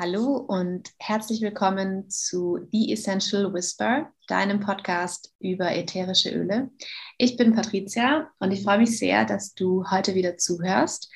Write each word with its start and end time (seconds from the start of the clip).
Hallo 0.00 0.36
und 0.36 0.90
herzlich 1.00 1.42
willkommen 1.42 2.08
zu 2.08 2.60
The 2.70 2.92
Essential 2.92 3.52
Whisper, 3.52 4.12
deinem 4.28 4.60
Podcast 4.60 5.34
über 5.40 5.74
ätherische 5.74 6.30
Öle. 6.30 6.70
Ich 7.16 7.36
bin 7.36 7.52
Patricia 7.52 8.30
und 8.38 8.52
ich 8.52 8.62
freue 8.62 8.78
mich 8.78 8.96
sehr, 8.96 9.24
dass 9.24 9.54
du 9.54 9.90
heute 9.90 10.14
wieder 10.14 10.36
zuhörst. 10.36 11.10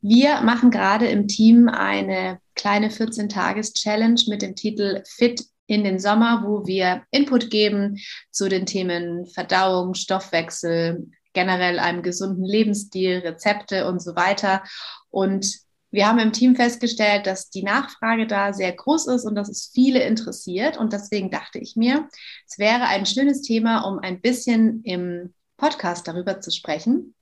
Wir 0.00 0.42
machen 0.42 0.70
gerade 0.70 1.08
im 1.08 1.26
Team 1.26 1.68
eine 1.68 2.38
kleine 2.54 2.90
14-Tages-Challenge 2.90 4.22
mit 4.28 4.42
dem 4.42 4.54
Titel 4.54 5.02
Fit 5.04 5.44
in 5.66 5.82
den 5.82 5.98
Sommer, 5.98 6.44
wo 6.46 6.68
wir 6.68 7.02
Input 7.10 7.50
geben 7.50 7.98
zu 8.30 8.48
den 8.48 8.64
Themen 8.64 9.26
Verdauung, 9.26 9.94
Stoffwechsel, 9.94 11.10
generell 11.32 11.80
einem 11.80 12.04
gesunden 12.04 12.44
Lebensstil, 12.44 13.18
Rezepte 13.24 13.88
und 13.88 14.00
so 14.00 14.14
weiter. 14.14 14.62
Und 15.10 15.66
wir 15.90 16.06
haben 16.06 16.18
im 16.18 16.32
Team 16.32 16.54
festgestellt, 16.54 17.26
dass 17.26 17.48
die 17.50 17.62
Nachfrage 17.62 18.26
da 18.26 18.52
sehr 18.52 18.72
groß 18.72 19.06
ist 19.08 19.24
und 19.24 19.34
dass 19.34 19.48
es 19.48 19.70
viele 19.72 20.02
interessiert. 20.02 20.76
Und 20.76 20.92
deswegen 20.92 21.30
dachte 21.30 21.58
ich 21.58 21.76
mir, 21.76 22.08
es 22.46 22.58
wäre 22.58 22.86
ein 22.86 23.06
schönes 23.06 23.40
Thema, 23.40 23.80
um 23.80 23.98
ein 23.98 24.20
bisschen 24.20 24.82
im 24.84 25.34
Podcast 25.56 26.06
darüber 26.06 26.40
zu 26.40 26.50
sprechen. 26.50 27.14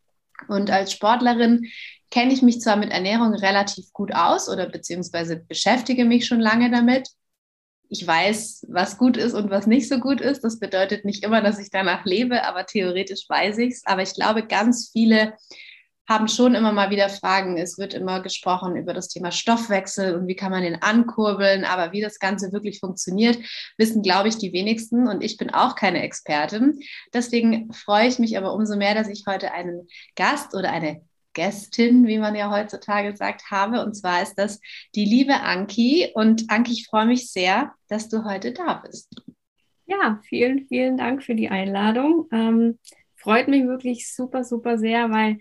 Und 0.49 0.71
als 0.71 0.93
Sportlerin 0.93 1.67
kenne 2.11 2.33
ich 2.33 2.43
mich 2.43 2.61
zwar 2.61 2.77
mit 2.77 2.91
Ernährung 2.91 3.35
relativ 3.35 3.93
gut 3.93 4.15
aus 4.15 4.49
oder 4.49 4.69
beziehungsweise 4.69 5.37
beschäftige 5.37 6.05
mich 6.05 6.27
schon 6.27 6.41
lange 6.41 6.71
damit. 6.71 7.09
Ich 7.89 8.05
weiß, 8.05 8.67
was 8.69 8.99
gut 8.99 9.17
ist 9.17 9.35
und 9.35 9.49
was 9.49 9.69
nicht 9.69 9.89
so 9.89 10.01
gut 10.01 10.21
ist. 10.21 10.43
Das 10.43 10.59
bedeutet 10.59 11.05
nicht 11.05 11.25
immer, 11.25 11.41
dass 11.41 11.61
ich 11.61 11.71
danach 11.71 12.05
lebe, 12.05 12.43
aber 12.43 12.67
theoretisch 12.67 13.29
weiß 13.29 13.59
ich 13.59 13.75
es. 13.75 13.87
Aber 13.87 14.03
ich 14.03 14.13
glaube, 14.15 14.45
ganz 14.45 14.91
viele 14.93 15.35
haben 16.09 16.29
schon 16.29 16.55
immer 16.55 16.73
mal 16.73 16.91
wieder 16.91 17.09
Fragen. 17.09 17.59
Es 17.59 17.79
wird 17.79 17.95
immer 17.95 18.21
gesprochen 18.21 18.77
über 18.77 18.95
das 18.95 19.09
Thema 19.09 19.33
Stoffwechsel 19.33 20.15
und 20.15 20.29
wie 20.29 20.37
kann 20.37 20.53
man 20.53 20.63
den 20.63 20.81
ankurbeln. 20.83 21.65
Aber 21.65 21.93
wie 21.93 22.01
das 22.01 22.19
Ganze 22.19 22.53
wirklich 22.53 22.81
funktioniert, 22.81 23.39
wissen, 23.77 24.03
glaube 24.03 24.29
ich, 24.29 24.39
die 24.39 24.53
wenigsten. 24.53 25.09
Und 25.09 25.23
ich 25.23 25.37
bin 25.37 25.51
auch 25.51 25.75
keine 25.75 26.03
Expertin. 26.03 26.81
Deswegen 27.13 27.73
freue 27.73 28.09
ich 28.09 28.19
mich 28.19 28.39
aber 28.39 28.55
umso 28.55 28.77
mehr, 28.77 28.95
dass 28.95 29.09
ich 29.09 29.25
heute 29.27 29.53
einen 29.53 29.89
Gast 30.15 30.55
oder 30.55 30.71
eine 30.71 31.03
Gästin, 31.33 32.07
wie 32.07 32.19
man 32.19 32.35
ja 32.35 32.51
heutzutage 32.51 33.15
sagt, 33.15 33.51
habe. 33.51 33.85
Und 33.85 33.95
zwar 33.95 34.23
ist 34.23 34.37
das 34.37 34.61
die 34.95 35.05
liebe 35.05 35.35
Anki. 35.35 36.11
Und 36.15 36.51
Anki, 36.51 36.73
ich 36.73 36.87
freue 36.87 37.07
mich 37.07 37.31
sehr, 37.31 37.75
dass 37.89 38.09
du 38.09 38.25
heute 38.25 38.53
da 38.53 38.75
bist. 38.75 39.15
Ja, 39.87 40.21
vielen, 40.29 40.67
vielen 40.67 40.97
Dank 40.97 41.23
für 41.23 41.35
die 41.35 41.49
Einladung. 41.49 42.27
Ähm, 42.33 42.79
freut 43.15 43.49
mich 43.49 43.67
wirklich 43.67 44.13
super, 44.13 44.45
super 44.45 44.79
sehr, 44.79 45.11
weil 45.11 45.39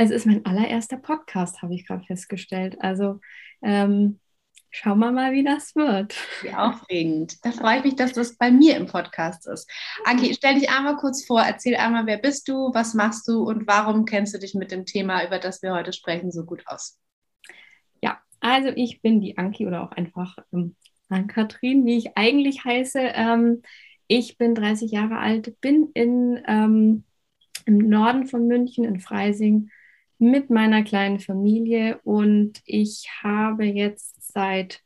es 0.00 0.10
ist 0.10 0.24
mein 0.24 0.46
allererster 0.46 0.96
Podcast, 0.96 1.60
habe 1.60 1.74
ich 1.74 1.86
gerade 1.86 2.06
festgestellt. 2.06 2.78
Also 2.80 3.20
ähm, 3.60 4.18
schauen 4.70 4.98
wir 4.98 5.12
mal, 5.12 5.32
wie 5.32 5.44
das 5.44 5.76
wird. 5.76 6.16
Wie 6.40 6.54
aufregend. 6.54 7.44
Da 7.44 7.52
freue 7.52 7.78
ich 7.78 7.84
mich, 7.84 7.96
dass 7.96 8.14
das 8.14 8.38
bei 8.38 8.50
mir 8.50 8.78
im 8.78 8.86
Podcast 8.86 9.46
ist. 9.46 9.70
Anki, 10.06 10.32
stell 10.32 10.54
dich 10.54 10.70
einmal 10.70 10.96
kurz 10.96 11.26
vor, 11.26 11.42
erzähl 11.42 11.76
einmal, 11.76 12.06
wer 12.06 12.16
bist 12.16 12.48
du, 12.48 12.72
was 12.72 12.94
machst 12.94 13.28
du 13.28 13.42
und 13.42 13.66
warum 13.66 14.06
kennst 14.06 14.32
du 14.32 14.38
dich 14.38 14.54
mit 14.54 14.70
dem 14.70 14.86
Thema, 14.86 15.22
über 15.26 15.38
das 15.38 15.60
wir 15.60 15.74
heute 15.74 15.92
sprechen, 15.92 16.32
so 16.32 16.46
gut 16.46 16.62
aus? 16.64 16.98
Ja, 18.00 18.18
also 18.40 18.70
ich 18.74 19.02
bin 19.02 19.20
die 19.20 19.36
Anki 19.36 19.66
oder 19.66 19.82
auch 19.82 19.92
einfach 19.92 20.38
ähm, 20.50 20.76
Ann-Kathrin, 21.10 21.84
wie 21.84 21.98
ich 21.98 22.16
eigentlich 22.16 22.64
heiße. 22.64 23.00
Ähm, 23.00 23.60
ich 24.06 24.38
bin 24.38 24.54
30 24.54 24.92
Jahre 24.92 25.18
alt, 25.18 25.60
bin 25.60 25.90
in, 25.92 26.42
ähm, 26.48 27.04
im 27.66 27.76
Norden 27.76 28.26
von 28.26 28.46
München, 28.46 28.84
in 28.86 28.98
Freising, 28.98 29.70
mit 30.20 30.50
meiner 30.50 30.82
kleinen 30.84 31.18
Familie 31.18 31.98
und 32.04 32.60
ich 32.64 33.08
habe 33.22 33.64
jetzt 33.64 34.32
seit 34.32 34.82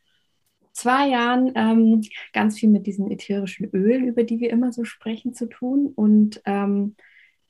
zwei 0.72 1.08
Jahren 1.08 1.52
ähm, 1.54 2.02
ganz 2.32 2.58
viel 2.58 2.68
mit 2.68 2.86
diesen 2.86 3.10
ätherischen 3.10 3.68
Ölen, 3.72 4.06
über 4.06 4.24
die 4.24 4.40
wir 4.40 4.50
immer 4.50 4.72
so 4.72 4.84
sprechen, 4.84 5.34
zu 5.34 5.46
tun. 5.46 5.92
Und 5.94 6.42
ähm, 6.44 6.96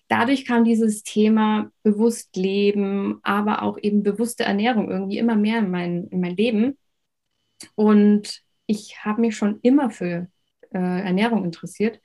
dadurch 0.09 0.45
kam 0.47 0.65
dieses 0.65 1.03
Thema 1.03 1.71
bewusst 1.83 2.37
leben, 2.37 3.21
aber 3.23 3.63
auch 3.63 3.79
eben 3.81 4.03
bewusste 4.03 4.45
Ernährung 4.45 4.91
irgendwie 4.91 5.19
immer 5.19 5.37
mehr 5.37 5.59
in 5.61 5.71
mein, 5.71 6.07
in 6.09 6.21
mein 6.21 6.37
Leben. 6.37 6.79
Und 7.75 8.43
ich 8.67 9.05
habe 9.05 9.21
mich 9.23 9.37
schon 9.37 9.59
immer 9.63 9.91
für 9.91 10.29
äh, 10.73 10.79
Ernährung 10.79 11.45
interessiert 11.45 12.01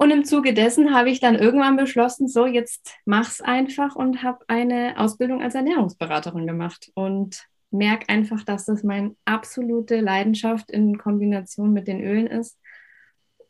und 0.00 0.10
im 0.10 0.24
Zuge 0.24 0.54
dessen 0.54 0.94
habe 0.94 1.10
ich 1.10 1.20
dann 1.20 1.34
irgendwann 1.34 1.76
beschlossen, 1.76 2.26
so 2.26 2.46
jetzt 2.46 2.94
mach's 3.04 3.42
einfach 3.42 3.96
und 3.96 4.22
habe 4.22 4.38
eine 4.48 4.94
Ausbildung 4.96 5.42
als 5.42 5.54
Ernährungsberaterin 5.54 6.46
gemacht 6.46 6.90
und 6.94 7.44
merke 7.70 8.08
einfach, 8.08 8.42
dass 8.42 8.64
das 8.64 8.82
meine 8.82 9.14
absolute 9.26 10.00
Leidenschaft 10.00 10.70
in 10.70 10.96
Kombination 10.96 11.74
mit 11.74 11.86
den 11.86 12.00
Ölen 12.02 12.28
ist 12.28 12.58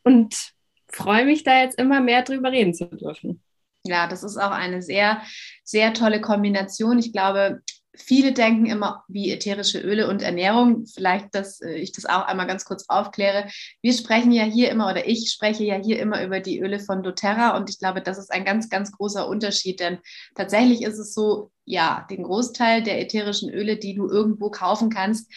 und 0.03 0.53
freue 0.89 1.25
mich 1.25 1.45
da 1.45 1.63
jetzt 1.63 1.79
immer 1.79 2.01
mehr 2.01 2.23
drüber 2.23 2.51
reden 2.51 2.75
zu 2.75 2.87
dürfen. 2.87 3.41
Ja, 3.87 4.09
das 4.09 4.25
ist 4.25 4.37
auch 4.37 4.51
eine 4.51 4.83
sehr, 4.83 5.23
sehr 5.63 5.95
tolle 5.95 6.21
Kombination. 6.21 6.99
Ich 6.99 7.13
glaube, 7.13 7.61
viele 7.95 8.33
denken 8.33 8.67
immer 8.67 9.05
wie 9.09 9.31
ätherische 9.31 9.81
Öle 9.81 10.09
und 10.09 10.23
Ernährung. 10.23 10.87
Vielleicht, 10.87 11.35
dass 11.35 11.61
äh, 11.61 11.75
ich 11.75 11.93
das 11.93 12.07
auch 12.07 12.23
einmal 12.23 12.47
ganz 12.47 12.65
kurz 12.65 12.85
aufkläre. 12.89 13.49
Wir 13.83 13.93
sprechen 13.93 14.33
ja 14.33 14.45
hier 14.45 14.71
immer 14.71 14.91
oder 14.91 15.09
ich 15.09 15.31
spreche 15.31 15.65
ja 15.65 15.77
hier 15.77 15.99
immer 15.99 16.23
über 16.25 16.41
die 16.41 16.61
Öle 16.61 16.81
von 16.81 17.03
doTERRA 17.03 17.57
und 17.57 17.69
ich 17.71 17.79
glaube, 17.79 18.01
das 18.01 18.19
ist 18.19 18.33
ein 18.33 18.45
ganz, 18.45 18.69
ganz 18.69 18.93
großer 18.93 19.29
Unterschied, 19.29 19.81
denn 19.81 19.99
tatsächlich 20.35 20.83
ist 20.83 20.99
es 20.99 21.15
so, 21.15 21.51
ja, 21.65 22.07
den 22.11 22.25
Großteil 22.25 22.83
der 22.83 23.01
ätherischen 23.01 23.51
Öle, 23.51 23.77
die 23.77 23.95
du 23.95 24.09
irgendwo 24.09 24.51
kaufen 24.51 24.91
kannst, 24.91 25.31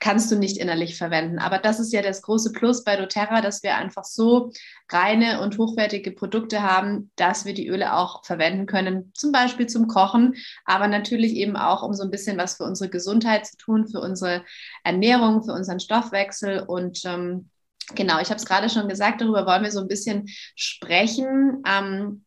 kannst 0.00 0.30
du 0.30 0.36
nicht 0.36 0.56
innerlich 0.58 0.96
verwenden. 0.96 1.38
Aber 1.38 1.58
das 1.58 1.80
ist 1.80 1.92
ja 1.92 2.02
das 2.02 2.22
große 2.22 2.52
Plus 2.52 2.84
bei 2.84 2.96
doTERRA, 2.96 3.40
dass 3.40 3.62
wir 3.62 3.76
einfach 3.76 4.04
so 4.04 4.52
reine 4.90 5.40
und 5.40 5.58
hochwertige 5.58 6.12
Produkte 6.12 6.62
haben, 6.62 7.10
dass 7.16 7.44
wir 7.44 7.54
die 7.54 7.68
Öle 7.68 7.94
auch 7.94 8.24
verwenden 8.24 8.66
können, 8.66 9.12
zum 9.14 9.32
Beispiel 9.32 9.66
zum 9.66 9.88
Kochen, 9.88 10.34
aber 10.64 10.88
natürlich 10.88 11.34
eben 11.34 11.56
auch, 11.56 11.82
um 11.82 11.94
so 11.94 12.04
ein 12.04 12.10
bisschen 12.10 12.38
was 12.38 12.56
für 12.56 12.64
unsere 12.64 12.90
Gesundheit 12.90 13.46
zu 13.46 13.56
tun, 13.56 13.88
für 13.88 14.00
unsere 14.00 14.44
Ernährung, 14.84 15.42
für 15.42 15.52
unseren 15.52 15.80
Stoffwechsel 15.80 16.60
und 16.60 17.04
ähm, 17.04 17.50
Genau, 17.94 18.20
ich 18.20 18.28
habe 18.28 18.36
es 18.36 18.44
gerade 18.44 18.68
schon 18.68 18.86
gesagt, 18.86 19.22
darüber 19.22 19.46
wollen 19.46 19.62
wir 19.62 19.70
so 19.70 19.80
ein 19.80 19.88
bisschen 19.88 20.26
sprechen. 20.54 21.62
Ähm, 21.66 22.26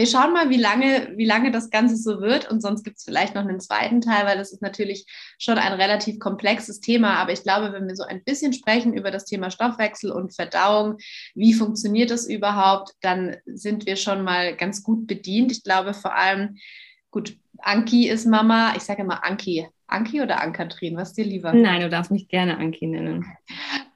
wir 0.00 0.06
schauen 0.06 0.32
mal, 0.32 0.48
wie 0.48 0.56
lange, 0.56 1.12
wie 1.16 1.26
lange 1.26 1.50
das 1.50 1.68
Ganze 1.68 1.94
so 1.94 2.22
wird. 2.22 2.50
Und 2.50 2.62
sonst 2.62 2.84
gibt 2.84 2.96
es 2.96 3.04
vielleicht 3.04 3.34
noch 3.34 3.42
einen 3.42 3.60
zweiten 3.60 4.00
Teil, 4.00 4.24
weil 4.24 4.38
das 4.38 4.50
ist 4.50 4.62
natürlich 4.62 5.04
schon 5.38 5.58
ein 5.58 5.74
relativ 5.74 6.18
komplexes 6.18 6.80
Thema. 6.80 7.16
Aber 7.16 7.32
ich 7.32 7.42
glaube, 7.42 7.74
wenn 7.74 7.86
wir 7.86 7.94
so 7.94 8.04
ein 8.04 8.24
bisschen 8.24 8.54
sprechen 8.54 8.94
über 8.94 9.10
das 9.10 9.26
Thema 9.26 9.50
Stoffwechsel 9.50 10.10
und 10.10 10.34
Verdauung, 10.34 10.96
wie 11.34 11.52
funktioniert 11.52 12.10
das 12.10 12.26
überhaupt, 12.26 12.92
dann 13.02 13.36
sind 13.44 13.84
wir 13.84 13.96
schon 13.96 14.24
mal 14.24 14.56
ganz 14.56 14.82
gut 14.82 15.06
bedient. 15.06 15.52
Ich 15.52 15.64
glaube 15.64 15.92
vor 15.92 16.14
allem, 16.16 16.56
gut, 17.10 17.36
Anki 17.58 18.08
ist 18.08 18.26
Mama. 18.26 18.72
Ich 18.78 18.84
sage 18.84 19.02
immer 19.02 19.22
Anki. 19.22 19.68
Anki 19.86 20.22
oder 20.22 20.40
Ankatrin? 20.40 20.96
Was 20.96 21.12
dir 21.12 21.26
lieber? 21.26 21.52
Nein, 21.52 21.82
du 21.82 21.90
darfst 21.90 22.10
mich 22.10 22.26
gerne 22.28 22.56
Anki 22.56 22.86
nennen. 22.86 23.26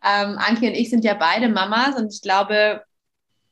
Ähm, 0.06 0.36
Anki 0.36 0.66
und 0.66 0.74
ich 0.74 0.90
sind 0.90 1.02
ja 1.02 1.14
beide 1.14 1.48
Mamas 1.48 1.96
und 1.96 2.12
ich 2.12 2.20
glaube, 2.20 2.82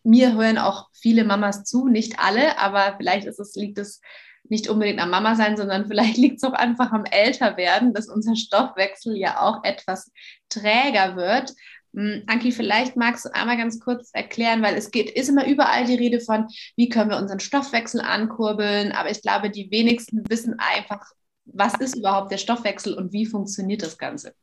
mir 0.05 0.35
hören 0.35 0.59
auch 0.59 0.89
viele 0.93 1.25
Mamas 1.25 1.65
zu, 1.65 1.89
nicht 1.89 2.19
alle, 2.19 2.59
aber 2.59 2.95
vielleicht 2.97 3.27
ist 3.27 3.39
es, 3.39 3.55
liegt 3.55 3.79
es 3.79 4.01
nicht 4.49 4.69
unbedingt 4.69 5.01
am 5.01 5.11
Mama 5.11 5.35
sein, 5.35 5.57
sondern 5.57 5.87
vielleicht 5.89 6.17
liegt 6.17 6.37
es 6.37 6.45
auch 6.45 6.55
einfach 6.55 6.93
am 6.93 7.05
Älterwerden, 7.05 7.95
dass 7.95 8.09
unser 8.09 8.37
Stoffwechsel 8.37 9.17
ja 9.17 9.41
auch 9.41 9.65
etwas 9.65 10.11
träger 10.49 11.17
wird. 11.17 11.53
Hm, 11.95 12.23
Anki, 12.27 12.53
vielleicht 12.53 12.97
magst 12.97 13.25
du 13.25 13.35
einmal 13.35 13.57
ganz 13.57 13.79
kurz 13.81 14.11
erklären, 14.13 14.63
weil 14.63 14.77
es 14.77 14.91
geht, 14.91 15.11
ist 15.11 15.29
immer 15.29 15.47
überall 15.47 15.85
die 15.85 15.95
Rede 15.95 16.21
von, 16.21 16.49
wie 16.77 16.89
können 16.89 17.11
wir 17.11 17.19
unseren 17.19 17.41
Stoffwechsel 17.41 18.01
ankurbeln, 18.01 18.93
aber 18.93 19.11
ich 19.11 19.23
glaube, 19.23 19.51
die 19.51 19.71
wenigsten 19.71 20.23
wissen 20.29 20.59
einfach, 20.59 21.05
was 21.45 21.75
ist 21.75 21.97
überhaupt 21.97 22.31
der 22.33 22.39
Stoffwechsel 22.39 22.95
und 22.95 23.13
wie 23.13 23.27
funktioniert 23.27 23.83
das 23.83 23.99
Ganze. 23.99 24.35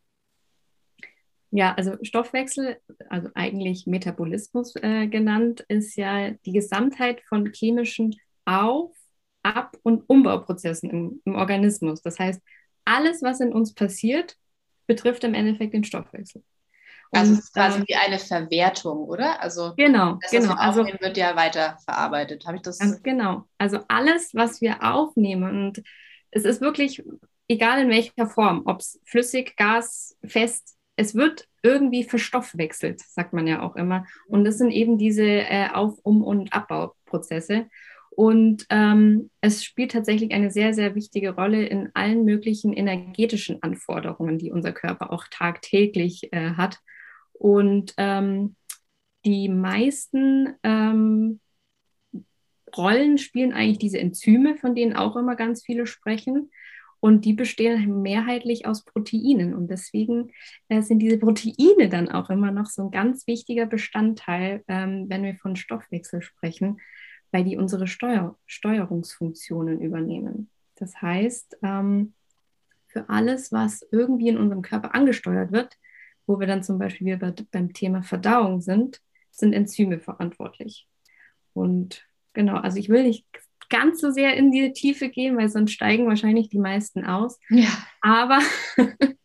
Ja, 1.51 1.73
also 1.73 1.93
Stoffwechsel, 2.03 2.77
also 3.09 3.29
eigentlich 3.33 3.87
Metabolismus 3.87 4.75
äh, 4.75 5.07
genannt, 5.07 5.65
ist 5.67 5.95
ja 5.95 6.31
die 6.45 6.51
Gesamtheit 6.51 7.21
von 7.27 7.51
chemischen 7.53 8.15
Auf-, 8.45 8.95
Ab- 9.41 9.77
und 9.83 10.03
Umbauprozessen 10.07 10.89
im, 10.89 11.21
im 11.25 11.35
Organismus. 11.35 12.01
Das 12.01 12.19
heißt, 12.19 12.41
alles, 12.85 13.23
was 13.23 13.39
in 13.39 13.53
uns 13.53 13.73
passiert, 13.73 14.35
betrifft 14.85 15.23
im 15.23 15.33
Endeffekt 15.33 15.73
den 15.73 15.83
Stoffwechsel. 15.83 16.43
Also 17.11 17.33
es 17.33 17.39
ist 17.39 17.53
quasi 17.53 17.79
ähm, 17.79 17.85
wie 17.87 17.95
eine 17.95 18.19
Verwertung, 18.19 18.99
oder? 18.99 19.41
Also 19.41 19.73
genau, 19.75 20.19
das, 20.21 20.31
genau. 20.31 20.53
also 20.53 20.85
wird 20.85 21.17
ja 21.17 21.35
weiter 21.35 21.77
verarbeitet. 21.83 22.45
Habe 22.45 22.57
ich 22.57 22.61
das? 22.61 22.77
Ganz 22.77 23.01
genau. 23.01 23.45
Also 23.57 23.79
alles, 23.87 24.35
was 24.35 24.61
wir 24.61 24.83
aufnehmen 24.83 25.65
und 25.65 25.83
es 26.31 26.45
ist 26.45 26.61
wirklich 26.61 27.03
egal 27.47 27.81
in 27.81 27.89
welcher 27.89 28.27
Form, 28.27 28.61
ob 28.65 28.79
es 28.79 28.99
flüssig, 29.05 29.55
Gas, 29.57 30.15
fest, 30.23 30.77
es 30.99 31.15
wird 31.15 31.47
irgendwie 31.63 32.03
verstoffwechselt, 32.03 32.99
sagt 32.99 33.31
man 33.31 33.47
ja 33.47 33.61
auch 33.61 33.77
immer. 33.77 34.05
Und 34.27 34.43
das 34.43 34.57
sind 34.57 34.71
eben 34.71 34.97
diese 34.97 35.23
äh, 35.23 35.69
Auf-, 35.73 35.99
Um- 36.03 36.23
und 36.23 36.51
Abbauprozesse. 36.51 37.67
Und 38.09 38.65
ähm, 38.69 39.29
es 39.39 39.63
spielt 39.63 39.91
tatsächlich 39.91 40.33
eine 40.33 40.51
sehr, 40.51 40.73
sehr 40.73 40.95
wichtige 40.95 41.35
Rolle 41.35 41.65
in 41.65 41.89
allen 41.93 42.25
möglichen 42.25 42.73
energetischen 42.73 43.63
Anforderungen, 43.63 44.37
die 44.37 44.51
unser 44.51 44.73
Körper 44.73 45.13
auch 45.13 45.23
tagtäglich 45.31 46.33
äh, 46.33 46.51
hat. 46.51 46.79
Und 47.31 47.93
ähm, 47.95 48.57
die 49.23 49.47
meisten 49.47 50.55
ähm, 50.63 51.39
Rollen 52.75 53.17
spielen 53.17 53.53
eigentlich 53.53 53.79
diese 53.79 53.99
Enzyme, 53.99 54.57
von 54.57 54.75
denen 54.75 54.97
auch 54.97 55.15
immer 55.15 55.37
ganz 55.37 55.63
viele 55.63 55.87
sprechen. 55.87 56.51
Und 57.01 57.23
die 57.23 57.33
bestehen 57.33 58.01
mehrheitlich 58.01 58.65
aus 58.65 58.83
Proteinen. 58.83 59.53
Und 59.53 59.69
deswegen 59.69 60.31
äh, 60.67 60.81
sind 60.81 60.99
diese 60.99 61.17
Proteine 61.17 61.89
dann 61.89 62.09
auch 62.09 62.29
immer 62.29 62.51
noch 62.51 62.65
so 62.65 62.83
ein 62.83 62.91
ganz 62.91 63.25
wichtiger 63.25 63.65
Bestandteil, 63.65 64.63
ähm, 64.67 65.05
wenn 65.07 65.23
wir 65.23 65.35
von 65.35 65.55
Stoffwechsel 65.55 66.21
sprechen, 66.21 66.79
weil 67.31 67.45
die 67.45 67.57
unsere 67.57 67.87
Steuer 67.87 68.37
Steuerungsfunktionen 68.45 69.79
übernehmen. 69.79 70.49
Das 70.75 71.01
heißt, 71.01 71.57
ähm, 71.63 72.13
für 72.87 73.07
alles, 73.07 73.51
was 73.51 73.87
irgendwie 73.91 74.29
in 74.29 74.37
unserem 74.37 74.61
Körper 74.61 74.95
angesteuert 74.95 75.51
wird, 75.51 75.77
wo 76.25 76.39
wir 76.39 76.47
dann 76.47 76.63
zum 76.63 76.79
Beispiel 76.79 77.07
wieder 77.07 77.33
beim 77.51 77.73
Thema 77.73 78.03
Verdauung 78.03 78.61
sind, 78.61 79.01
sind 79.31 79.53
Enzyme 79.53 79.99
verantwortlich. 79.99 80.87
Und 81.53 82.05
genau, 82.33 82.55
also 82.55 82.77
ich 82.77 82.89
will 82.89 83.03
nicht 83.03 83.25
ganz 83.69 84.01
so 84.01 84.11
sehr 84.11 84.35
in 84.35 84.51
die 84.51 84.73
Tiefe 84.73 85.09
gehen, 85.09 85.37
weil 85.37 85.49
sonst 85.49 85.71
steigen 85.71 86.07
wahrscheinlich 86.07 86.49
die 86.49 86.59
meisten 86.59 87.05
aus. 87.05 87.39
Ja. 87.49 87.69
Aber 88.01 88.39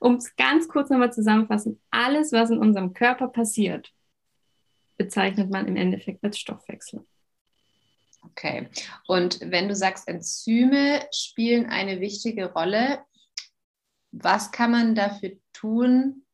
um 0.00 0.16
es 0.16 0.34
ganz 0.36 0.68
kurz 0.68 0.90
nochmal 0.90 1.12
zusammenfassen, 1.12 1.80
alles, 1.90 2.32
was 2.32 2.50
in 2.50 2.58
unserem 2.58 2.92
Körper 2.92 3.28
passiert, 3.28 3.90
bezeichnet 4.96 5.50
man 5.50 5.66
im 5.66 5.76
Endeffekt 5.76 6.22
als 6.22 6.38
Stoffwechsel. 6.38 7.06
Okay. 8.22 8.68
Und 9.06 9.40
wenn 9.40 9.68
du 9.68 9.74
sagst, 9.74 10.06
Enzyme 10.08 11.06
spielen 11.12 11.66
eine 11.66 12.00
wichtige 12.00 12.52
Rolle, 12.52 13.02
was 14.12 14.50
kann 14.50 14.72
man 14.72 14.94
dafür 14.94 15.32
tun, 15.52 16.26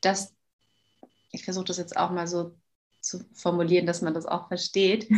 dass, 0.00 0.34
ich 1.30 1.44
versuche 1.44 1.66
das 1.66 1.78
jetzt 1.78 1.96
auch 1.96 2.10
mal 2.10 2.26
so 2.26 2.56
zu 3.04 3.24
formulieren, 3.34 3.86
dass 3.86 4.02
man 4.02 4.14
das 4.14 4.26
auch 4.26 4.48
versteht. 4.48 5.08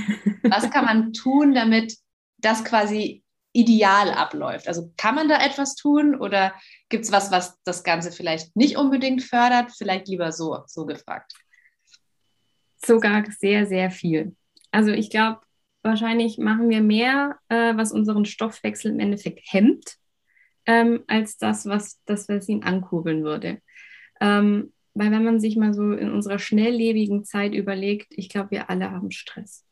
Was 0.43 0.71
kann 0.71 0.85
man 0.85 1.13
tun, 1.13 1.55
damit 1.55 1.97
das 2.39 2.65
quasi 2.65 3.23
ideal 3.53 4.11
abläuft? 4.11 4.69
Also 4.69 4.93
kann 4.97 5.15
man 5.15 5.29
da 5.29 5.45
etwas 5.45 5.75
tun 5.75 6.15
oder 6.15 6.55
gibt 6.89 7.05
es 7.05 7.13
was, 7.13 7.31
was 7.31 7.59
das 7.65 7.85
Ganze 7.85 8.13
vielleicht 8.13 8.55
nicht 8.57 8.77
unbedingt 8.77 9.23
fördert? 9.23 9.73
Vielleicht 9.77 10.09
lieber 10.09 10.33
so, 10.33 10.59
so 10.67 10.87
gefragt. 10.87 11.33
Sogar 12.85 13.25
sehr, 13.39 13.67
sehr 13.67 13.91
viel. 13.91 14.37
Also 14.71 14.91
ich 14.91 15.11
glaube, 15.11 15.41
wahrscheinlich 15.83 16.39
machen 16.39 16.69
wir 16.69 16.83
mehr, 16.83 17.39
äh, 17.49 17.77
was 17.77 17.93
unseren 17.93 18.25
Stoffwechsel 18.25 18.93
im 18.93 19.01
Endeffekt 19.01 19.41
hemmt, 19.45 19.97
ähm, 20.67 21.05
als 21.07 21.39
das, 21.39 21.67
was, 21.67 22.01
das, 22.05 22.29
was 22.29 22.49
ihn 22.49 22.65
ankurbeln 22.65 23.25
würde. 23.25 23.61
Ähm, 24.21 24.73
weil 24.97 25.11
wenn 25.11 25.25
man 25.25 25.41
sich 25.41 25.57
mal 25.57 25.75
so 25.75 25.93
in 25.93 26.11
unserer 26.11 26.39
schnelllebigen 26.39 27.25
Zeit 27.25 27.55
überlegt, 27.55 28.07
ich 28.11 28.31
glaube, 28.31 28.53
wir 28.53 28.71
alle 28.71 28.91
haben 28.91 29.11
Stress. 29.11 29.67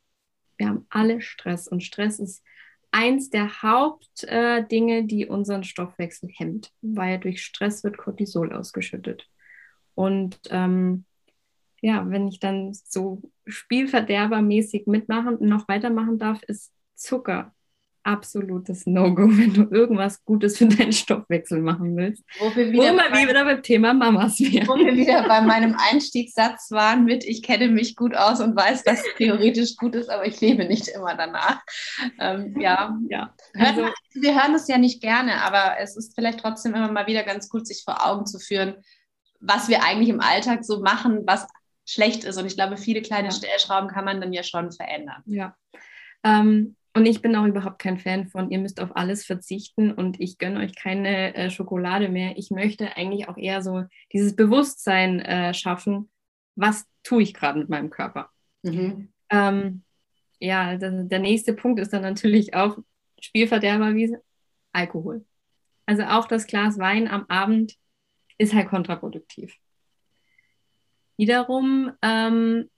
Wir 0.58 0.68
haben 0.68 0.86
alle 0.90 1.22
Stress 1.22 1.66
und 1.66 1.82
Stress 1.82 2.18
ist 2.18 2.44
eins 2.92 3.30
der 3.30 3.62
Hauptdinge, 3.62 4.98
äh, 4.98 5.06
die 5.06 5.26
unseren 5.26 5.64
Stoffwechsel 5.64 6.28
hemmt, 6.28 6.72
weil 6.82 7.18
durch 7.18 7.42
Stress 7.42 7.82
wird 7.84 7.96
Cortisol 7.96 8.52
ausgeschüttet. 8.52 9.26
Und 9.94 10.38
ähm, 10.50 11.06
ja, 11.80 12.08
wenn 12.10 12.28
ich 12.28 12.38
dann 12.38 12.74
so 12.74 13.22
spielverderbermäßig 13.46 14.86
mitmachen 14.86 15.36
und 15.36 15.48
noch 15.48 15.68
weitermachen 15.68 16.18
darf, 16.18 16.42
ist 16.42 16.70
Zucker 16.94 17.54
absolutes 18.04 18.86
No-Go, 18.86 19.22
wenn 19.28 19.52
du 19.54 19.62
irgendwas 19.74 20.24
Gutes 20.24 20.58
für 20.58 20.66
deinen 20.66 20.92
Stoffwechsel 20.92 21.60
machen 21.60 21.96
willst. 21.96 22.22
Wo 22.38 22.54
wir 22.54 22.70
wieder, 22.70 22.92
Wo 22.92 22.96
bei, 22.96 23.28
wieder 23.28 23.44
beim 23.44 23.62
Thema 23.62 23.94
Mamas 23.94 24.38
wären. 24.40 24.68
Wo 24.68 24.76
wir 24.76 24.94
wieder 24.94 25.26
bei 25.26 25.40
meinem 25.40 25.76
Einstiegssatz 25.90 26.70
waren 26.70 27.04
mit, 27.04 27.24
ich 27.24 27.42
kenne 27.42 27.68
mich 27.68 27.96
gut 27.96 28.14
aus 28.14 28.40
und 28.40 28.56
weiß, 28.56 28.84
dass 28.84 29.00
es 29.00 29.14
theoretisch 29.16 29.76
gut 29.76 29.94
ist, 29.94 30.10
aber 30.10 30.26
ich 30.26 30.40
lebe 30.40 30.64
nicht 30.64 30.88
immer 30.88 31.14
danach. 31.14 31.60
Ähm, 32.20 32.58
ja, 32.60 32.96
ja. 33.08 33.34
Also, 33.58 33.82
Hört, 33.82 33.94
wir 34.14 34.34
hören 34.34 34.54
es 34.54 34.68
ja 34.68 34.78
nicht 34.78 35.00
gerne, 35.00 35.42
aber 35.42 35.78
es 35.80 35.96
ist 35.96 36.14
vielleicht 36.14 36.40
trotzdem 36.40 36.74
immer 36.74 36.92
mal 36.92 37.06
wieder 37.06 37.24
ganz 37.24 37.48
gut, 37.48 37.66
sich 37.66 37.82
vor 37.84 38.06
Augen 38.06 38.26
zu 38.26 38.38
führen, 38.38 38.76
was 39.40 39.68
wir 39.68 39.82
eigentlich 39.82 40.08
im 40.08 40.20
Alltag 40.20 40.64
so 40.64 40.80
machen, 40.80 41.22
was 41.26 41.46
schlecht 41.86 42.24
ist. 42.24 42.38
Und 42.38 42.46
ich 42.46 42.56
glaube, 42.56 42.76
viele 42.76 43.02
kleine 43.02 43.28
ja. 43.28 43.34
Stellschrauben 43.34 43.88
kann 43.88 44.04
man 44.04 44.20
dann 44.20 44.32
ja 44.32 44.42
schon 44.42 44.72
verändern. 44.72 45.22
Ja. 45.26 45.56
Ähm, 46.22 46.76
und 46.94 47.06
ich 47.06 47.22
bin 47.22 47.34
auch 47.34 47.44
überhaupt 47.44 47.80
kein 47.80 47.98
Fan 47.98 48.28
von, 48.28 48.50
ihr 48.50 48.60
müsst 48.60 48.80
auf 48.80 48.96
alles 48.96 49.26
verzichten 49.26 49.92
und 49.92 50.20
ich 50.20 50.38
gönne 50.38 50.60
euch 50.60 50.76
keine 50.76 51.34
äh, 51.34 51.50
Schokolade 51.50 52.08
mehr. 52.08 52.38
Ich 52.38 52.50
möchte 52.50 52.96
eigentlich 52.96 53.28
auch 53.28 53.36
eher 53.36 53.62
so 53.62 53.82
dieses 54.12 54.36
Bewusstsein 54.36 55.18
äh, 55.20 55.52
schaffen, 55.54 56.08
was 56.54 56.86
tue 57.02 57.22
ich 57.22 57.34
gerade 57.34 57.58
mit 57.58 57.68
meinem 57.68 57.90
Körper. 57.90 58.30
Mhm. 58.62 59.08
Ähm, 59.28 59.82
ja, 60.38 60.76
der, 60.76 61.04
der 61.04 61.18
nächste 61.18 61.52
Punkt 61.52 61.80
ist 61.80 61.92
dann 61.92 62.02
natürlich 62.02 62.54
auch 62.54 62.78
Spielverderber 63.20 63.96
wie 63.96 64.16
Alkohol. 64.72 65.24
Also 65.86 66.04
auch 66.04 66.26
das 66.28 66.46
Glas 66.46 66.78
Wein 66.78 67.08
am 67.08 67.26
Abend 67.28 67.74
ist 68.38 68.54
halt 68.54 68.68
kontraproduktiv. 68.68 69.56
Wiederum 71.16 71.92
ähm, 72.02 72.70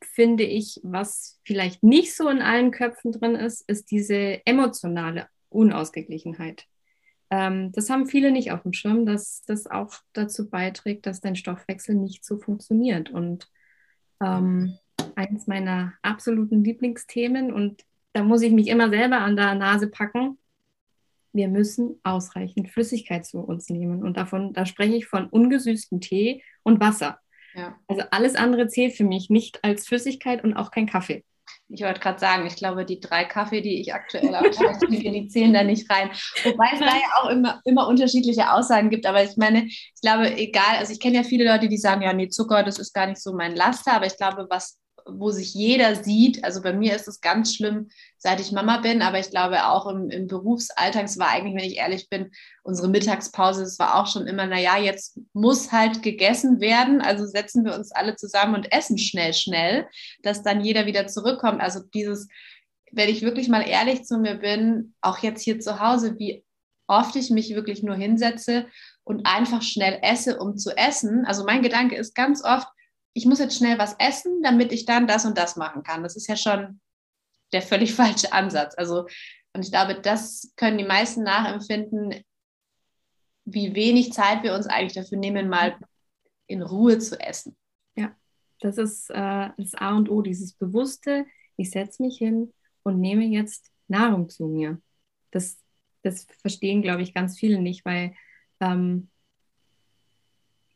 finde 0.00 0.44
ich, 0.44 0.80
was 0.82 1.40
vielleicht 1.44 1.82
nicht 1.82 2.16
so 2.16 2.28
in 2.28 2.40
allen 2.40 2.70
Köpfen 2.70 3.12
drin 3.12 3.34
ist, 3.34 3.68
ist 3.68 3.90
diese 3.90 4.44
emotionale 4.46 5.28
Unausgeglichenheit. 5.48 6.66
Ähm, 7.30 7.72
das 7.72 7.88
haben 7.88 8.06
viele 8.06 8.30
nicht 8.30 8.52
auf 8.52 8.62
dem 8.62 8.72
Schirm, 8.72 9.06
dass 9.06 9.42
das 9.46 9.66
auch 9.66 9.94
dazu 10.12 10.50
beiträgt, 10.50 11.06
dass 11.06 11.20
dein 11.20 11.36
Stoffwechsel 11.36 11.94
nicht 11.94 12.24
so 12.24 12.38
funktioniert. 12.38 13.10
Und 13.10 13.48
ähm, 14.22 14.76
eines 15.14 15.46
meiner 15.46 15.94
absoluten 16.02 16.62
Lieblingsthemen, 16.62 17.52
und 17.52 17.84
da 18.12 18.22
muss 18.22 18.42
ich 18.42 18.52
mich 18.52 18.68
immer 18.68 18.90
selber 18.90 19.18
an 19.18 19.36
der 19.36 19.54
Nase 19.54 19.88
packen, 19.88 20.38
wir 21.32 21.48
müssen 21.48 21.98
ausreichend 22.02 22.68
Flüssigkeit 22.68 23.24
zu 23.24 23.40
uns 23.40 23.70
nehmen. 23.70 24.02
Und 24.02 24.18
davon, 24.18 24.52
da 24.52 24.66
spreche 24.66 24.96
ich 24.96 25.06
von 25.06 25.26
ungesüßtem 25.26 26.00
Tee 26.00 26.42
und 26.62 26.80
Wasser. 26.80 27.18
Ja. 27.54 27.78
Also 27.88 28.02
alles 28.10 28.34
andere 28.34 28.66
zählt 28.68 28.94
für 28.94 29.04
mich 29.04 29.30
nicht 29.30 29.62
als 29.64 29.86
Flüssigkeit 29.86 30.42
und 30.44 30.54
auch 30.54 30.70
kein 30.70 30.86
Kaffee. 30.86 31.24
Ich 31.68 31.82
wollte 31.82 32.00
gerade 32.00 32.18
sagen, 32.18 32.46
ich 32.46 32.56
glaube, 32.56 32.84
die 32.84 33.00
drei 33.00 33.24
Kaffee, 33.24 33.62
die 33.62 33.80
ich 33.80 33.94
aktuell 33.94 34.28
trinke, 34.80 35.10
die 35.10 35.28
zählen 35.28 35.54
da 35.54 35.62
nicht 35.62 35.90
rein. 35.90 36.10
Wobei 36.44 36.66
es 36.72 36.80
da 36.80 36.86
ja 36.86 37.22
auch 37.22 37.30
immer, 37.30 37.60
immer 37.64 37.88
unterschiedliche 37.88 38.52
Aussagen 38.52 38.90
gibt. 38.90 39.06
Aber 39.06 39.22
ich 39.24 39.36
meine, 39.36 39.64
ich 39.66 40.00
glaube, 40.02 40.36
egal, 40.36 40.76
also 40.78 40.92
ich 40.92 41.00
kenne 41.00 41.16
ja 41.16 41.22
viele 41.22 41.50
Leute, 41.50 41.68
die 41.68 41.78
sagen, 41.78 42.02
ja, 42.02 42.12
nee, 42.12 42.28
Zucker, 42.28 42.62
das 42.62 42.78
ist 42.78 42.92
gar 42.92 43.06
nicht 43.06 43.22
so 43.22 43.32
mein 43.32 43.56
Laster. 43.56 43.94
Aber 43.94 44.06
ich 44.06 44.16
glaube, 44.16 44.46
was 44.50 44.78
wo 45.06 45.30
sich 45.30 45.54
jeder 45.54 45.96
sieht. 45.96 46.44
Also 46.44 46.62
bei 46.62 46.72
mir 46.72 46.94
ist 46.94 47.08
es 47.08 47.20
ganz 47.20 47.54
schlimm, 47.54 47.88
seit 48.18 48.40
ich 48.40 48.52
Mama 48.52 48.78
bin, 48.78 49.02
aber 49.02 49.18
ich 49.18 49.30
glaube 49.30 49.66
auch 49.66 49.86
im, 49.86 50.10
im 50.10 50.26
Berufsalltag, 50.26 51.04
es 51.04 51.18
war 51.18 51.28
eigentlich, 51.28 51.54
wenn 51.54 51.70
ich 51.70 51.78
ehrlich 51.78 52.08
bin, 52.08 52.30
unsere 52.62 52.88
Mittagspause, 52.88 53.62
es 53.62 53.78
war 53.78 53.96
auch 53.96 54.06
schon 54.06 54.26
immer, 54.26 54.46
naja, 54.46 54.78
jetzt 54.78 55.18
muss 55.32 55.72
halt 55.72 56.02
gegessen 56.02 56.60
werden, 56.60 57.00
also 57.00 57.26
setzen 57.26 57.64
wir 57.64 57.74
uns 57.74 57.92
alle 57.92 58.16
zusammen 58.16 58.54
und 58.54 58.72
essen 58.72 58.98
schnell, 58.98 59.34
schnell, 59.34 59.86
dass 60.22 60.42
dann 60.42 60.64
jeder 60.64 60.86
wieder 60.86 61.06
zurückkommt. 61.06 61.60
Also 61.60 61.80
dieses, 61.94 62.28
wenn 62.92 63.08
ich 63.08 63.22
wirklich 63.22 63.48
mal 63.48 63.66
ehrlich 63.66 64.04
zu 64.04 64.18
mir 64.18 64.36
bin, 64.36 64.94
auch 65.00 65.18
jetzt 65.18 65.42
hier 65.42 65.58
zu 65.60 65.80
Hause, 65.80 66.18
wie 66.18 66.44
oft 66.86 67.16
ich 67.16 67.30
mich 67.30 67.54
wirklich 67.54 67.82
nur 67.82 67.94
hinsetze 67.94 68.66
und 69.04 69.26
einfach 69.26 69.62
schnell 69.62 69.98
esse, 70.02 70.38
um 70.38 70.56
zu 70.56 70.76
essen. 70.76 71.24
Also 71.24 71.44
mein 71.44 71.62
Gedanke 71.62 71.96
ist 71.96 72.14
ganz 72.14 72.44
oft, 72.44 72.68
ich 73.14 73.26
muss 73.26 73.38
jetzt 73.38 73.56
schnell 73.56 73.78
was 73.78 73.94
essen, 73.98 74.42
damit 74.42 74.72
ich 74.72 74.86
dann 74.86 75.06
das 75.06 75.24
und 75.24 75.36
das 75.36 75.56
machen 75.56 75.82
kann. 75.82 76.02
Das 76.02 76.16
ist 76.16 76.28
ja 76.28 76.36
schon 76.36 76.80
der 77.52 77.62
völlig 77.62 77.94
falsche 77.94 78.32
Ansatz. 78.32 78.74
Also, 78.76 79.06
und 79.54 79.64
ich 79.64 79.70
glaube, 79.70 80.00
das 80.00 80.52
können 80.56 80.78
die 80.78 80.84
meisten 80.84 81.22
nachempfinden, 81.22 82.24
wie 83.44 83.74
wenig 83.74 84.12
Zeit 84.12 84.42
wir 84.42 84.54
uns 84.54 84.66
eigentlich 84.66 84.94
dafür 84.94 85.18
nehmen, 85.18 85.48
mal 85.48 85.76
in 86.46 86.62
Ruhe 86.62 86.98
zu 86.98 87.18
essen. 87.20 87.56
Ja, 87.96 88.14
das 88.60 88.78
ist 88.78 89.10
äh, 89.10 89.50
das 89.56 89.74
A 89.74 89.96
und 89.96 90.10
O, 90.10 90.22
dieses 90.22 90.54
bewusste, 90.54 91.26
ich 91.56 91.70
setze 91.70 92.02
mich 92.02 92.18
hin 92.18 92.52
und 92.82 93.00
nehme 93.00 93.24
jetzt 93.24 93.70
Nahrung 93.88 94.28
zu 94.28 94.46
mir. 94.46 94.80
Das, 95.32 95.58
das 96.02 96.26
verstehen, 96.40 96.82
glaube 96.82 97.02
ich, 97.02 97.14
ganz 97.14 97.38
viele 97.38 97.60
nicht, 97.60 97.84
weil 97.84 98.14
ähm, 98.60 99.10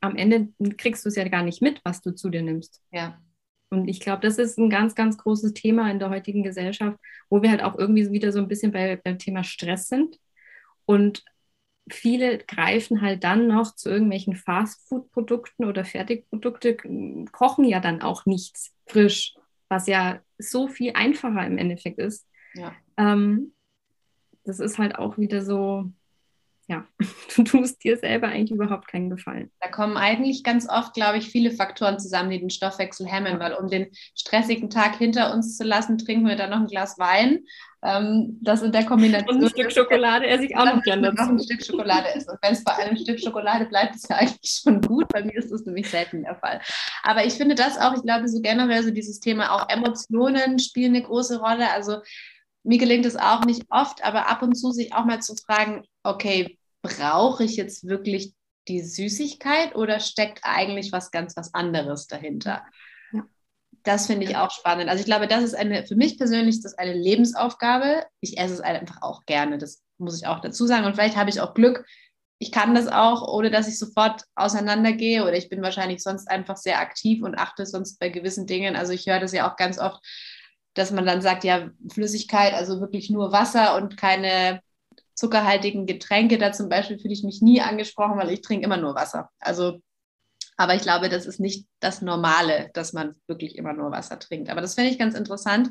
am 0.00 0.17
Ende 0.17 0.49
kriegst 0.76 1.05
du 1.05 1.09
es 1.09 1.17
ja 1.17 1.26
gar 1.29 1.43
nicht 1.43 1.62
mit, 1.62 1.81
was 1.85 2.00
du 2.03 2.15
zu 2.15 2.31
dir 2.31 2.43
nimmst. 2.43 2.83
Ja. 2.93 3.21
Und 3.69 3.88
ich 3.88 4.00
glaube, 4.00 4.23
das 4.23 4.38
ist 4.38 4.59
ein 4.59 4.71
ganz, 4.71 4.95
ganz 4.95 5.19
großes 5.19 5.53
Thema 5.55 5.91
in 5.91 5.99
der 5.99 6.11
heutigen 6.11 6.43
Gesellschaft, 6.43 6.99
wo 7.29 7.43
wir 7.43 7.50
halt 7.50 7.62
auch 7.62 7.76
irgendwie 7.76 8.11
wieder 8.11 8.33
so 8.33 8.38
ein 8.38 8.49
bisschen 8.49 8.73
bei, 8.73 8.97
beim 8.97 9.19
Thema 9.19 9.43
Stress 9.43 9.88
sind. 9.88 10.19
Und 10.85 11.25
viele 11.91 12.38
greifen 12.38 13.03
halt 13.03 13.25
dann 13.25 13.49
noch 13.49 13.75
zu 13.75 13.91
irgendwelchen 13.91 14.37
Fastfood-Produkten 14.37 15.65
oder 15.65 15.85
Fertigprodukte, 15.85 16.76
kochen 17.33 17.65
ja 17.65 17.81
dann 17.81 18.03
auch 18.03 18.26
nichts 18.26 18.73
frisch, 18.87 19.35
was 19.69 19.87
ja 19.87 20.21
so 20.38 20.69
viel 20.69 20.93
einfacher 20.95 21.45
im 21.47 21.59
Endeffekt 21.59 21.99
ist. 21.99 22.29
Ja. 22.55 22.73
Ähm, 22.97 23.53
das 24.45 24.61
ist 24.61 24.79
halt 24.79 24.97
auch 24.97 25.19
wieder 25.19 25.43
so, 25.43 25.91
ja, 26.69 26.85
du 27.37 27.45
tust 27.45 27.83
dir 27.85 27.97
selber 27.97 28.29
eigentlich 28.29 28.51
überhaupt 28.51 28.89
keinen 28.89 29.11
Gefallen. 29.11 29.51
Da 29.61 29.69
kommen 29.69 29.97
eigentlich 29.97 30.43
ganz 30.43 30.69
oft, 30.69 30.95
glaube 30.95 31.19
ich, 31.19 31.29
viele 31.29 31.53
Faktoren 31.53 31.99
zusammen, 31.99 32.31
die 32.31 32.41
den 32.41 32.51
Stoffwechsel 32.51 33.07
hemmen, 33.07 33.39
weil 33.39 33.55
um 33.55 33.69
den 33.69 33.89
stressigen 34.15 34.69
Tag 34.69 34.97
hinter 34.97 35.33
uns 35.33 35.57
zu 35.57 35.65
lassen, 35.65 35.99
trinken 35.99 36.27
wir 36.27 36.37
dann 36.37 36.51
noch 36.51 36.61
ein 36.61 36.67
Glas 36.67 36.99
Wein. 36.99 37.45
Ähm, 37.83 38.39
das 38.43 38.63
in 38.63 38.73
der 38.73 38.85
Kombination. 38.85 39.37
Und 39.37 39.45
ein 39.45 39.51
Stück 39.51 39.71
Schokolade 39.71 40.27
esse 40.27 40.47
ich 40.47 40.57
auch 40.57 40.65
noch 40.65 40.83
gerne 40.83 41.03
dazu. 41.03 41.23
Noch 41.23 41.29
ein 41.29 41.43
Stück 41.43 41.65
Schokolade 41.65 42.09
essen. 42.15 42.31
Und 42.31 42.39
wenn 42.43 42.53
es 42.53 42.65
bei 42.65 42.75
einem 42.75 42.97
Stück 42.97 43.21
Schokolade 43.21 43.67
bleibt, 43.67 43.95
ist 43.95 44.11
ja 44.11 44.17
eigentlich 44.17 44.61
schon 44.63 44.81
gut. 44.81 45.07
Bei 45.09 45.23
mir 45.23 45.37
ist 45.37 45.53
das 45.53 45.65
nämlich 45.67 45.89
selten 45.89 46.23
der 46.23 46.35
Fall. 46.35 46.61
Aber 47.05 47.25
ich 47.25 47.35
finde 47.35 47.55
das 47.55 47.79
auch, 47.79 47.95
ich 47.95 48.03
glaube, 48.03 48.27
so 48.29 48.41
generell 48.41 48.83
so 48.83 48.91
dieses 48.91 49.21
Thema 49.21 49.53
auch 49.53 49.69
Emotionen 49.69 50.59
spielen 50.59 50.97
eine 50.97 51.05
große 51.05 51.39
Rolle. 51.39 51.71
Also 51.71 51.99
mir 52.67 52.79
gelingt 52.79 53.07
es 53.07 53.17
auch 53.17 53.45
nicht 53.45 53.63
oft, 53.71 54.05
aber 54.05 54.29
ab 54.29 54.43
und 54.43 54.57
zu 54.57 54.73
sich 54.73 54.93
auch 54.93 55.05
mal 55.05 55.23
zu 55.23 55.37
fragen, 55.37 55.85
okay, 56.03 56.56
brauche 56.87 57.45
ich 57.45 57.57
jetzt 57.57 57.87
wirklich 57.87 58.35
die 58.69 58.83
Süßigkeit 58.83 59.75
oder 59.76 60.00
steckt 60.00 60.40
eigentlich 60.43 60.93
was 60.93 61.11
ganz 61.11 61.37
was 61.37 61.55
anderes 61.55 62.07
dahinter? 62.07 62.64
Ja. 63.12 63.25
Das 63.85 64.07
finde 64.07 64.26
ich 64.26 64.37
auch 64.37 64.50
spannend. 64.50 64.88
Also 64.88 65.00
ich 65.00 65.07
glaube, 65.07 65.28
das 65.28 65.45
ist 65.45 65.55
eine, 65.55 65.87
für 65.87 65.97
mich 65.97 66.19
persönlich 66.19 66.57
ist 66.57 66.64
das 66.64 66.78
eine 66.78 66.95
Lebensaufgabe. 66.95 68.05
Ich 68.21 68.38
esse 68.38 68.55
es 68.55 68.61
einfach 68.61 69.02
auch 69.02 69.25
gerne, 69.26 69.59
das 69.59 69.83
muss 69.99 70.21
ich 70.21 70.26
auch 70.26 70.40
dazu 70.40 70.66
sagen. 70.66 70.85
Und 70.85 70.95
vielleicht 70.95 71.16
habe 71.16 71.31
ich 71.31 71.40
auch 71.40 71.55
Glück, 71.55 71.85
ich 72.38 72.52
kann 72.52 72.75
das 72.75 72.87
auch, 72.87 73.26
ohne 73.26 73.50
dass 73.50 73.69
ich 73.69 73.78
sofort 73.78 74.23
auseinandergehe 74.35 75.23
oder 75.23 75.37
ich 75.37 75.49
bin 75.49 75.62
wahrscheinlich 75.62 76.02
sonst 76.02 76.28
einfach 76.28 76.57
sehr 76.57 76.81
aktiv 76.81 77.23
und 77.23 77.37
achte 77.37 77.64
sonst 77.64 77.99
bei 77.99 78.11
gewissen 78.11 78.47
Dingen. 78.47 78.76
Also 78.76 78.93
ich 78.93 79.07
höre 79.07 79.21
das 79.21 79.33
ja 79.33 79.50
auch 79.50 79.57
ganz 79.57 79.78
oft, 79.78 80.05
dass 80.75 80.90
man 80.90 81.07
dann 81.07 81.23
sagt, 81.23 81.45
ja, 81.45 81.71
Flüssigkeit, 81.90 82.52
also 82.52 82.81
wirklich 82.81 83.09
nur 83.09 83.33
Wasser 83.33 83.76
und 83.76 83.97
keine 83.97 84.61
zuckerhaltigen 85.17 85.87
Getränke. 85.87 86.39
Da 86.39 86.53
zum 86.53 86.69
Beispiel 86.69 86.99
fühle 86.99 87.15
ich 87.15 87.25
mich 87.25 87.43
nie 87.43 87.61
angesprochen, 87.61 88.19
weil 88.19 88.31
ich 88.31 88.43
trinke 88.43 88.65
immer 88.65 88.77
nur 88.77 88.95
Wasser. 88.95 89.31
Also, 89.41 89.81
aber 90.57 90.75
ich 90.75 90.83
glaube, 90.83 91.09
das 91.09 91.27
ist 91.27 91.41
nicht 91.41 91.67
das 91.81 92.03
Normale, 92.03 92.71
dass 92.75 92.93
man 92.93 93.17
wirklich 93.27 93.57
immer 93.57 93.73
nur 93.73 93.91
Wasser 93.91 94.19
trinkt. 94.19 94.51
Aber 94.51 94.61
das 94.61 94.75
finde 94.75 94.91
ich 94.91 94.99
ganz 94.99 95.15
interessant. 95.15 95.71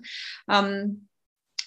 Ähm, 0.49 1.07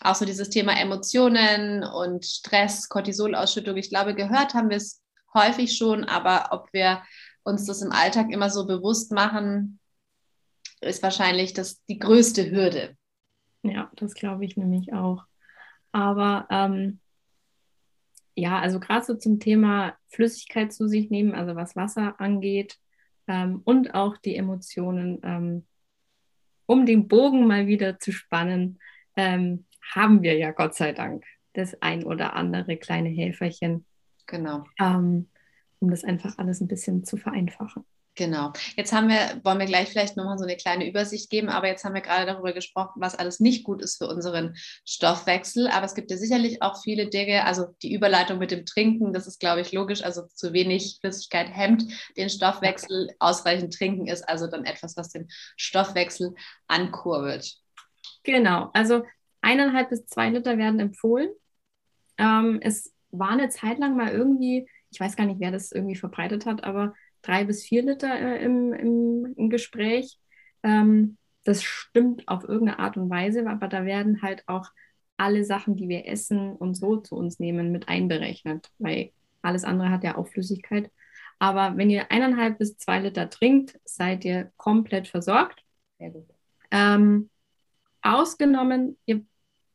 auch 0.00 0.14
so 0.14 0.24
dieses 0.24 0.50
Thema 0.50 0.78
Emotionen 0.78 1.82
und 1.82 2.24
Stress, 2.24 2.88
Cortisolausschüttung. 2.88 3.76
Ich 3.76 3.90
glaube, 3.90 4.14
gehört 4.14 4.54
haben 4.54 4.70
wir 4.70 4.76
es 4.76 5.02
häufig 5.34 5.76
schon, 5.76 6.04
aber 6.04 6.48
ob 6.52 6.72
wir 6.72 7.02
uns 7.42 7.64
das 7.66 7.82
im 7.82 7.92
Alltag 7.92 8.30
immer 8.30 8.50
so 8.50 8.66
bewusst 8.66 9.12
machen, 9.12 9.80
ist 10.80 11.02
wahrscheinlich 11.02 11.54
das 11.54 11.82
die 11.86 11.98
größte 11.98 12.50
Hürde. 12.50 12.96
Ja, 13.62 13.90
das 13.96 14.14
glaube 14.14 14.44
ich 14.44 14.56
nämlich 14.56 14.92
auch. 14.92 15.24
Aber 15.90 16.46
ähm, 16.50 17.00
ja, 18.38 18.60
also 18.60 18.78
gerade 18.78 19.04
so 19.04 19.14
zum 19.14 19.40
Thema 19.40 19.96
Flüssigkeit 20.08 20.72
zu 20.72 20.86
sich 20.86 21.10
nehmen, 21.10 21.34
also 21.34 21.56
was 21.56 21.74
Wasser 21.74 22.20
angeht 22.20 22.78
ähm, 23.26 23.60
und 23.64 23.94
auch 23.94 24.16
die 24.16 24.36
Emotionen, 24.36 25.18
ähm, 25.24 25.66
um 26.66 26.86
den 26.86 27.08
Bogen 27.08 27.46
mal 27.46 27.66
wieder 27.66 27.98
zu 27.98 28.12
spannen, 28.12 28.78
ähm, 29.16 29.64
haben 29.92 30.22
wir 30.22 30.36
ja 30.36 30.52
Gott 30.52 30.76
sei 30.76 30.92
Dank 30.92 31.24
das 31.54 31.82
ein 31.82 32.04
oder 32.04 32.34
andere 32.34 32.76
kleine 32.76 33.08
Helferchen. 33.08 33.84
Genau. 34.26 34.64
Ähm, 34.78 35.28
um 35.80 35.90
das 35.90 36.04
einfach 36.04 36.38
alles 36.38 36.60
ein 36.60 36.68
bisschen 36.68 37.04
zu 37.04 37.16
vereinfachen. 37.16 37.84
Genau. 38.18 38.52
Jetzt 38.76 38.92
haben 38.92 39.08
wir, 39.08 39.40
wollen 39.44 39.60
wir 39.60 39.66
gleich 39.66 39.90
vielleicht 39.90 40.16
nochmal 40.16 40.38
so 40.38 40.44
eine 40.44 40.56
kleine 40.56 40.88
Übersicht 40.88 41.30
geben, 41.30 41.48
aber 41.48 41.68
jetzt 41.68 41.84
haben 41.84 41.94
wir 41.94 42.00
gerade 42.00 42.26
darüber 42.26 42.52
gesprochen, 42.52 43.00
was 43.00 43.14
alles 43.14 43.38
nicht 43.38 43.62
gut 43.62 43.80
ist 43.80 43.98
für 43.98 44.08
unseren 44.08 44.56
Stoffwechsel. 44.84 45.68
Aber 45.68 45.86
es 45.86 45.94
gibt 45.94 46.10
ja 46.10 46.16
sicherlich 46.16 46.60
auch 46.60 46.82
viele 46.82 47.08
Dinge, 47.10 47.44
also 47.44 47.76
die 47.80 47.94
Überleitung 47.94 48.38
mit 48.38 48.50
dem 48.50 48.66
Trinken, 48.66 49.12
das 49.12 49.28
ist, 49.28 49.38
glaube 49.38 49.60
ich, 49.60 49.70
logisch. 49.70 50.02
Also 50.02 50.22
zu 50.34 50.52
wenig 50.52 50.98
Flüssigkeit 51.00 51.48
hemmt 51.48 51.84
den 52.16 52.28
Stoffwechsel. 52.28 53.14
Ausreichend 53.20 53.72
trinken 53.72 54.08
ist 54.08 54.28
also 54.28 54.48
dann 54.48 54.64
etwas, 54.64 54.96
was 54.96 55.10
den 55.10 55.28
Stoffwechsel 55.56 56.34
ankurbelt. 56.66 57.54
Genau. 58.24 58.70
Also 58.72 59.04
eineinhalb 59.42 59.90
bis 59.90 60.06
zwei 60.06 60.28
Liter 60.30 60.58
werden 60.58 60.80
empfohlen. 60.80 61.30
Ähm, 62.18 62.58
es 62.62 62.92
war 63.12 63.30
eine 63.30 63.48
Zeit 63.48 63.78
lang 63.78 63.96
mal 63.96 64.10
irgendwie, 64.10 64.68
ich 64.90 64.98
weiß 64.98 65.14
gar 65.14 65.24
nicht, 65.24 65.38
wer 65.38 65.52
das 65.52 65.70
irgendwie 65.70 65.94
verbreitet 65.94 66.46
hat, 66.46 66.64
aber 66.64 66.94
drei 67.28 67.44
bis 67.44 67.64
vier 67.64 67.82
Liter 67.82 68.12
äh, 68.18 68.42
im, 68.42 68.72
im, 68.72 69.34
im, 69.36 69.50
Gespräch. 69.50 70.18
Ähm, 70.62 71.18
das 71.44 71.62
stimmt 71.62 72.26
auf 72.26 72.44
irgendeine 72.44 72.78
Art 72.78 72.96
und 72.96 73.10
Weise, 73.10 73.48
aber 73.48 73.68
da 73.68 73.84
werden 73.84 74.22
halt 74.22 74.42
auch 74.46 74.70
alle 75.18 75.44
Sachen, 75.44 75.76
die 75.76 75.88
wir 75.88 76.06
essen 76.06 76.52
und 76.52 76.74
so 76.74 76.96
zu 76.96 77.16
uns 77.16 77.38
nehmen, 77.38 77.70
mit 77.70 77.88
einberechnet, 77.88 78.70
weil 78.78 79.12
alles 79.42 79.64
andere 79.64 79.90
hat 79.90 80.04
ja 80.04 80.16
auch 80.16 80.28
Flüssigkeit. 80.28 80.90
Aber 81.38 81.76
wenn 81.76 81.90
ihr 81.90 82.10
eineinhalb 82.10 82.58
bis 82.58 82.76
zwei 82.78 83.00
Liter 83.00 83.28
trinkt, 83.30 83.78
seid 83.84 84.24
ihr 84.24 84.50
komplett 84.56 85.06
versorgt. 85.06 85.62
Sehr 85.98 86.10
gut. 86.10 86.26
Ähm, 86.70 87.30
ausgenommen, 88.02 88.96
ihr 89.06 89.24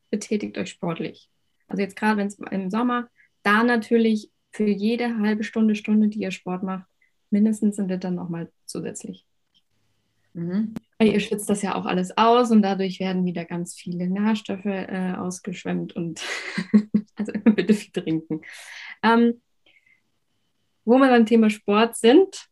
betätigt 0.10 0.58
euch 0.58 0.70
sportlich. 0.70 1.30
Also 1.68 1.82
jetzt 1.82 1.96
gerade 1.96 2.18
wenn 2.18 2.28
es 2.28 2.40
im 2.40 2.70
Sommer, 2.70 3.10
da 3.44 3.64
natürlich 3.64 4.32
für 4.52 4.68
jede 4.68 5.18
halbe 5.20 5.44
Stunde, 5.44 5.76
Stunde, 5.76 6.08
die 6.08 6.20
ihr 6.20 6.32
Sport 6.32 6.64
macht, 6.64 6.86
mindestens 7.34 7.80
ein 7.80 7.90
Liter 7.90 8.12
nochmal 8.12 8.50
zusätzlich. 8.66 9.26
Mhm. 10.34 10.74
Ihr 11.00 11.20
schützt 11.20 11.50
das 11.50 11.62
ja 11.62 11.76
auch 11.76 11.86
alles 11.86 12.18
aus 12.18 12.50
und 12.52 12.62
dadurch 12.62 13.00
werden 13.00 13.26
wieder 13.26 13.44
ganz 13.44 13.76
viele 13.76 14.08
Nährstoffe 14.08 14.66
äh, 14.66 15.14
ausgeschwemmt 15.18 15.96
und 15.96 16.24
also 17.16 17.34
bitte 17.44 17.74
viel 17.74 17.92
trinken. 17.92 18.42
Ähm, 19.02 19.42
wo 20.86 20.98
wir 20.98 21.10
beim 21.10 21.26
Thema 21.26 21.50
Sport 21.50 21.98
sind, 21.98 22.48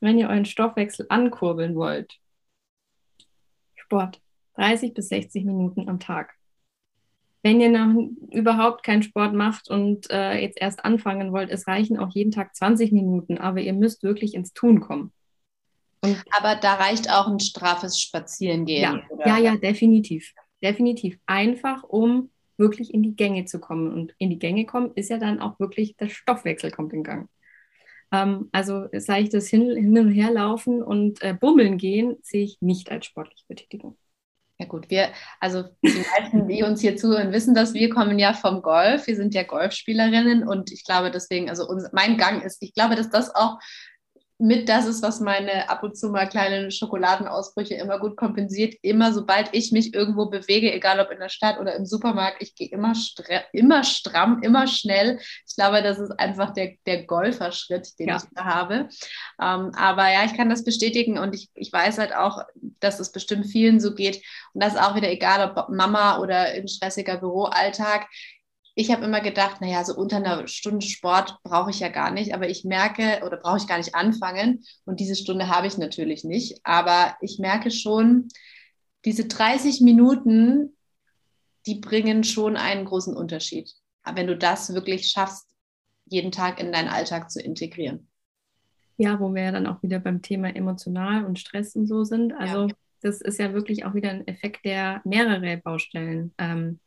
wenn 0.00 0.18
ihr 0.18 0.28
euren 0.28 0.44
Stoffwechsel 0.44 1.06
ankurbeln 1.08 1.76
wollt, 1.76 2.18
Sport, 3.74 4.20
30 4.54 4.94
bis 4.94 5.08
60 5.08 5.44
Minuten 5.44 5.88
am 5.88 6.00
Tag. 6.00 6.33
Wenn 7.44 7.60
ihr 7.60 7.68
noch 7.68 8.10
überhaupt 8.32 8.84
keinen 8.84 9.02
Sport 9.02 9.34
macht 9.34 9.68
und 9.68 10.10
äh, 10.10 10.40
jetzt 10.40 10.58
erst 10.58 10.82
anfangen 10.82 11.30
wollt, 11.30 11.50
es 11.50 11.68
reichen 11.68 11.98
auch 11.98 12.08
jeden 12.14 12.30
Tag 12.30 12.56
20 12.56 12.90
Minuten, 12.90 13.36
aber 13.36 13.60
ihr 13.60 13.74
müsst 13.74 14.02
wirklich 14.02 14.32
ins 14.32 14.54
Tun 14.54 14.80
kommen. 14.80 15.12
Und 16.00 16.24
aber 16.30 16.54
da 16.54 16.76
reicht 16.76 17.10
auch 17.10 17.28
ein 17.28 17.40
straffes 17.40 18.00
Spazierengehen. 18.00 18.82
Ja, 18.82 19.02
oder? 19.10 19.26
ja, 19.26 19.38
ja, 19.38 19.56
definitiv. 19.56 20.32
Definitiv. 20.62 21.18
Einfach, 21.26 21.82
um 21.82 22.30
wirklich 22.56 22.94
in 22.94 23.02
die 23.02 23.14
Gänge 23.14 23.44
zu 23.44 23.60
kommen. 23.60 23.92
Und 23.92 24.14
in 24.16 24.30
die 24.30 24.38
Gänge 24.38 24.64
kommen 24.64 24.92
ist 24.94 25.10
ja 25.10 25.18
dann 25.18 25.38
auch 25.38 25.60
wirklich, 25.60 25.96
der 25.98 26.08
Stoffwechsel 26.08 26.70
kommt 26.70 26.94
in 26.94 27.04
Gang. 27.04 27.28
Ähm, 28.10 28.48
also 28.52 28.86
sei 28.96 29.20
ich 29.20 29.28
das 29.28 29.48
hin, 29.48 29.70
hin 29.76 29.98
und 29.98 30.10
her 30.12 30.30
laufen 30.30 30.82
und 30.82 31.22
äh, 31.22 31.34
bummeln 31.38 31.76
gehen, 31.76 32.16
sehe 32.22 32.44
ich 32.44 32.62
nicht 32.62 32.90
als 32.90 33.04
sportliche 33.04 33.44
Betätigung. 33.48 33.98
Ja 34.58 34.66
gut, 34.66 34.88
wir, 34.88 35.08
also 35.40 35.64
die 35.82 36.04
meisten, 36.20 36.46
die 36.46 36.62
uns 36.62 36.80
hier 36.80 36.96
zuhören, 36.96 37.32
wissen 37.32 37.54
das, 37.54 37.74
wir 37.74 37.90
kommen 37.90 38.20
ja 38.20 38.32
vom 38.34 38.62
Golf, 38.62 39.08
wir 39.08 39.16
sind 39.16 39.34
ja 39.34 39.42
Golfspielerinnen 39.42 40.46
und 40.46 40.70
ich 40.70 40.84
glaube 40.84 41.10
deswegen, 41.10 41.50
also 41.50 41.66
unser, 41.68 41.90
mein 41.92 42.16
Gang 42.18 42.44
ist, 42.44 42.62
ich 42.62 42.72
glaube, 42.72 42.94
dass 42.94 43.10
das 43.10 43.34
auch 43.34 43.58
mit 44.38 44.68
das 44.68 44.86
ist, 44.86 45.02
was 45.02 45.20
meine 45.20 45.68
ab 45.70 45.84
und 45.84 45.96
zu 45.96 46.08
mal 46.08 46.28
kleinen 46.28 46.72
Schokoladenausbrüche 46.72 47.74
immer 47.74 48.00
gut 48.00 48.16
kompensiert. 48.16 48.74
Immer 48.82 49.12
sobald 49.12 49.50
ich 49.52 49.70
mich 49.70 49.94
irgendwo 49.94 50.26
bewege, 50.26 50.72
egal 50.72 50.98
ob 50.98 51.10
in 51.12 51.20
der 51.20 51.28
Stadt 51.28 51.60
oder 51.60 51.76
im 51.76 51.86
Supermarkt, 51.86 52.42
ich 52.42 52.56
gehe 52.56 52.68
immer, 52.68 52.94
immer 53.52 53.84
stramm, 53.84 54.42
immer 54.42 54.66
schnell. 54.66 55.20
Ich 55.46 55.54
glaube, 55.54 55.82
das 55.82 56.00
ist 56.00 56.10
einfach 56.18 56.52
der, 56.52 56.72
der 56.84 57.04
Golferschritt, 57.04 57.96
den 58.00 58.08
ja. 58.08 58.16
ich 58.16 58.22
da 58.34 58.44
habe. 58.44 58.88
Ähm, 59.40 59.70
aber 59.76 60.12
ja, 60.12 60.24
ich 60.24 60.36
kann 60.36 60.50
das 60.50 60.64
bestätigen 60.64 61.16
und 61.18 61.34
ich, 61.34 61.48
ich 61.54 61.72
weiß 61.72 61.98
halt 61.98 62.14
auch, 62.14 62.42
dass 62.80 62.98
es 62.98 63.12
bestimmt 63.12 63.46
vielen 63.46 63.78
so 63.78 63.94
geht. 63.94 64.16
Und 64.52 64.62
das 64.64 64.74
ist 64.74 64.80
auch 64.80 64.96
wieder 64.96 65.10
egal, 65.10 65.48
ob 65.48 65.68
Mama 65.68 66.18
oder 66.18 66.40
ein 66.46 66.66
stressiger 66.66 67.18
Büroalltag 67.18 68.08
ich 68.76 68.90
habe 68.90 69.04
immer 69.04 69.20
gedacht, 69.20 69.60
naja, 69.60 69.84
so 69.84 69.94
unter 69.94 70.16
einer 70.16 70.48
Stunde 70.48 70.84
Sport 70.84 71.38
brauche 71.44 71.70
ich 71.70 71.78
ja 71.78 71.88
gar 71.88 72.10
nicht, 72.10 72.34
aber 72.34 72.48
ich 72.48 72.64
merke 72.64 73.24
oder 73.24 73.36
brauche 73.36 73.58
ich 73.58 73.68
gar 73.68 73.78
nicht 73.78 73.94
anfangen. 73.94 74.64
Und 74.84 74.98
diese 74.98 75.14
Stunde 75.14 75.48
habe 75.48 75.68
ich 75.68 75.78
natürlich 75.78 76.24
nicht. 76.24 76.60
Aber 76.64 77.16
ich 77.20 77.38
merke 77.38 77.70
schon, 77.70 78.28
diese 79.04 79.26
30 79.26 79.80
Minuten, 79.80 80.76
die 81.66 81.76
bringen 81.76 82.24
schon 82.24 82.56
einen 82.56 82.84
großen 82.84 83.16
Unterschied. 83.16 83.70
wenn 84.12 84.26
du 84.26 84.36
das 84.36 84.74
wirklich 84.74 85.08
schaffst, 85.08 85.46
jeden 86.06 86.32
Tag 86.32 86.60
in 86.60 86.72
deinen 86.72 86.88
Alltag 86.88 87.30
zu 87.30 87.40
integrieren. 87.40 88.08
Ja, 88.96 89.18
wo 89.18 89.34
wir 89.34 89.44
ja 89.44 89.52
dann 89.52 89.66
auch 89.66 89.82
wieder 89.82 89.98
beim 89.98 90.20
Thema 90.20 90.54
emotional 90.54 91.24
und 91.24 91.38
Stress 91.38 91.74
und 91.74 91.86
so 91.86 92.04
sind. 92.04 92.32
Also 92.32 92.66
ja. 92.66 92.74
das 93.00 93.20
ist 93.20 93.38
ja 93.38 93.54
wirklich 93.54 93.84
auch 93.84 93.94
wieder 93.94 94.10
ein 94.10 94.26
Effekt, 94.26 94.64
der 94.64 95.00
mehrere 95.04 95.56
Baustellen 95.56 96.34
ähm, 96.38 96.80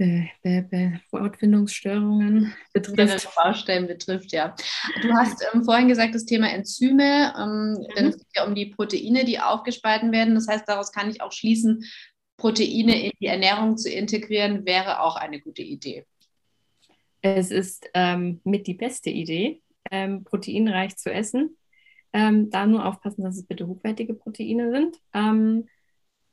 Be 0.00 0.66
Be 0.70 1.00
Wortfindungsstörungen 1.10 2.54
betrifft. 2.72 3.28
Baustellen 3.36 3.86
betrifft, 3.86 4.32
ja. 4.32 4.54
Du 5.02 5.12
hast 5.12 5.44
ähm, 5.52 5.62
vorhin 5.62 5.88
gesagt, 5.88 6.14
das 6.14 6.24
Thema 6.24 6.50
Enzyme, 6.50 7.34
ähm, 7.38 7.72
mhm. 7.72 7.86
denn 7.94 8.06
es 8.06 8.16
geht 8.16 8.26
ja 8.34 8.46
um 8.46 8.54
die 8.54 8.66
Proteine, 8.66 9.26
die 9.26 9.38
aufgespalten 9.38 10.10
werden. 10.10 10.34
Das 10.34 10.48
heißt, 10.48 10.66
daraus 10.66 10.90
kann 10.90 11.10
ich 11.10 11.20
auch 11.20 11.32
schließen, 11.32 11.84
Proteine 12.38 13.04
in 13.04 13.12
die 13.20 13.26
Ernährung 13.26 13.76
zu 13.76 13.90
integrieren, 13.90 14.64
wäre 14.64 15.00
auch 15.00 15.16
eine 15.16 15.38
gute 15.38 15.62
Idee. 15.62 16.06
Es 17.20 17.50
ist 17.50 17.86
ähm, 17.92 18.40
mit 18.44 18.66
die 18.66 18.74
beste 18.74 19.10
Idee, 19.10 19.60
ähm, 19.90 20.24
proteinreich 20.24 20.96
zu 20.96 21.12
essen. 21.12 21.58
Ähm, 22.14 22.48
da 22.48 22.66
nur 22.66 22.86
aufpassen, 22.86 23.22
dass 23.22 23.36
es 23.36 23.46
bitte 23.46 23.66
hochwertige 23.66 24.14
Proteine 24.14 24.72
sind. 24.72 24.96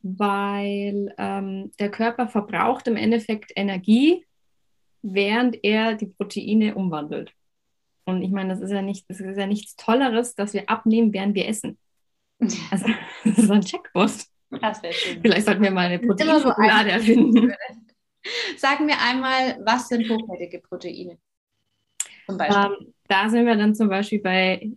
Ähm, 0.04 0.16
weil 0.18 1.14
ähm, 1.18 1.72
der 1.80 1.90
Körper 1.90 2.28
verbraucht 2.28 2.88
im 2.88 2.96
Endeffekt 2.96 3.52
Energie, 3.56 4.26
während 5.02 5.64
er 5.64 5.96
die 5.96 6.08
Proteine 6.08 6.76
umwandelt. 6.76 7.34
Und 8.06 8.22
ich 8.22 8.32
meine, 8.32 8.50
das 8.50 8.62
ist 8.62 8.72
ja 8.72 8.82
nicht, 8.82 9.10
das 9.10 9.20
ist 9.20 9.38
ja 9.38 9.48
nichts 9.48 9.76
Tolleres, 9.76 10.34
dass 10.36 10.54
wir 10.54 10.70
abnehmen, 10.70 11.14
während 11.14 11.36
wir 11.36 11.48
essen. 11.48 11.78
Also, 12.72 12.86
das 13.26 13.38
ist 13.40 13.52
ein 13.52 13.62
Checkpost. 13.62 14.32
Das 14.62 14.82
wäre 14.84 14.94
schön. 14.94 15.22
Vielleicht 15.22 15.46
sollten 15.46 15.64
wir 15.64 15.72
mal 15.72 15.88
eine 15.88 16.00
Proteinschokolade 16.00 16.90
so 16.90 16.96
erfinden. 16.96 17.54
Sagen 18.58 18.88
wir 18.88 19.02
einmal, 19.02 19.58
was 19.66 19.88
sind 19.88 20.08
hochwertige 20.10 20.60
Proteine? 20.60 21.18
Zum 22.28 22.38
Beispiel. 22.38 22.78
Ähm, 22.80 22.94
da 23.08 23.30
sind 23.30 23.46
wir 23.46 23.56
dann 23.56 23.74
zum 23.74 23.90
Beispiel 23.90 24.20
bei 24.22 24.72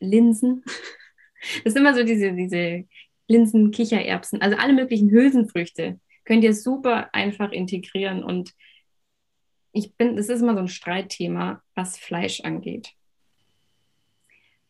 Linsen. 0.00 0.64
Das 1.62 1.72
sind 1.72 1.82
immer 1.82 1.94
so 1.94 2.02
diese, 2.02 2.32
diese 2.32 2.84
Linsen, 3.26 3.70
Kichererbsen, 3.70 4.42
also 4.42 4.56
alle 4.56 4.72
möglichen 4.72 5.10
Hülsenfrüchte 5.10 6.00
könnt 6.24 6.44
ihr 6.44 6.54
super 6.54 7.12
einfach 7.12 7.52
integrieren. 7.52 8.22
Und 8.22 8.54
ich 9.72 9.94
bin, 9.96 10.16
das 10.16 10.28
ist 10.28 10.40
immer 10.40 10.54
so 10.54 10.60
ein 10.60 10.68
Streitthema, 10.68 11.62
was 11.74 11.98
Fleisch 11.98 12.40
angeht. 12.40 12.92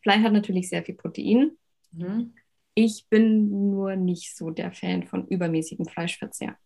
Fleisch 0.01 0.21
hat 0.21 0.33
natürlich 0.33 0.69
sehr 0.69 0.83
viel 0.83 0.95
Protein. 0.95 1.51
Mhm. 1.91 2.33
Ich 2.75 3.07
bin 3.09 3.71
nur 3.71 3.95
nicht 3.95 4.35
so 4.35 4.49
der 4.49 4.71
Fan 4.71 5.07
von 5.07 5.27
übermäßigem 5.27 5.85
Fleischverzehr. 5.85 6.57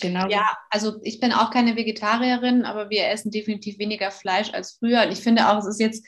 Genau. 0.00 0.28
Ja, 0.28 0.56
also 0.70 1.00
ich 1.02 1.20
bin 1.20 1.32
auch 1.32 1.50
keine 1.50 1.76
Vegetarierin, 1.76 2.64
aber 2.64 2.90
wir 2.90 3.08
essen 3.08 3.30
definitiv 3.30 3.78
weniger 3.78 4.10
Fleisch 4.10 4.52
als 4.52 4.72
früher. 4.72 5.02
Und 5.04 5.12
ich 5.12 5.20
finde 5.20 5.48
auch, 5.48 5.58
es 5.58 5.66
ist 5.66 5.80
jetzt 5.80 6.06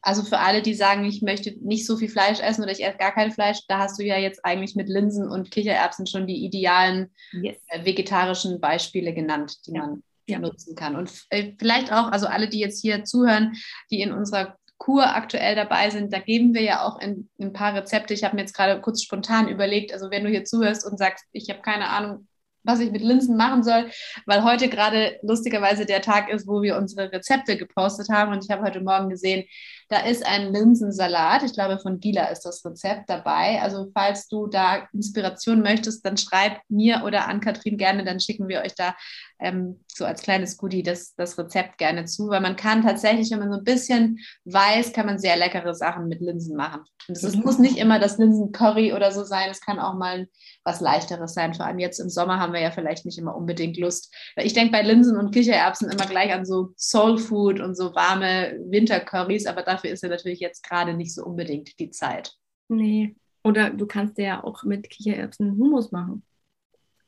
also 0.00 0.22
für 0.22 0.38
alle, 0.38 0.62
die 0.62 0.74
sagen, 0.74 1.04
ich 1.04 1.22
möchte 1.22 1.52
nicht 1.60 1.86
so 1.86 1.96
viel 1.96 2.08
Fleisch 2.08 2.40
essen 2.40 2.62
oder 2.62 2.72
ich 2.72 2.84
esse 2.84 2.98
gar 2.98 3.12
kein 3.12 3.32
Fleisch, 3.32 3.60
da 3.68 3.78
hast 3.78 3.98
du 3.98 4.04
ja 4.04 4.16
jetzt 4.16 4.44
eigentlich 4.44 4.76
mit 4.76 4.88
Linsen 4.88 5.28
und 5.28 5.50
Kichererbsen 5.50 6.06
schon 6.06 6.26
die 6.26 6.44
idealen 6.44 7.10
yes. 7.32 7.56
äh, 7.68 7.84
vegetarischen 7.84 8.60
Beispiele 8.60 9.12
genannt, 9.12 9.66
die 9.66 9.72
ja. 9.72 9.80
man 9.80 10.02
ja. 10.28 10.38
nutzen 10.38 10.76
kann. 10.76 10.94
Und 10.94 11.10
äh, 11.30 11.52
vielleicht 11.58 11.92
auch, 11.92 12.12
also 12.12 12.26
alle, 12.26 12.48
die 12.48 12.60
jetzt 12.60 12.80
hier 12.80 13.04
zuhören, 13.04 13.56
die 13.90 14.00
in 14.00 14.12
unserer 14.12 14.56
Kur 14.78 15.04
aktuell 15.16 15.56
dabei 15.56 15.90
sind, 15.90 16.12
da 16.12 16.20
geben 16.20 16.54
wir 16.54 16.62
ja 16.62 16.86
auch 16.86 17.00
in, 17.00 17.28
in 17.36 17.48
ein 17.48 17.52
paar 17.52 17.74
Rezepte. 17.74 18.14
Ich 18.14 18.22
habe 18.22 18.36
mir 18.36 18.42
jetzt 18.42 18.54
gerade 18.54 18.80
kurz 18.80 19.02
spontan 19.02 19.48
überlegt, 19.48 19.92
also 19.92 20.10
wenn 20.10 20.22
du 20.22 20.30
hier 20.30 20.44
zuhörst 20.44 20.86
und 20.86 20.98
sagst, 20.98 21.24
ich 21.32 21.50
habe 21.50 21.62
keine 21.62 21.88
Ahnung, 21.88 22.28
was 22.68 22.80
ich 22.80 22.92
mit 22.92 23.02
Linsen 23.02 23.36
machen 23.36 23.64
soll, 23.64 23.90
weil 24.26 24.44
heute 24.44 24.68
gerade 24.68 25.18
lustigerweise 25.22 25.86
der 25.86 26.02
Tag 26.02 26.28
ist, 26.28 26.46
wo 26.46 26.62
wir 26.62 26.76
unsere 26.76 27.10
Rezepte 27.10 27.56
gepostet 27.56 28.10
haben 28.10 28.32
und 28.32 28.44
ich 28.44 28.50
habe 28.50 28.62
heute 28.62 28.80
Morgen 28.80 29.08
gesehen, 29.08 29.44
da 29.88 30.00
ist 30.00 30.24
ein 30.26 30.52
Linsensalat. 30.52 31.42
Ich 31.42 31.54
glaube, 31.54 31.78
von 31.80 31.98
Gila 31.98 32.26
ist 32.26 32.42
das 32.42 32.62
Rezept 32.64 33.08
dabei. 33.08 33.60
Also, 33.62 33.90
falls 33.94 34.28
du 34.28 34.46
da 34.46 34.86
Inspiration 34.92 35.62
möchtest, 35.62 36.04
dann 36.04 36.18
schreib 36.18 36.60
mir 36.68 37.04
oder 37.06 37.26
an 37.26 37.40
Kathrin 37.40 37.78
gerne, 37.78 38.04
dann 38.04 38.20
schicken 38.20 38.48
wir 38.48 38.60
euch 38.60 38.74
da 38.74 38.94
ähm, 39.40 39.80
so 39.88 40.04
als 40.04 40.22
kleines 40.22 40.58
Goodie 40.58 40.82
das, 40.82 41.14
das 41.14 41.38
Rezept 41.38 41.78
gerne 41.78 42.04
zu, 42.04 42.28
weil 42.28 42.40
man 42.40 42.56
kann 42.56 42.82
tatsächlich, 42.82 43.30
wenn 43.30 43.38
man 43.38 43.52
so 43.52 43.58
ein 43.58 43.64
bisschen 43.64 44.18
weiß, 44.44 44.92
kann 44.92 45.06
man 45.06 45.18
sehr 45.18 45.36
leckere 45.36 45.74
Sachen 45.74 46.08
mit 46.08 46.20
Linsen 46.20 46.56
machen. 46.56 46.82
Und 47.08 47.16
es 47.16 47.34
mhm. 47.34 47.42
muss 47.42 47.58
nicht 47.58 47.78
immer 47.78 47.98
das 47.98 48.18
Linsen-Curry 48.18 48.92
oder 48.92 49.10
so 49.10 49.24
sein, 49.24 49.48
es 49.50 49.62
kann 49.62 49.78
auch 49.78 49.94
mal 49.94 50.28
was 50.64 50.80
leichteres 50.80 51.32
sein. 51.32 51.54
Vor 51.54 51.64
allem 51.64 51.78
jetzt 51.78 51.98
im 51.98 52.10
Sommer 52.10 52.38
haben 52.38 52.52
wir 52.52 52.60
ja 52.60 52.70
vielleicht 52.70 53.06
nicht 53.06 53.18
immer 53.18 53.34
unbedingt 53.34 53.78
Lust. 53.78 54.14
Weil 54.36 54.46
ich 54.46 54.52
denke 54.52 54.72
bei 54.72 54.82
Linsen 54.82 55.16
und 55.16 55.32
Kichererbsen 55.32 55.90
immer 55.90 56.04
gleich 56.06 56.32
an 56.32 56.44
so 56.44 56.74
Soul 56.76 57.16
Food 57.18 57.60
und 57.60 57.74
so 57.74 57.94
warme 57.94 58.58
Wintercurrys, 58.68 59.46
aber 59.46 59.62
da 59.62 59.78
dafür 59.78 59.90
ist 59.90 60.02
ja 60.02 60.08
natürlich 60.08 60.40
jetzt 60.40 60.62
gerade 60.62 60.94
nicht 60.94 61.14
so 61.14 61.24
unbedingt 61.24 61.78
die 61.78 61.90
Zeit. 61.90 62.34
Nee. 62.68 63.16
Oder 63.44 63.70
du 63.70 63.86
kannst 63.86 64.18
ja 64.18 64.42
auch 64.42 64.64
mit 64.64 64.90
Kichererbsen 64.90 65.52
Hummus 65.52 65.92
machen. 65.92 66.24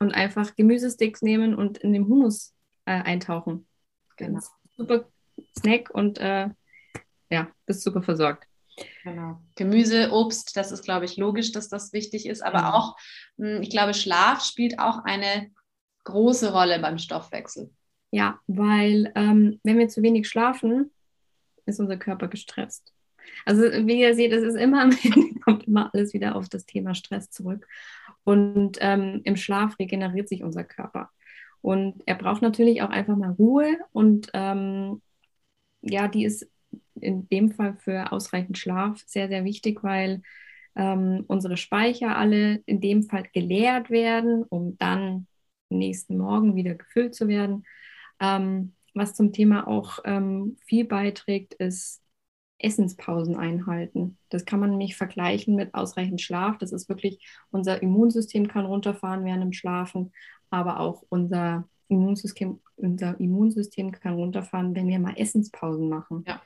Und 0.01 0.13
einfach 0.13 0.57
Gemüsesticks 0.57 1.23
nehmen 1.23 1.55
und 1.55 1.79
in 1.79 1.93
dem 1.93 2.09
Hummus 2.09 2.55
äh, 2.87 3.03
eintauchen. 3.03 3.67
Genau. 4.17 4.41
Super 4.77 5.05
Snack 5.59 5.91
und 5.91 6.19
äh, 6.19 6.49
ja, 7.31 7.49
bist 7.67 7.83
super 7.83 8.03
versorgt. 8.03 8.47
Genau. 9.05 9.41
Gemüse, 9.57 10.11
Obst, 10.11 10.57
das 10.57 10.73
ist, 10.73 10.85
glaube 10.85 11.05
ich, 11.05 11.17
logisch, 11.17 11.53
dass 11.53 11.69
das 11.69 11.93
wichtig 11.93 12.27
ist. 12.27 12.43
Aber 12.43 12.61
mhm. 12.61 12.67
auch, 12.67 12.97
hm, 13.39 13.63
ich 13.63 13.71
glaube, 13.71 13.95
Schlaf 13.95 14.45
spielt 14.45 14.79
auch 14.79 15.05
eine 15.05 15.51
große 16.05 16.53
Rolle 16.53 16.79
beim 16.79 16.99
Stoffwechsel. 16.99 17.71
Ja, 18.11 18.41
weil 18.47 19.13
ähm, 19.15 19.61
wenn 19.63 19.79
wir 19.79 19.89
zu 19.89 20.03
wenig 20.03 20.29
schlafen, 20.29 20.91
ist 21.67 21.79
unser 21.79 21.97
Körper 21.97 22.29
gestresst. 22.29 22.93
Also 23.45 23.63
wie 23.63 24.01
ihr 24.01 24.15
seht, 24.15 24.33
es 24.33 24.43
ist 24.43 24.57
immer, 24.57 24.91
kommt 25.45 25.67
immer 25.67 25.91
alles 25.93 26.13
wieder 26.13 26.35
auf 26.35 26.49
das 26.49 26.67
Thema 26.67 26.95
Stress 26.95 27.31
zurück. 27.31 27.67
Und 28.25 28.79
ähm, 28.81 29.21
im 29.25 29.37
Schlaf 29.37 29.79
regeneriert 29.79 30.29
sich 30.29 30.43
unser 30.43 30.65
Körper. 30.65 31.11
Und 31.63 32.03
er 32.07 32.15
braucht 32.15 32.43
natürlich 32.43 32.83
auch 32.83 32.91
einfach 32.91 33.17
mal 33.17 33.33
Ruhe. 33.33 33.79
Und 33.93 34.31
ähm, 34.35 35.03
ja, 35.83 36.09
die 36.09 36.25
ist 36.25 36.49
in 37.01 37.29
dem 37.29 37.51
Fall 37.51 37.77
für 37.77 38.13
ausreichend 38.13 38.59
Schlaf 38.59 39.03
sehr, 39.07 39.29
sehr 39.29 39.45
wichtig, 39.45 39.83
weil 39.83 40.23
ähm, 40.77 41.25
unsere 41.27 41.57
Speicher 41.57 42.17
alle 42.17 42.63
in 42.67 42.81
dem 42.81 43.03
Fall 43.03 43.25
geleert 43.33 43.91
werden, 43.91 44.45
um 44.45 44.77
dann 44.79 45.27
nächsten 45.69 46.19
Morgen 46.19 46.57
wieder 46.57 46.75
gefüllt 46.75 47.15
zu 47.15 47.29
werden. 47.29 47.65
Ähm, 48.21 48.75
was 48.95 49.15
zum 49.15 49.33
Thema 49.33 49.67
auch 49.67 50.01
ähm, 50.05 50.57
viel 50.67 50.85
beiträgt, 50.85 51.55
ist 51.55 52.03
Essenspausen 52.63 53.37
einhalten. 53.37 54.19
Das 54.29 54.45
kann 54.45 54.61
man 54.61 54.71
nämlich 54.71 54.97
vergleichen 54.97 55.55
mit 55.55 55.75
ausreichend 55.75 56.21
Schlaf. 56.21 56.59
Das 56.59 56.73
ist 56.73 56.89
wirklich, 56.89 57.27
unser 57.51 57.83
Immunsystem 57.83 58.49
kann 58.49 58.67
runterfahren 58.67 59.25
während 59.25 59.43
dem 59.43 59.53
Schlafen, 59.53 60.13
aber 60.51 60.81
auch 60.81 61.03
unser 61.09 61.69
Immunsystem, 61.89 62.61
unser 62.77 63.19
Immunsystem 63.19 63.93
kann 63.93 64.15
runterfahren, 64.15 64.75
wenn 64.75 64.89
wir 64.89 64.99
mal 64.99 65.17
Essenspausen 65.17 65.89
machen. 65.89 66.25
Ja. 66.27 66.41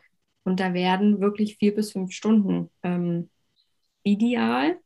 Und 0.44 0.60
da 0.60 0.74
werden 0.74 1.20
wirklich 1.20 1.56
vier 1.56 1.74
bis 1.74 1.92
fünf 1.92 2.12
Stunden 2.12 2.70
ähm, 2.82 3.30
ideal. 4.02 4.78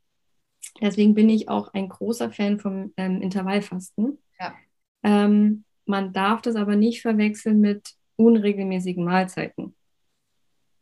Deswegen 0.81 1.14
bin 1.14 1.29
ich 1.29 1.49
auch 1.49 1.73
ein 1.75 1.88
großer 1.88 2.31
Fan 2.31 2.61
vom 2.61 2.93
ähm, 2.97 3.21
Intervallfasten. 3.23 4.19
Ja. 4.38 4.55
Ähm, 5.03 5.64
man 5.85 6.12
darf 6.12 6.43
das 6.43 6.57
aber 6.57 6.77
nicht 6.77 7.03
verwechseln 7.03 7.61
mit 7.61 7.95
unregelmäßigen 8.17 9.05
Mahlzeiten. 9.05 9.75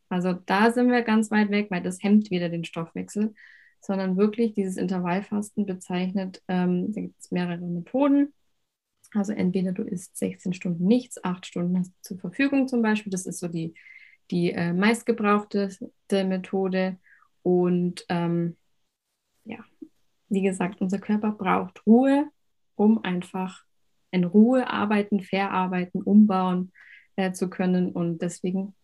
Also 0.08 0.32
da 0.32 0.70
sind 0.70 0.90
wir 0.90 1.02
ganz 1.02 1.30
weit 1.30 1.50
weg, 1.50 1.68
weil 1.70 1.82
das 1.82 2.02
hemmt 2.02 2.30
wieder 2.30 2.48
den 2.48 2.64
Stoffwechsel, 2.64 3.34
sondern 3.80 4.16
wirklich 4.16 4.54
dieses 4.54 4.76
Intervallfasten 4.76 5.66
bezeichnet, 5.66 6.42
ähm, 6.48 6.92
da 6.92 7.00
gibt 7.00 7.20
es 7.20 7.30
mehrere 7.30 7.64
Methoden. 7.64 8.32
Also 9.12 9.32
entweder 9.32 9.72
du 9.72 9.82
isst 9.82 10.16
16 10.16 10.52
Stunden 10.52 10.86
nichts, 10.86 11.22
8 11.22 11.46
Stunden 11.46 11.78
hast 11.78 11.90
du 11.90 12.02
zur 12.02 12.18
Verfügung 12.18 12.68
zum 12.68 12.82
Beispiel. 12.82 13.10
Das 13.10 13.26
ist 13.26 13.38
so 13.38 13.48
die, 13.48 13.74
die 14.30 14.52
äh, 14.52 14.72
meistgebrauchte 14.72 15.70
Methode. 16.10 16.98
Und 17.42 18.04
ähm, 18.08 18.56
ja, 19.44 19.58
wie 20.28 20.42
gesagt, 20.42 20.80
unser 20.80 20.98
Körper 20.98 21.32
braucht 21.32 21.86
Ruhe, 21.86 22.28
um 22.74 23.02
einfach 23.04 23.64
in 24.10 24.24
Ruhe 24.24 24.68
arbeiten, 24.68 25.20
verarbeiten, 25.20 26.02
umbauen 26.02 26.72
äh, 27.16 27.32
zu 27.32 27.48
können. 27.48 27.92
Und 27.92 28.22
deswegen 28.22 28.74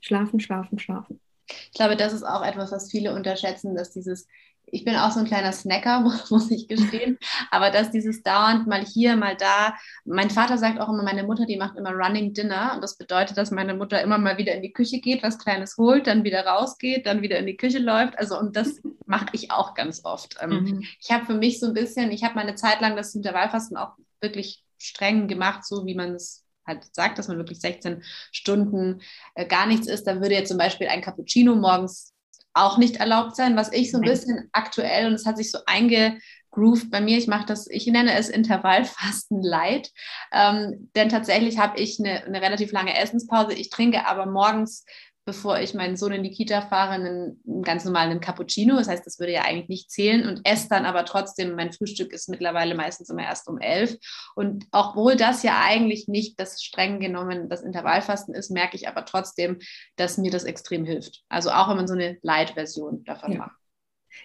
schlafen, 0.00 0.40
schlafen, 0.40 0.78
schlafen. 0.78 1.20
Ich 1.48 1.72
glaube, 1.72 1.96
das 1.96 2.12
ist 2.12 2.24
auch 2.24 2.44
etwas, 2.44 2.72
was 2.72 2.90
viele 2.90 3.14
unterschätzen, 3.14 3.74
dass 3.74 3.90
dieses, 3.90 4.26
ich 4.66 4.84
bin 4.84 4.96
auch 4.96 5.10
so 5.10 5.20
ein 5.20 5.26
kleiner 5.26 5.52
Snacker, 5.52 6.00
muss 6.30 6.50
ich 6.50 6.68
gestehen, 6.68 7.18
aber 7.50 7.70
dass 7.70 7.90
dieses 7.90 8.22
dauernd 8.22 8.66
mal 8.66 8.84
hier, 8.84 9.16
mal 9.16 9.36
da, 9.36 9.74
mein 10.04 10.30
Vater 10.30 10.58
sagt 10.58 10.80
auch 10.80 10.88
immer, 10.88 11.02
meine 11.02 11.22
Mutter, 11.22 11.46
die 11.46 11.56
macht 11.56 11.76
immer 11.76 11.92
Running 11.92 12.34
Dinner 12.34 12.72
und 12.74 12.82
das 12.82 12.96
bedeutet, 12.96 13.38
dass 13.38 13.50
meine 13.50 13.74
Mutter 13.74 14.02
immer 14.02 14.18
mal 14.18 14.38
wieder 14.38 14.54
in 14.54 14.62
die 14.62 14.72
Küche 14.72 15.00
geht, 15.00 15.22
was 15.22 15.38
Kleines 15.38 15.76
holt, 15.78 16.06
dann 16.06 16.24
wieder 16.24 16.44
rausgeht, 16.44 17.06
dann 17.06 17.22
wieder 17.22 17.38
in 17.38 17.46
die 17.46 17.56
Küche 17.56 17.78
läuft, 17.78 18.18
also 18.18 18.38
und 18.38 18.56
das 18.56 18.80
mache 19.06 19.26
ich 19.32 19.50
auch 19.50 19.74
ganz 19.74 20.04
oft. 20.04 20.36
Ähm, 20.40 20.50
mhm. 20.50 20.84
Ich 21.00 21.10
habe 21.10 21.26
für 21.26 21.34
mich 21.34 21.60
so 21.60 21.66
ein 21.66 21.74
bisschen, 21.74 22.10
ich 22.10 22.24
habe 22.24 22.34
meine 22.34 22.54
Zeit 22.54 22.80
lang 22.80 22.96
das 22.96 23.14
Intervallfasten 23.14 23.76
auch 23.76 23.92
wirklich 24.20 24.62
streng 24.76 25.28
gemacht, 25.28 25.64
so 25.64 25.86
wie 25.86 25.94
man 25.94 26.14
es 26.14 26.44
halt 26.68 26.94
sagt, 26.94 27.18
dass 27.18 27.28
man 27.28 27.38
wirklich 27.38 27.60
16 27.60 28.02
Stunden 28.30 29.00
äh, 29.34 29.46
gar 29.46 29.66
nichts 29.66 29.88
isst, 29.88 30.06
dann 30.06 30.20
würde 30.20 30.34
jetzt 30.34 30.48
zum 30.48 30.58
Beispiel 30.58 30.88
ein 30.88 31.02
Cappuccino 31.02 31.54
morgens 31.56 32.14
auch 32.54 32.78
nicht 32.78 32.96
erlaubt 32.96 33.36
sein. 33.36 33.56
Was 33.56 33.72
ich 33.72 33.90
so 33.90 33.98
ein 33.98 34.04
bisschen 34.04 34.48
aktuell, 34.52 35.06
und 35.06 35.14
es 35.14 35.26
hat 35.26 35.36
sich 35.36 35.50
so 35.50 35.58
eingegroovt 35.66 36.90
bei 36.90 37.00
mir, 37.00 37.18
ich 37.18 37.26
mache 37.26 37.46
das, 37.46 37.68
ich 37.68 37.86
nenne 37.86 38.14
es 38.14 38.28
Intervallfasten 38.28 39.42
light. 39.42 39.90
Ähm, 40.32 40.90
denn 40.94 41.08
tatsächlich 41.08 41.58
habe 41.58 41.78
ich 41.78 41.98
eine, 41.98 42.24
eine 42.24 42.42
relativ 42.42 42.72
lange 42.72 42.96
Essenspause. 42.98 43.54
Ich 43.54 43.70
trinke 43.70 44.06
aber 44.06 44.26
morgens 44.26 44.84
bevor 45.28 45.60
ich 45.60 45.74
meinen 45.74 45.98
Sohn 45.98 46.12
in 46.12 46.22
die 46.22 46.30
Kita 46.30 46.62
fahre, 46.62 46.92
einen, 46.92 47.38
einen 47.46 47.62
ganz 47.62 47.84
normalen 47.84 48.18
Cappuccino. 48.18 48.76
Das 48.76 48.88
heißt, 48.88 49.04
das 49.04 49.18
würde 49.18 49.34
ja 49.34 49.42
eigentlich 49.42 49.68
nicht 49.68 49.90
zählen 49.90 50.26
und 50.26 50.40
esse 50.44 50.70
dann 50.70 50.86
aber 50.86 51.04
trotzdem, 51.04 51.54
mein 51.54 51.70
Frühstück 51.70 52.14
ist 52.14 52.30
mittlerweile 52.30 52.74
meistens 52.74 53.10
immer 53.10 53.24
erst 53.24 53.46
um 53.46 53.58
elf. 53.58 53.94
Und 54.34 54.64
obwohl 54.72 55.16
das 55.16 55.42
ja 55.42 55.60
eigentlich 55.62 56.08
nicht 56.08 56.40
das 56.40 56.62
streng 56.62 56.98
genommen 56.98 57.50
das 57.50 57.60
Intervallfasten 57.60 58.34
ist, 58.34 58.50
merke 58.50 58.74
ich 58.76 58.88
aber 58.88 59.04
trotzdem, 59.04 59.58
dass 59.96 60.16
mir 60.16 60.30
das 60.30 60.44
extrem 60.44 60.86
hilft. 60.86 61.24
Also 61.28 61.50
auch 61.50 61.68
wenn 61.68 61.76
man 61.76 61.88
so 61.88 61.92
eine 61.92 62.16
Light-Version 62.22 63.04
davon 63.04 63.32
ja. 63.32 63.38
macht. 63.40 63.56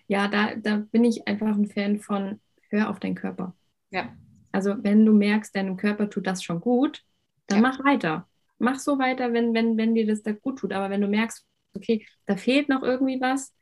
Ja, 0.08 0.30
da, 0.30 0.56
da 0.56 0.78
bin 0.90 1.04
ich 1.04 1.28
einfach 1.28 1.54
ein 1.54 1.68
Fan 1.68 2.00
von, 2.00 2.40
hör 2.70 2.90
auf 2.90 3.02
deinen 3.02 3.16
Körper. 3.16 3.54
Ja. 3.92 4.16
Also 4.54 4.82
wenn 4.82 5.06
du 5.06 5.12
merkst, 5.12 5.54
deinem 5.54 5.76
Körper 5.76 6.10
tut 6.10 6.28
das 6.28 6.42
schon 6.42 6.62
gut, 6.62 7.02
dann 7.48 7.62
ja. 7.62 7.70
mach 7.70 7.84
weiter 7.84 8.26
mach 8.60 8.80
so 8.80 9.00
weiter, 9.00 9.34
wenn, 9.34 9.54
wenn, 9.54 9.78
wenn 9.78 9.96
dir 9.96 10.08
das 10.08 10.24
da 10.24 10.32
gut 10.32 10.60
tut. 10.60 10.74
Aber 10.74 10.90
wenn 10.90 11.02
du 11.02 11.08
merkst, 11.08 11.46
okay, 11.76 12.06
da 12.26 12.36
fehlt 12.36 12.70
noch 12.70 12.84
irgendwie 12.84 13.20
was, 13.20 13.54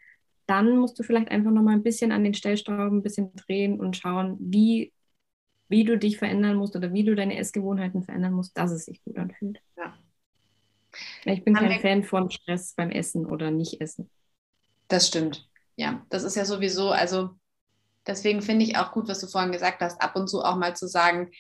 dann 0.46 0.78
musst 0.78 1.00
du 1.00 1.04
vielleicht 1.04 1.30
einfach 1.30 1.52
noch 1.52 1.62
mal 1.62 1.74
ein 1.74 1.84
bisschen 1.84 2.12
an 2.12 2.24
den 2.24 2.34
Stellstrauben 2.34 3.00
ein 3.00 3.04
bisschen 3.04 3.34
drehen 3.36 3.80
und 3.80 3.96
schauen, 3.98 4.38
wie, 4.40 4.94
wie 5.70 5.84
du 5.84 5.98
dich 5.98 6.18
verändern 6.18 6.58
musst 6.58 6.76
oder 6.76 6.94
wie 6.94 7.04
du 7.04 7.16
deine 7.16 7.38
Essgewohnheiten 7.38 8.04
verändern 8.04 8.34
musst, 8.34 8.58
dass 8.58 8.72
es 8.72 8.86
sich 8.86 9.04
gut 9.04 9.18
anfühlt. 9.18 9.62
Ja. 9.78 9.98
Ich 11.24 11.44
bin 11.44 11.54
kein 11.54 11.80
Fan 11.80 12.04
von 12.04 12.30
Stress 12.30 12.74
beim 12.76 12.92
Essen 12.92 13.26
oder 13.26 13.50
nicht 13.50 13.80
essen. 13.80 14.10
Das 14.88 15.08
stimmt. 15.08 15.48
Ja, 15.78 16.06
das 16.10 16.24
ist 16.24 16.36
ja 16.36 16.44
sowieso, 16.44 16.90
also 16.90 17.30
deswegen 18.06 18.42
finde 18.42 18.66
ich 18.66 18.78
auch 18.78 18.92
gut, 18.92 19.08
was 19.08 19.22
du 19.22 19.28
vorhin 19.28 19.54
gesagt 19.54 19.82
hast, 19.82 20.02
ab 20.02 20.16
und 20.18 20.28
zu 20.28 20.44
auch 20.44 20.58
mal 20.58 20.76
zu 20.76 20.88
sagen, 20.88 21.32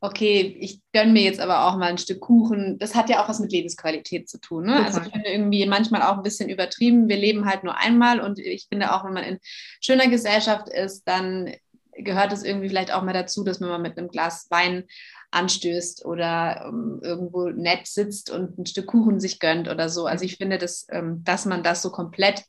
okay, 0.00 0.56
ich 0.60 0.80
gönne 0.92 1.12
mir 1.12 1.22
jetzt 1.22 1.40
aber 1.40 1.66
auch 1.66 1.76
mal 1.76 1.86
ein 1.86 1.98
Stück 1.98 2.20
Kuchen. 2.20 2.78
Das 2.78 2.94
hat 2.94 3.08
ja 3.08 3.22
auch 3.22 3.28
was 3.28 3.40
mit 3.40 3.52
Lebensqualität 3.52 4.28
zu 4.28 4.38
tun. 4.38 4.66
Ne? 4.66 4.84
Also 4.84 5.00
ich 5.00 5.08
finde 5.08 5.28
irgendwie 5.28 5.66
manchmal 5.66 6.02
auch 6.02 6.16
ein 6.16 6.22
bisschen 6.22 6.48
übertrieben. 6.48 7.08
Wir 7.08 7.16
leben 7.16 7.46
halt 7.46 7.64
nur 7.64 7.76
einmal 7.76 8.20
und 8.20 8.38
ich 8.38 8.66
finde 8.68 8.92
auch, 8.92 9.04
wenn 9.04 9.14
man 9.14 9.24
in 9.24 9.38
schöner 9.80 10.08
Gesellschaft 10.08 10.68
ist, 10.68 11.04
dann 11.08 11.52
gehört 11.92 12.32
es 12.32 12.42
irgendwie 12.42 12.68
vielleicht 12.68 12.92
auch 12.92 13.02
mal 13.02 13.14
dazu, 13.14 13.42
dass 13.42 13.60
man 13.60 13.70
mal 13.70 13.78
mit 13.78 13.96
einem 13.96 14.08
Glas 14.08 14.46
Wein 14.50 14.84
anstößt 15.30 16.04
oder 16.04 16.66
um, 16.68 16.76
ähm, 16.78 17.00
irgendwo 17.02 17.48
nett 17.48 17.86
sitzt 17.86 18.30
und 18.30 18.58
ein 18.58 18.66
Stück 18.66 18.86
Kuchen 18.86 19.18
sich 19.18 19.38
gönnt 19.38 19.68
oder 19.68 19.88
so. 19.88 20.06
Also 20.06 20.24
ich 20.24 20.36
finde, 20.36 20.58
dass, 20.58 20.86
ähm, 20.90 21.22
dass 21.24 21.46
man 21.46 21.62
das 21.62 21.82
so 21.82 21.90
komplett 21.90 22.44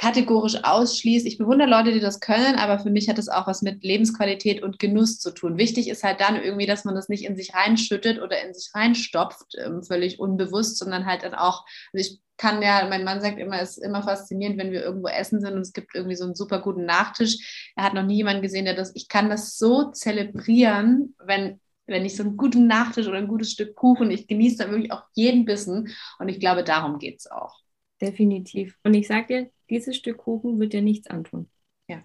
kategorisch 0.00 0.56
ausschließt. 0.64 1.26
Ich 1.26 1.36
bewundere 1.36 1.68
Leute, 1.68 1.92
die 1.92 2.00
das 2.00 2.20
können, 2.20 2.54
aber 2.56 2.78
für 2.78 2.88
mich 2.88 3.10
hat 3.10 3.18
es 3.18 3.28
auch 3.28 3.46
was 3.46 3.60
mit 3.60 3.84
Lebensqualität 3.84 4.62
und 4.62 4.78
Genuss 4.78 5.18
zu 5.18 5.30
tun. 5.30 5.58
Wichtig 5.58 5.90
ist 5.90 6.02
halt 6.02 6.22
dann 6.22 6.42
irgendwie, 6.42 6.64
dass 6.64 6.86
man 6.86 6.94
das 6.94 7.10
nicht 7.10 7.26
in 7.26 7.36
sich 7.36 7.54
reinschüttet 7.54 8.18
oder 8.18 8.42
in 8.42 8.54
sich 8.54 8.70
reinstopft, 8.74 9.56
ähm, 9.62 9.82
völlig 9.82 10.18
unbewusst, 10.18 10.78
sondern 10.78 11.04
halt 11.04 11.22
dann 11.22 11.34
auch, 11.34 11.66
also 11.92 12.10
ich 12.10 12.18
kann 12.38 12.62
ja, 12.62 12.86
mein 12.88 13.04
Mann 13.04 13.20
sagt 13.20 13.38
immer, 13.38 13.60
es 13.60 13.76
ist 13.76 13.84
immer 13.84 14.02
faszinierend, 14.02 14.56
wenn 14.56 14.72
wir 14.72 14.82
irgendwo 14.82 15.08
essen 15.08 15.42
sind 15.42 15.52
und 15.52 15.60
es 15.60 15.74
gibt 15.74 15.94
irgendwie 15.94 16.16
so 16.16 16.24
einen 16.24 16.34
super 16.34 16.62
guten 16.62 16.86
Nachtisch. 16.86 17.72
Er 17.76 17.84
hat 17.84 17.92
noch 17.92 18.06
nie 18.06 18.16
jemanden 18.16 18.40
gesehen, 18.40 18.64
der 18.64 18.74
das, 18.74 18.92
ich 18.94 19.06
kann 19.08 19.28
das 19.28 19.58
so 19.58 19.90
zelebrieren, 19.90 21.14
wenn 21.22 21.60
wenn 21.86 22.04
ich 22.04 22.16
so 22.16 22.22
einen 22.22 22.36
guten 22.36 22.68
Nachtisch 22.68 23.08
oder 23.08 23.18
ein 23.18 23.26
gutes 23.26 23.50
Stück 23.50 23.74
Kuchen, 23.74 24.12
ich 24.12 24.28
genieße 24.28 24.58
da 24.58 24.70
wirklich 24.70 24.92
auch 24.92 25.02
jeden 25.12 25.44
Bissen 25.44 25.88
und 26.20 26.28
ich 26.28 26.38
glaube, 26.38 26.62
darum 26.62 27.00
geht 27.00 27.18
es 27.18 27.28
auch. 27.28 27.59
Definitiv. 28.00 28.78
Und 28.82 28.94
ich 28.94 29.06
sage 29.06 29.26
dir, 29.26 29.50
dieses 29.68 29.96
Stück 29.96 30.18
Kuchen 30.18 30.58
wird 30.58 30.72
dir 30.72 30.82
nichts 30.82 31.08
antun. 31.08 31.50
Ja. 31.88 32.02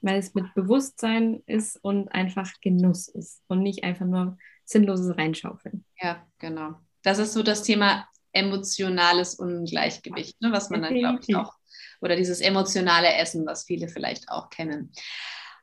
Weil 0.00 0.18
es 0.18 0.34
mit 0.34 0.52
Bewusstsein 0.54 1.42
ist 1.46 1.82
und 1.82 2.08
einfach 2.08 2.52
Genuss 2.60 3.08
ist 3.08 3.42
und 3.48 3.62
nicht 3.62 3.84
einfach 3.84 4.06
nur 4.06 4.36
sinnloses 4.64 5.16
Reinschaufeln. 5.16 5.84
Ja, 6.00 6.26
genau. 6.38 6.74
Das 7.02 7.18
ist 7.18 7.32
so 7.32 7.42
das 7.42 7.62
Thema 7.62 8.08
emotionales 8.32 9.36
Ungleichgewicht, 9.36 10.40
ne, 10.42 10.52
was 10.52 10.68
man 10.68 10.82
dann, 10.82 10.94
glaube 10.94 11.20
ich, 11.26 11.34
auch, 11.34 11.54
oder 12.02 12.16
dieses 12.16 12.40
emotionale 12.40 13.14
Essen, 13.14 13.46
was 13.46 13.64
viele 13.64 13.88
vielleicht 13.88 14.28
auch 14.28 14.50
kennen. 14.50 14.92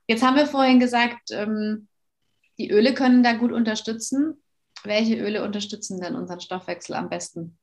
Jetzt 0.07 0.23
haben 0.23 0.35
wir 0.35 0.47
vorhin 0.47 0.79
gesagt, 0.79 1.29
ähm, 1.31 1.87
die 2.57 2.71
Öle 2.71 2.93
können 2.93 3.23
da 3.23 3.33
gut 3.33 3.51
unterstützen. 3.51 4.41
Welche 4.83 5.15
Öle 5.15 5.43
unterstützen 5.43 6.01
denn 6.01 6.15
unseren 6.15 6.39
Stoffwechsel 6.39 6.95
am 6.95 7.09
besten? 7.09 7.57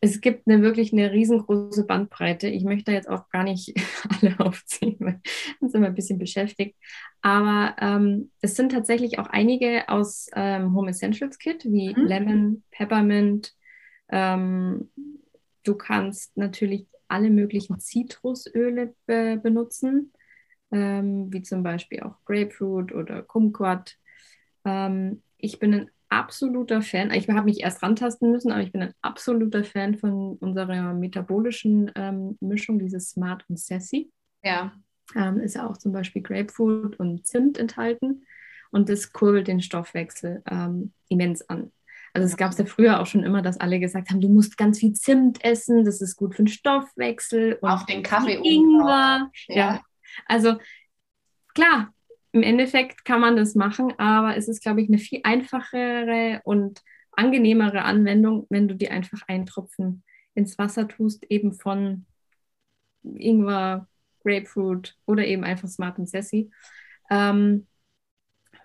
Es 0.00 0.20
gibt 0.20 0.46
eine 0.46 0.62
wirklich 0.62 0.92
eine 0.92 1.10
riesengroße 1.10 1.84
Bandbreite. 1.84 2.48
Ich 2.48 2.62
möchte 2.62 2.92
jetzt 2.92 3.08
auch 3.08 3.28
gar 3.30 3.42
nicht 3.42 3.74
alle 4.22 4.38
aufziehen, 4.38 4.96
weil 5.00 5.20
uns 5.60 5.74
immer 5.74 5.88
ein 5.88 5.94
bisschen 5.94 6.18
beschäftigt. 6.18 6.76
Aber 7.20 7.74
ähm, 7.80 8.30
es 8.40 8.54
sind 8.54 8.72
tatsächlich 8.72 9.18
auch 9.18 9.26
einige 9.26 9.88
aus 9.88 10.28
ähm, 10.34 10.74
Home 10.74 10.90
Essentials 10.90 11.38
Kit, 11.38 11.64
wie 11.64 11.94
mhm. 11.94 12.06
Lemon, 12.06 12.62
Peppermint. 12.70 13.54
Ähm, 14.08 14.90
du 15.64 15.74
kannst 15.74 16.36
natürlich 16.36 16.86
alle 17.08 17.30
möglichen 17.30 17.80
Zitrusöle 17.80 18.94
be 19.06 19.40
benutzen, 19.42 20.12
ähm, 20.70 21.32
wie 21.32 21.42
zum 21.42 21.62
Beispiel 21.62 22.00
auch 22.00 22.16
Grapefruit 22.24 22.92
oder 22.92 23.22
Kumquat. 23.22 23.96
Ähm, 24.64 25.22
ich 25.38 25.58
bin 25.58 25.74
ein 25.74 25.90
absoluter 26.08 26.82
Fan. 26.82 27.10
Ich 27.10 27.28
habe 27.28 27.44
mich 27.44 27.60
erst 27.60 27.82
rantasten 27.82 28.30
müssen, 28.30 28.52
aber 28.52 28.62
ich 28.62 28.72
bin 28.72 28.82
ein 28.82 28.94
absoluter 29.02 29.64
Fan 29.64 29.96
von 29.96 30.36
unserer 30.38 30.94
metabolischen 30.94 31.90
ähm, 31.94 32.36
Mischung, 32.40 32.78
dieses 32.78 33.10
Smart 33.10 33.44
und 33.48 33.58
Sassy. 33.58 34.10
Ja. 34.42 34.72
Ähm, 35.14 35.40
ist 35.40 35.54
ja 35.54 35.68
auch 35.68 35.76
zum 35.76 35.92
Beispiel 35.92 36.22
Grapefruit 36.22 36.98
und 36.98 37.26
Zimt 37.26 37.58
enthalten. 37.58 38.24
Und 38.70 38.88
das 38.88 39.12
kurbelt 39.12 39.48
den 39.48 39.62
Stoffwechsel 39.62 40.42
ähm, 40.50 40.92
immens 41.08 41.48
an. 41.48 41.72
Also 42.12 42.26
es 42.26 42.36
gab 42.36 42.52
es 42.52 42.58
ja 42.58 42.64
früher 42.64 43.00
auch 43.00 43.06
schon 43.06 43.22
immer, 43.22 43.42
dass 43.42 43.60
alle 43.60 43.80
gesagt 43.80 44.10
haben, 44.10 44.20
du 44.20 44.28
musst 44.28 44.56
ganz 44.56 44.78
viel 44.78 44.92
Zimt 44.94 45.44
essen, 45.44 45.84
das 45.84 46.00
ist 46.00 46.16
gut 46.16 46.34
für 46.34 46.42
den 46.42 46.48
Stoffwechsel. 46.48 47.58
Und 47.60 47.70
Auf 47.70 47.86
den 47.86 48.02
Kaffee 48.02 48.40
Ingwer. 48.42 49.30
Ja. 49.46 49.56
ja. 49.56 49.80
Also 50.26 50.56
klar, 51.54 51.92
im 52.38 52.44
Endeffekt 52.44 53.04
kann 53.04 53.20
man 53.20 53.36
das 53.36 53.56
machen, 53.56 53.92
aber 53.98 54.36
es 54.36 54.46
ist, 54.46 54.62
glaube 54.62 54.80
ich, 54.80 54.88
eine 54.88 54.98
viel 54.98 55.20
einfachere 55.24 56.40
und 56.44 56.82
angenehmere 57.12 57.82
Anwendung, 57.82 58.46
wenn 58.48 58.68
du 58.68 58.76
dir 58.76 58.92
einfach 58.92 59.22
einen 59.26 59.44
Tropfen 59.44 60.04
ins 60.34 60.56
Wasser 60.56 60.86
tust, 60.86 61.24
eben 61.24 61.52
von 61.52 62.06
Ingwer, 63.02 63.88
Grapefruit 64.22 64.96
oder 65.04 65.26
eben 65.26 65.42
einfach 65.42 65.68
Smart 65.68 65.98
and 65.98 66.08
Sassy. 66.08 66.50
Ähm, 67.10 67.66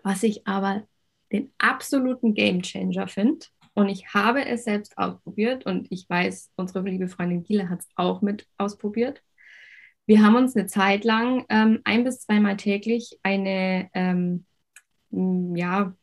was 0.03 0.21
ich 0.21 0.45
aber 0.45 0.87
den 1.31 1.51
absoluten 1.57 2.35
Game 2.35 2.61
Changer 2.61 3.07
finde, 3.07 3.47
und 3.75 3.89
ich 3.89 4.13
habe 4.13 4.45
es 4.45 4.65
selbst 4.65 4.95
ausprobiert 4.99 5.65
und 5.65 5.87
ich 5.89 6.07
weiß, 6.07 6.51
unsere 6.57 6.87
liebe 6.87 7.07
Freundin 7.07 7.41
Giele 7.41 7.69
hat 7.69 7.79
es 7.79 7.89
auch 7.95 8.21
mit 8.21 8.47
ausprobiert, 8.59 9.23
wir 10.05 10.21
haben 10.21 10.35
uns 10.35 10.55
eine 10.55 10.67
Zeit 10.67 11.03
lang 11.03 11.45
ähm, 11.49 11.81
ein 11.83 12.03
bis 12.03 12.21
zweimal 12.21 12.57
täglich 12.57 13.19
eine, 13.23 13.89
ähm, 13.93 14.45
ja, 15.11 15.93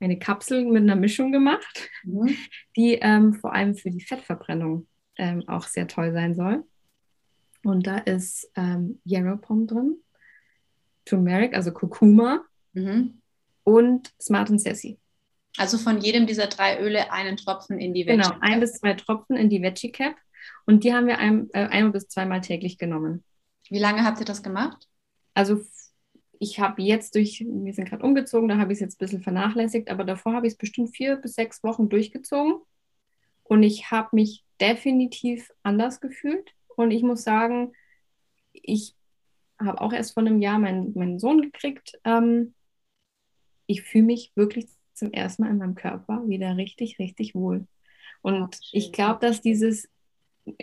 eine 0.00 0.18
Kapsel 0.18 0.64
mit 0.66 0.82
einer 0.82 0.96
Mischung 0.96 1.32
gemacht, 1.32 1.90
mhm. 2.04 2.36
die 2.76 2.94
ähm, 2.94 3.34
vor 3.34 3.54
allem 3.54 3.74
für 3.74 3.90
die 3.90 4.02
Fettverbrennung 4.02 4.86
ähm, 5.16 5.42
auch 5.48 5.64
sehr 5.64 5.88
toll 5.88 6.12
sein 6.12 6.34
soll. 6.34 6.64
Und 7.64 7.86
da 7.86 7.98
ist 7.98 8.50
ähm, 8.56 9.00
Yarrow 9.04 9.40
Pom 9.40 9.66
drin, 9.66 9.96
Turmeric, 11.06 11.54
also 11.54 11.72
Kurkuma 11.72 12.44
mhm. 12.74 13.20
und 13.64 14.12
Smart 14.20 14.50
and 14.50 14.60
Sassy. 14.60 14.98
Also 15.56 15.78
von 15.78 16.00
jedem 16.00 16.26
dieser 16.26 16.48
drei 16.48 16.80
Öle 16.80 17.12
einen 17.12 17.36
Tropfen 17.36 17.78
in 17.78 17.94
die 17.94 18.06
Veggie 18.06 18.22
Cap. 18.22 18.32
Genau, 18.32 18.44
ein 18.44 18.60
bis 18.60 18.74
zwei 18.74 18.94
Tropfen 18.94 19.36
in 19.36 19.48
die 19.48 19.62
Veggie 19.62 19.92
Cap. 19.92 20.16
Und 20.66 20.84
die 20.84 20.92
haben 20.94 21.06
wir 21.06 21.18
ein, 21.18 21.48
äh, 21.52 21.66
ein 21.66 21.92
bis 21.92 22.08
zweimal 22.08 22.40
täglich 22.40 22.78
genommen. 22.78 23.24
Wie 23.70 23.78
lange 23.78 24.04
habt 24.04 24.20
ihr 24.20 24.26
das 24.26 24.42
gemacht? 24.42 24.88
Also 25.34 25.62
ich 26.38 26.60
habe 26.60 26.82
jetzt 26.82 27.14
durch, 27.14 27.40
wir 27.40 27.72
sind 27.72 27.88
gerade 27.88 28.04
umgezogen, 28.04 28.48
da 28.48 28.58
habe 28.58 28.72
ich 28.72 28.76
es 28.76 28.80
jetzt 28.80 28.94
ein 28.96 29.04
bisschen 29.04 29.22
vernachlässigt, 29.22 29.90
aber 29.90 30.04
davor 30.04 30.34
habe 30.34 30.46
ich 30.46 30.54
es 30.54 30.58
bestimmt 30.58 30.94
vier 30.94 31.16
bis 31.16 31.34
sechs 31.34 31.62
Wochen 31.62 31.88
durchgezogen. 31.88 32.60
Und 33.42 33.62
ich 33.62 33.90
habe 33.90 34.10
mich 34.12 34.44
definitiv 34.60 35.50
anders 35.62 36.00
gefühlt. 36.00 36.50
Und 36.76 36.90
ich 36.90 37.02
muss 37.02 37.22
sagen, 37.22 37.72
ich 38.52 38.94
habe 39.58 39.80
auch 39.80 39.92
erst 39.92 40.14
vor 40.14 40.22
einem 40.22 40.40
Jahr 40.40 40.58
meinen, 40.58 40.92
meinen 40.94 41.18
Sohn 41.18 41.42
gekriegt. 41.42 41.98
Ähm, 42.04 42.54
ich 43.66 43.82
fühle 43.82 44.04
mich 44.04 44.32
wirklich 44.34 44.66
zum 44.94 45.12
ersten 45.12 45.42
Mal 45.42 45.50
in 45.50 45.58
meinem 45.58 45.74
Körper 45.74 46.26
wieder 46.26 46.56
richtig, 46.56 46.98
richtig 46.98 47.34
wohl. 47.34 47.66
Und 48.22 48.58
ich 48.72 48.92
glaube, 48.92 49.20
dass 49.20 49.40
dieses 49.40 49.88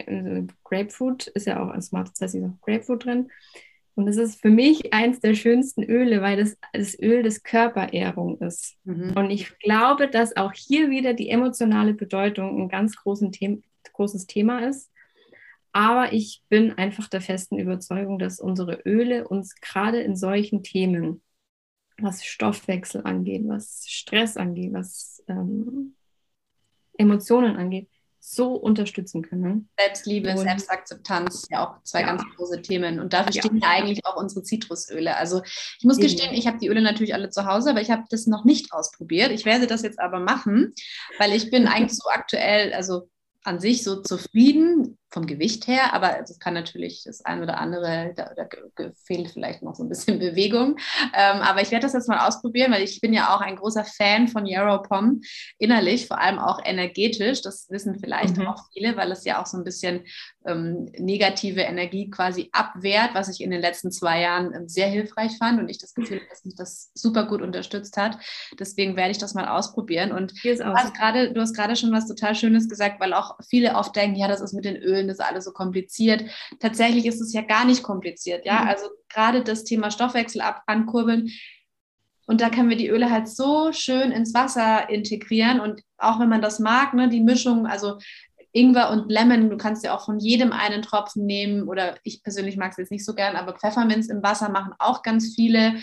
also 0.08 0.48
Grapefruit 0.64 1.28
ist 1.28 1.48
ja 1.48 1.64
auch 1.64 1.70
ein 1.70 1.82
Smart 1.82 2.16
Sassy 2.16 2.44
auch 2.44 2.60
Grapefruit 2.62 3.06
drin. 3.06 3.32
Und 3.96 4.06
das 4.06 4.18
ist 4.18 4.42
für 4.42 4.50
mich 4.50 4.94
eins 4.94 5.20
der 5.20 5.36
schönsten 5.36 5.84
Öle, 5.84 6.22
weil 6.22 6.38
das 6.38 6.58
das 6.74 6.98
Öl 6.98 7.24
des 7.24 7.44
Körperehrung 7.44 8.40
ist. 8.40 8.78
Mhm. 8.86 9.14
Und 9.16 9.30
ich 9.32 9.58
glaube, 9.60 10.08
dass 10.08 10.38
auch 10.38 10.54
hier 10.54 10.90
wieder 10.90 11.14
die 11.14 11.30
emotionale 11.30 11.94
Bedeutung 11.94 12.62
ein 12.62 12.70
ganz 12.70 12.96
großen 12.96 13.34
The 13.34 13.62
großes 13.94 14.28
Thema 14.28 14.68
ist. 14.68 14.92
Aber 15.74 16.14
ich 16.14 16.44
bin 16.50 16.74
einfach 16.74 17.08
der 17.08 17.22
festen 17.22 17.58
Überzeugung, 17.58 18.20
dass 18.20 18.40
unsere 18.40 18.82
Öle 18.86 19.28
uns 19.28 19.56
gerade 19.56 20.02
in 20.02 20.16
solchen 20.16 20.64
Themen, 20.64 21.22
was 21.98 22.26
Stoffwechsel 22.26 23.02
angeht, 23.04 23.44
was 23.46 23.86
Stress 23.88 24.38
angeht, 24.38 24.74
was 24.74 25.24
ähm, 25.28 25.96
Emotionen 26.98 27.56
angeht, 27.56 27.90
so 28.24 28.54
unterstützen 28.54 29.24
können. 29.24 29.68
Selbstliebe, 29.78 30.30
und, 30.30 30.38
Selbstakzeptanz, 30.38 31.48
ja 31.50 31.68
auch 31.68 31.84
zwei 31.84 32.02
ja. 32.02 32.06
ganz 32.06 32.24
große 32.36 32.62
Themen. 32.62 33.00
Und 33.00 33.14
dafür 33.14 33.34
ja. 33.34 33.42
stehen 33.42 33.58
ja 33.58 33.70
eigentlich 33.70 34.06
auch 34.06 34.16
unsere 34.16 34.44
Zitrusöle. 34.44 35.18
Also 35.18 35.42
ich 35.44 35.84
muss 35.84 35.98
gestehen, 35.98 36.34
ich 36.34 36.46
habe 36.46 36.60
die 36.60 36.68
Öle 36.68 36.82
natürlich 36.82 37.16
alle 37.16 37.32
zu 37.32 37.46
Hause, 37.46 37.72
aber 37.72 37.82
ich 37.82 37.90
habe 37.90 38.04
das 38.10 38.28
noch 38.28 38.46
nicht 38.46 38.74
ausprobiert. 38.74 39.32
Ich 39.32 39.46
werde 39.46 39.66
das 39.66 39.82
jetzt 39.82 40.00
aber 40.00 40.20
machen, 40.20 40.74
weil 41.18 41.34
ich 41.34 41.50
bin 41.50 41.68
eigentlich 41.68 41.98
so 41.98 42.10
aktuell, 42.10 42.74
also 42.74 43.10
an 43.44 43.60
sich 43.60 43.84
so 43.84 44.02
zufrieden 44.02 45.00
vom 45.12 45.28
Gewicht 45.28 45.68
her, 45.68 45.94
aber 45.94 46.22
es 46.22 46.40
kann 46.40 46.54
natürlich 46.54 47.04
das 47.04 47.24
ein 47.26 47.44
oder 47.44 47.58
andere, 47.58 48.14
da, 48.16 48.32
da, 48.36 48.48
fehlt 49.06 49.32
vielleicht 49.32 49.62
noch 49.62 49.76
so 49.76 49.84
ein 49.84 49.90
bisschen 49.90 50.20
Bewegung. 50.20 50.78
Ähm, 51.14 51.42
aber 51.42 51.62
ich 51.62 51.72
werde 51.72 51.84
das 51.84 51.94
jetzt 51.94 52.08
mal 52.08 52.26
ausprobieren, 52.26 52.72
weil 52.72 52.84
ich 52.84 53.02
bin 53.02 53.14
ja 53.14 53.36
auch 53.36 53.42
ein 53.42 53.58
großer 53.58 53.84
Fan 53.84 54.30
von 54.30 54.46
Yarrow 54.46 54.82
Pom 54.88 55.22
innerlich, 55.58 56.08
vor 56.08 56.20
allem 56.20 56.40
auch 56.40 56.60
energetisch. 56.64 57.42
Das 57.42 57.70
wissen 57.70 58.00
vielleicht 58.00 58.38
mhm. 58.38 58.48
auch 58.48 58.64
viele, 58.74 58.96
weil 58.96 59.12
es 59.12 59.26
ja 59.26 59.42
auch 59.42 59.46
so 59.46 59.58
ein 59.58 59.66
bisschen 59.66 60.06
ähm, 60.46 60.90
negative 60.98 61.62
Energie 61.62 62.10
quasi 62.10 62.50
abwehrt, 62.52 63.14
was 63.14 63.30
ich 63.30 63.42
in 63.42 63.52
den 63.52 63.62
letzten 63.62 63.92
zwei 63.92 64.22
Jahren 64.22 64.54
ähm, 64.54 64.68
sehr 64.68 64.88
hilfreich 64.88 65.38
fand 65.38 65.60
und 65.60 65.70
ich 65.70 65.78
das 65.78 65.94
Gefühl 65.94 66.20
habe, 66.20 66.30
dass 66.30 66.46
mich 66.46 66.56
das 66.56 66.92
super 66.96 67.26
gut 67.26 67.42
unterstützt 67.42 67.98
hat. 67.98 68.18
Deswegen 68.60 68.96
werde 68.96 69.12
ich 69.12 69.18
das 69.18 69.34
mal 69.34 69.48
ausprobieren. 69.48 70.12
Und 70.12 70.34
du 70.44 70.74
hast, 70.74 70.94
grade, 70.96 71.34
du 71.34 71.42
hast 71.42 71.54
gerade 71.54 71.76
schon 71.76 71.92
was 71.92 72.08
total 72.08 72.36
Schönes 72.36 72.70
gesagt, 72.70 73.00
weil 73.00 73.14
auch 73.14 73.38
viele 73.48 73.76
oft 73.76 73.96
denken, 73.96 74.16
ja, 74.16 74.28
das 74.28 74.42
ist 74.42 74.54
mit 74.54 74.66
den 74.66 74.78
Ölen, 74.78 75.01
das 75.08 75.20
ist 75.20 75.26
alles 75.26 75.46
so 75.46 75.52
kompliziert. 75.52 76.24
Tatsächlich 76.60 77.06
ist 77.06 77.22
es 77.22 77.34
ja 77.34 77.42
gar 77.42 77.66
nicht 77.66 77.84
kompliziert. 77.84 78.46
Ja, 78.46 78.62
mhm. 78.62 78.68
also 78.68 78.86
gerade 79.10 79.44
das 79.44 79.64
Thema 79.64 79.92
Stoffwechsel 79.92 80.42
ab 80.42 80.64
ankurbeln. 80.66 81.32
Und 82.28 82.40
da 82.40 82.50
können 82.50 82.70
wir 82.70 82.78
die 82.78 82.88
Öle 82.88 83.10
halt 83.10 83.28
so 83.28 83.74
schön 83.74 84.12
ins 84.12 84.34
Wasser 84.34 84.90
integrieren. 84.90 85.60
Und 85.60 85.82
auch 85.98 86.20
wenn 86.20 86.30
man 86.30 86.42
das 86.42 86.60
mag, 86.60 86.94
ne, 86.94 87.10
die 87.10 87.20
Mischung, 87.20 87.68
also 87.68 87.98
Ingwer 88.54 88.90
und 88.90 89.10
Lemon, 89.10 89.50
du 89.50 89.58
kannst 89.58 89.84
ja 89.84 89.96
auch 89.96 90.06
von 90.06 90.20
jedem 90.20 90.52
einen 90.52 90.82
Tropfen 90.82 91.26
nehmen 91.26 91.68
oder 91.68 91.96
ich 92.04 92.22
persönlich 92.24 92.58
mag 92.58 92.72
es 92.72 92.78
jetzt 92.78 92.92
nicht 92.92 93.06
so 93.06 93.14
gern, 93.16 93.36
aber 93.36 93.54
Pfefferminz 93.54 94.08
im 94.08 94.24
Wasser 94.24 94.50
machen 94.50 94.74
auch 94.80 95.04
ganz 95.04 95.36
viele. 95.36 95.76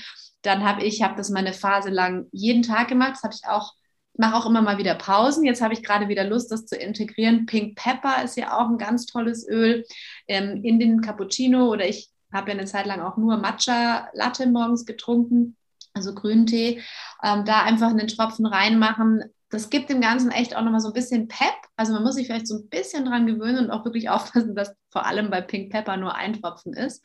Dann 0.42 0.64
habe 0.64 0.84
ich, 0.84 1.02
habe 1.02 1.16
das 1.16 1.30
mal 1.30 1.40
eine 1.40 1.52
Phase 1.52 1.90
lang 1.90 2.26
jeden 2.30 2.62
Tag 2.62 2.88
gemacht. 2.88 3.12
Das 3.12 3.22
habe 3.22 3.34
ich 3.34 3.48
auch, 3.48 3.72
mache 4.18 4.36
auch 4.36 4.46
immer 4.46 4.62
mal 4.62 4.78
wieder 4.78 4.94
Pausen. 4.94 5.44
Jetzt 5.44 5.62
habe 5.62 5.74
ich 5.74 5.82
gerade 5.82 6.08
wieder 6.08 6.24
Lust, 6.24 6.50
das 6.50 6.66
zu 6.66 6.76
integrieren. 6.76 7.46
Pink 7.46 7.76
Pepper 7.76 8.22
ist 8.24 8.36
ja 8.36 8.58
auch 8.58 8.68
ein 8.68 8.78
ganz 8.78 9.06
tolles 9.06 9.48
Öl 9.48 9.84
ähm, 10.26 10.62
in 10.64 10.78
den 10.78 11.00
Cappuccino 11.00 11.70
oder 11.70 11.86
ich 11.88 12.10
habe 12.32 12.50
ja 12.50 12.56
eine 12.56 12.66
Zeit 12.66 12.86
lang 12.86 13.00
auch 13.00 13.16
nur 13.16 13.36
Matcha 13.38 14.08
Latte 14.12 14.46
morgens 14.46 14.84
getrunken 14.84 15.56
also 15.94 16.14
Grüntee, 16.14 16.80
ähm, 17.22 17.44
da 17.44 17.62
einfach 17.62 17.88
einen 17.88 18.08
Tropfen 18.08 18.46
reinmachen, 18.46 19.24
das 19.50 19.70
gibt 19.70 19.88
dem 19.88 20.00
Ganzen 20.00 20.30
echt 20.30 20.54
auch 20.54 20.62
nochmal 20.62 20.80
so 20.80 20.88
ein 20.88 20.94
bisschen 20.94 21.28
Pep. 21.28 21.54
Also 21.76 21.92
man 21.92 22.02
muss 22.02 22.16
sich 22.16 22.26
vielleicht 22.26 22.46
so 22.46 22.56
ein 22.56 22.68
bisschen 22.68 23.06
dran 23.06 23.26
gewöhnen 23.26 23.64
und 23.64 23.70
auch 23.70 23.84
wirklich 23.84 24.08
aufpassen, 24.10 24.54
dass 24.54 24.74
vor 24.90 25.06
allem 25.06 25.30
bei 25.30 25.40
Pink 25.40 25.72
Pepper 25.72 25.96
nur 25.96 26.14
ein 26.14 26.34
Tropfen 26.34 26.74
ist. 26.74 27.04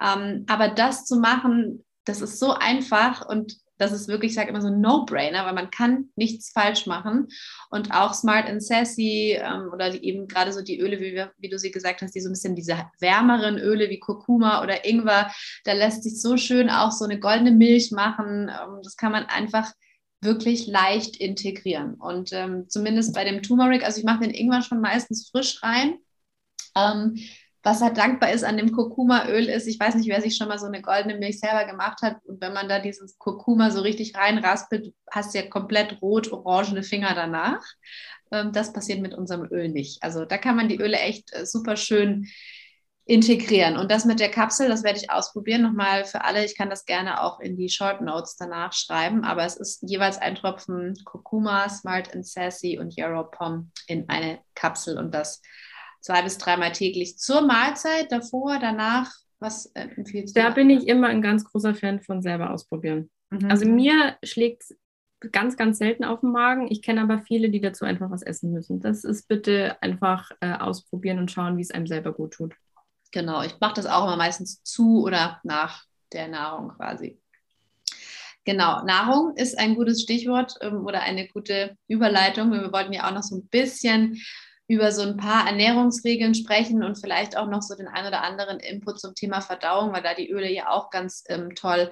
Ähm, 0.00 0.44
aber 0.48 0.68
das 0.68 1.04
zu 1.04 1.16
machen, 1.16 1.84
das 2.04 2.20
ist 2.20 2.38
so 2.38 2.52
einfach 2.52 3.26
und 3.26 3.56
das 3.78 3.92
ist 3.92 4.08
wirklich, 4.08 4.30
ich 4.30 4.34
sage 4.36 4.50
immer 4.50 4.60
so 4.60 4.68
ein 4.68 4.80
No-Brainer, 4.80 5.44
weil 5.44 5.54
man 5.54 5.70
kann 5.70 6.10
nichts 6.16 6.50
falsch 6.50 6.86
machen. 6.86 7.28
Und 7.70 7.92
auch 7.92 8.14
Smart 8.14 8.46
and 8.46 8.62
Sassy 8.62 9.36
ähm, 9.40 9.70
oder 9.72 9.90
die, 9.90 10.04
eben 10.04 10.28
gerade 10.28 10.52
so 10.52 10.62
die 10.62 10.78
Öle, 10.78 11.00
wie, 11.00 11.14
wir, 11.14 11.32
wie 11.38 11.48
du 11.48 11.58
sie 11.58 11.70
gesagt 11.70 12.02
hast, 12.02 12.14
die 12.14 12.20
so 12.20 12.28
ein 12.28 12.32
bisschen 12.32 12.54
diese 12.54 12.76
wärmeren 13.00 13.58
Öle 13.58 13.90
wie 13.90 13.98
Kurkuma 13.98 14.62
oder 14.62 14.84
Ingwer, 14.84 15.30
da 15.64 15.72
lässt 15.72 16.04
sich 16.04 16.20
so 16.20 16.36
schön 16.36 16.70
auch 16.70 16.92
so 16.92 17.04
eine 17.04 17.18
goldene 17.18 17.50
Milch 17.50 17.90
machen. 17.90 18.48
Ähm, 18.48 18.80
das 18.82 18.96
kann 18.96 19.12
man 19.12 19.24
einfach 19.26 19.72
wirklich 20.20 20.66
leicht 20.66 21.16
integrieren. 21.16 21.94
Und 21.94 22.32
ähm, 22.32 22.68
zumindest 22.68 23.14
bei 23.14 23.24
dem 23.24 23.42
Turmeric, 23.42 23.84
also 23.84 23.98
ich 23.98 24.04
mache 24.04 24.20
den 24.20 24.30
Ingwer 24.30 24.62
schon 24.62 24.80
meistens 24.80 25.28
frisch 25.28 25.62
rein. 25.62 25.98
Ähm, 26.76 27.16
was 27.64 27.80
halt 27.80 27.96
dankbar 27.96 28.30
ist 28.30 28.44
an 28.44 28.58
dem 28.58 28.72
Kurkuma-Öl 28.72 29.48
ist, 29.48 29.66
ich 29.66 29.80
weiß 29.80 29.94
nicht, 29.94 30.08
wer 30.08 30.20
sich 30.20 30.36
schon 30.36 30.48
mal 30.48 30.58
so 30.58 30.66
eine 30.66 30.82
goldene 30.82 31.18
Milch 31.18 31.40
selber 31.40 31.64
gemacht 31.64 32.02
hat 32.02 32.18
und 32.24 32.40
wenn 32.42 32.52
man 32.52 32.68
da 32.68 32.78
dieses 32.78 33.18
Kurkuma 33.18 33.70
so 33.70 33.80
richtig 33.80 34.14
reinraspelt, 34.14 34.92
hast 35.10 35.34
du 35.34 35.38
ja 35.38 35.48
komplett 35.48 36.00
rot-orangene 36.02 36.82
Finger 36.82 37.14
danach. 37.14 37.64
Ähm, 38.30 38.52
das 38.52 38.74
passiert 38.74 39.00
mit 39.00 39.14
unserem 39.14 39.48
Öl 39.50 39.70
nicht. 39.70 40.02
Also 40.02 40.26
da 40.26 40.36
kann 40.36 40.56
man 40.56 40.68
die 40.68 40.78
Öle 40.78 40.98
echt 40.98 41.32
äh, 41.32 41.46
super 41.46 41.76
schön 41.76 42.26
integrieren. 43.06 43.76
Und 43.76 43.90
das 43.90 44.04
mit 44.04 44.20
der 44.20 44.30
Kapsel, 44.30 44.68
das 44.68 44.82
werde 44.82 44.98
ich 44.98 45.10
ausprobieren. 45.10 45.62
Nochmal 45.62 46.04
für 46.04 46.24
alle, 46.24 46.44
ich 46.44 46.56
kann 46.56 46.70
das 46.70 46.84
gerne 46.84 47.22
auch 47.22 47.40
in 47.40 47.56
die 47.56 47.68
Short 47.68 48.00
Notes 48.02 48.36
danach 48.36 48.72
schreiben, 48.72 49.24
aber 49.24 49.44
es 49.44 49.56
ist 49.56 49.82
jeweils 49.82 50.18
ein 50.18 50.34
Tropfen 50.34 50.94
Kurkuma, 51.04 51.68
Smart 51.68 52.14
and 52.14 52.26
Sassy 52.26 52.78
und 52.78 52.94
Yarrow 52.96 53.30
Pom 53.30 53.70
in 53.86 54.08
eine 54.08 54.40
Kapsel 54.54 54.98
und 54.98 55.14
das 55.14 55.42
zwei 56.04 56.22
bis 56.22 56.36
dreimal 56.36 56.72
täglich 56.72 57.18
zur 57.18 57.40
Mahlzeit, 57.40 58.12
davor, 58.12 58.58
danach. 58.60 59.10
Was 59.40 59.66
äh, 59.74 59.88
empfiehlst 59.96 60.36
du? 60.36 60.40
Da 60.40 60.50
bin 60.50 60.68
ich 60.68 60.86
immer 60.86 61.08
ein 61.08 61.22
ganz 61.22 61.44
großer 61.44 61.74
Fan 61.74 62.00
von 62.00 62.20
selber 62.20 62.50
ausprobieren. 62.50 63.10
Mhm. 63.30 63.50
Also 63.50 63.66
mir 63.66 64.16
schlägt 64.22 64.62
es 64.62 64.76
ganz, 65.32 65.56
ganz 65.56 65.78
selten 65.78 66.04
auf 66.04 66.20
den 66.20 66.30
Magen. 66.30 66.70
Ich 66.70 66.82
kenne 66.82 67.00
aber 67.00 67.22
viele, 67.22 67.48
die 67.48 67.60
dazu 67.60 67.86
einfach 67.86 68.10
was 68.10 68.22
essen 68.22 68.52
müssen. 68.52 68.80
Das 68.80 69.04
ist 69.04 69.28
bitte 69.28 69.80
einfach 69.80 70.30
äh, 70.40 70.52
ausprobieren 70.52 71.18
und 71.18 71.30
schauen, 71.30 71.56
wie 71.56 71.62
es 71.62 71.70
einem 71.70 71.86
selber 71.86 72.12
gut 72.12 72.34
tut. 72.34 72.54
Genau, 73.10 73.42
ich 73.42 73.58
mache 73.60 73.74
das 73.74 73.86
auch 73.86 74.04
immer 74.04 74.16
meistens 74.16 74.62
zu 74.62 75.02
oder 75.02 75.40
nach 75.42 75.84
der 76.12 76.28
Nahrung 76.28 76.68
quasi. 76.76 77.18
Genau, 78.44 78.84
Nahrung 78.84 79.34
ist 79.36 79.58
ein 79.58 79.74
gutes 79.74 80.02
Stichwort 80.02 80.54
ähm, 80.60 80.84
oder 80.84 81.00
eine 81.00 81.28
gute 81.28 81.78
Überleitung. 81.88 82.52
Wir 82.52 82.70
wollten 82.72 82.92
ja 82.92 83.08
auch 83.08 83.14
noch 83.14 83.22
so 83.22 83.36
ein 83.36 83.48
bisschen 83.48 84.20
über 84.66 84.92
so 84.92 85.02
ein 85.02 85.16
paar 85.16 85.46
Ernährungsregeln 85.46 86.34
sprechen 86.34 86.82
und 86.82 86.96
vielleicht 86.96 87.36
auch 87.36 87.48
noch 87.48 87.62
so 87.62 87.74
den 87.74 87.88
ein 87.88 88.06
oder 88.06 88.22
anderen 88.22 88.60
Input 88.60 88.98
zum 88.98 89.14
Thema 89.14 89.40
Verdauung, 89.40 89.92
weil 89.92 90.02
da 90.02 90.14
die 90.14 90.30
Öle 90.30 90.50
ja 90.50 90.70
auch 90.70 90.90
ganz 90.90 91.24
ähm, 91.28 91.54
toll 91.54 91.90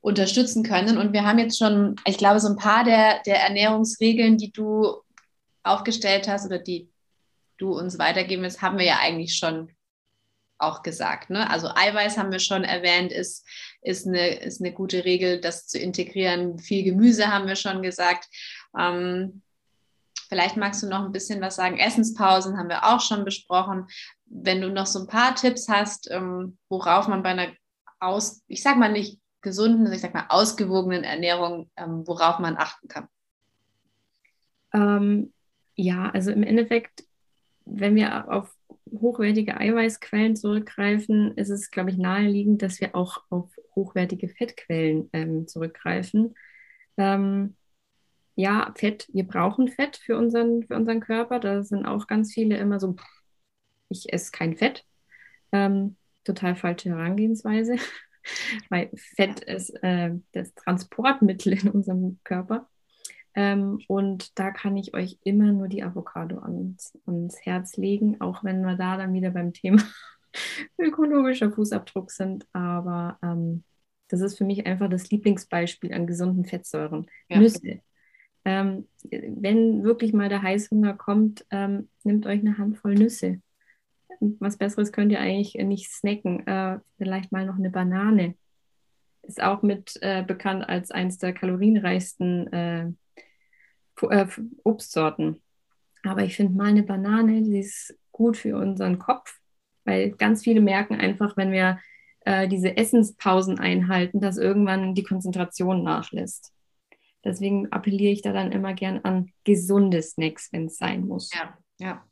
unterstützen 0.00 0.62
können. 0.62 0.98
Und 0.98 1.14
wir 1.14 1.24
haben 1.24 1.38
jetzt 1.38 1.56
schon, 1.56 1.96
ich 2.04 2.18
glaube, 2.18 2.40
so 2.40 2.48
ein 2.48 2.56
paar 2.56 2.84
der, 2.84 3.22
der 3.24 3.40
Ernährungsregeln, 3.42 4.36
die 4.36 4.52
du 4.52 4.96
aufgestellt 5.62 6.28
hast 6.28 6.44
oder 6.44 6.58
die 6.58 6.90
du 7.56 7.72
uns 7.72 7.98
weitergeben 7.98 8.42
willst, 8.42 8.60
haben 8.60 8.76
wir 8.76 8.84
ja 8.84 8.98
eigentlich 9.00 9.36
schon 9.36 9.70
auch 10.58 10.82
gesagt. 10.82 11.30
Ne? 11.30 11.48
Also 11.48 11.68
Eiweiß 11.68 12.18
haben 12.18 12.32
wir 12.32 12.38
schon 12.38 12.64
erwähnt, 12.64 13.12
ist, 13.12 13.46
ist, 13.80 14.06
eine, 14.06 14.40
ist 14.40 14.60
eine 14.60 14.72
gute 14.72 15.06
Regel, 15.06 15.40
das 15.40 15.66
zu 15.66 15.78
integrieren. 15.78 16.58
Viel 16.58 16.84
Gemüse 16.84 17.32
haben 17.32 17.46
wir 17.46 17.56
schon 17.56 17.82
gesagt. 17.82 18.28
Ähm, 18.78 19.42
vielleicht 20.34 20.56
magst 20.56 20.82
du 20.82 20.88
noch 20.88 21.04
ein 21.04 21.12
bisschen 21.12 21.40
was 21.40 21.54
sagen. 21.54 21.78
Essenspausen 21.78 22.58
haben 22.58 22.68
wir 22.68 22.82
auch 22.82 23.00
schon 23.00 23.24
besprochen. 23.24 23.86
Wenn 24.26 24.60
du 24.60 24.68
noch 24.68 24.86
so 24.86 24.98
ein 24.98 25.06
paar 25.06 25.36
Tipps 25.36 25.68
hast, 25.68 26.10
ähm, 26.10 26.58
worauf 26.68 27.06
man 27.06 27.22
bei 27.22 27.28
einer 27.28 27.52
aus, 28.00 28.42
ich 28.48 28.60
sag 28.60 28.76
mal 28.76 28.90
nicht 28.90 29.20
gesunden, 29.42 29.92
ich 29.92 30.00
sag 30.00 30.12
mal 30.12 30.26
ausgewogenen 30.30 31.04
Ernährung, 31.04 31.70
ähm, 31.76 32.04
worauf 32.04 32.40
man 32.40 32.56
achten 32.56 32.88
kann. 32.88 33.06
Ähm, 34.72 35.32
ja, 35.76 36.10
also 36.10 36.32
im 36.32 36.42
Endeffekt, 36.42 37.04
wenn 37.64 37.94
wir 37.94 38.28
auf 38.28 38.52
hochwertige 38.90 39.56
Eiweißquellen 39.56 40.34
zurückgreifen, 40.34 41.36
ist 41.36 41.50
es, 41.50 41.70
glaube 41.70 41.90
ich, 41.90 41.96
naheliegend, 41.96 42.60
dass 42.60 42.80
wir 42.80 42.96
auch 42.96 43.22
auf 43.30 43.52
hochwertige 43.76 44.28
Fettquellen 44.28 45.10
ähm, 45.12 45.46
zurückgreifen. 45.46 46.34
Ähm, 46.96 47.54
ja, 48.34 48.72
Fett, 48.76 49.08
wir 49.12 49.26
brauchen 49.26 49.68
Fett 49.68 49.96
für 49.96 50.16
unseren, 50.16 50.64
für 50.64 50.74
unseren 50.74 51.00
Körper. 51.00 51.38
Da 51.38 51.62
sind 51.62 51.86
auch 51.86 52.06
ganz 52.06 52.32
viele 52.32 52.56
immer 52.56 52.80
so, 52.80 52.96
ich 53.88 54.12
esse 54.12 54.32
kein 54.32 54.56
Fett. 54.56 54.84
Ähm, 55.52 55.96
total 56.24 56.56
falsche 56.56 56.90
Herangehensweise, 56.90 57.76
weil 58.70 58.90
Fett 58.94 59.40
ist 59.40 59.70
äh, 59.82 60.12
das 60.32 60.52
Transportmittel 60.54 61.52
in 61.52 61.70
unserem 61.70 62.18
Körper. 62.24 62.68
Ähm, 63.36 63.80
und 63.88 64.38
da 64.38 64.50
kann 64.50 64.76
ich 64.76 64.94
euch 64.94 65.18
immer 65.24 65.52
nur 65.52 65.68
die 65.68 65.82
Avocado 65.82 66.38
ans, 66.38 66.96
ans 67.06 67.44
Herz 67.44 67.76
legen, 67.76 68.20
auch 68.20 68.44
wenn 68.44 68.62
wir 68.62 68.76
da 68.76 68.96
dann 68.96 69.12
wieder 69.12 69.30
beim 69.30 69.52
Thema 69.52 69.82
ökologischer 70.78 71.52
Fußabdruck 71.52 72.10
sind. 72.10 72.46
Aber 72.52 73.18
ähm, 73.22 73.64
das 74.08 74.20
ist 74.20 74.38
für 74.38 74.44
mich 74.44 74.66
einfach 74.66 74.88
das 74.88 75.10
Lieblingsbeispiel 75.10 75.92
an 75.92 76.06
gesunden 76.06 76.44
Fettsäuren. 76.44 77.06
Ja. 77.28 77.38
Nüsse. 77.38 77.80
Ähm, 78.44 78.88
wenn 79.10 79.84
wirklich 79.84 80.12
mal 80.12 80.28
der 80.28 80.42
Heißhunger 80.42 80.94
kommt, 80.94 81.46
ähm, 81.50 81.88
nehmt 82.02 82.26
euch 82.26 82.40
eine 82.40 82.58
Handvoll 82.58 82.94
Nüsse. 82.94 83.40
Was 84.38 84.56
Besseres 84.56 84.92
könnt 84.92 85.12
ihr 85.12 85.20
eigentlich 85.20 85.54
nicht 85.54 85.90
snacken. 85.90 86.46
Äh, 86.46 86.78
vielleicht 86.98 87.32
mal 87.32 87.46
noch 87.46 87.56
eine 87.56 87.70
Banane. 87.70 88.34
Ist 89.22 89.42
auch 89.42 89.62
mit 89.62 89.98
äh, 90.02 90.22
bekannt 90.22 90.68
als 90.68 90.90
eines 90.90 91.18
der 91.18 91.32
kalorienreichsten 91.32 92.52
äh, 92.52 92.86
äh, 94.02 94.26
Obstsorten. 94.62 95.42
Aber 96.02 96.22
ich 96.22 96.36
finde 96.36 96.56
mal 96.56 96.68
eine 96.68 96.82
Banane, 96.82 97.42
die 97.42 97.58
ist 97.58 97.96
gut 98.12 98.36
für 98.36 98.56
unseren 98.56 98.98
Kopf, 98.98 99.40
Weil 99.84 100.12
ganz 100.12 100.44
viele 100.44 100.60
merken 100.60 100.94
einfach, 100.94 101.36
wenn 101.36 101.50
wir 101.50 101.78
äh, 102.20 102.48
diese 102.48 102.76
Essenspausen 102.76 103.58
einhalten, 103.58 104.20
dass 104.20 104.36
irgendwann 104.36 104.94
die 104.94 105.02
Konzentration 105.02 105.82
nachlässt. 105.82 106.52
Deswegen 107.24 107.72
appelliere 107.72 108.12
ich 108.12 108.22
da 108.22 108.32
dann 108.32 108.52
immer 108.52 108.74
gern 108.74 109.00
an 109.02 109.32
gesunde 109.44 110.02
Snacks, 110.02 110.52
wenn 110.52 110.66
es 110.66 110.76
sein 110.76 111.06
muss. 111.06 111.30
Ja, 111.32 111.56
ja. 111.78 112.04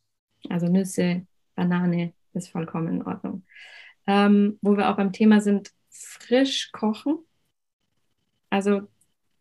Also 0.49 0.67
Nüsse, 0.67 1.27
Banane 1.55 2.15
ist 2.33 2.49
vollkommen 2.49 2.89
in 2.89 3.03
Ordnung. 3.07 3.45
Ähm, 4.07 4.59
wo 4.63 4.77
wir 4.77 4.91
auch 4.91 4.97
beim 4.97 5.13
Thema 5.13 5.41
sind, 5.41 5.71
frisch 5.91 6.73
kochen. 6.73 7.19
Also 8.51 8.83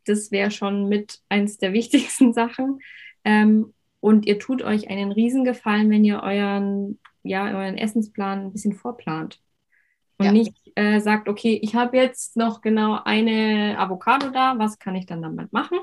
das 0.06 0.32
wäre 0.32 0.52
schon 0.52 0.90
mit 0.90 1.22
eins 1.30 1.58
der 1.58 1.74
wichtigsten 1.74 2.34
Sachen. 2.34 2.80
Ähm, 3.24 3.74
und 4.00 4.26
ihr 4.26 4.40
tut 4.40 4.64
euch 4.64 4.90
einen 4.90 5.12
Riesengefallen, 5.12 5.90
wenn 5.90 6.04
ihr 6.04 6.22
euren, 6.24 7.00
ja, 7.24 7.46
euren 7.46 7.78
Essensplan 7.78 8.46
ein 8.46 8.52
bisschen 8.52 8.74
vorplant. 8.74 9.40
Und 10.22 10.26
ja. 10.26 10.32
nicht 10.32 10.56
äh, 10.76 11.00
sagt, 11.00 11.28
okay, 11.28 11.60
ich 11.64 11.74
habe 11.74 11.98
jetzt 11.98 12.38
noch 12.38 12.62
genau 12.62 13.02
eine 13.04 13.76
Avocado 13.80 14.30
da, 14.30 14.60
was 14.60 14.78
kann 14.78 14.94
ich 14.94 15.08
dann 15.08 15.24
damit 15.24 15.52
machen? 15.52 15.80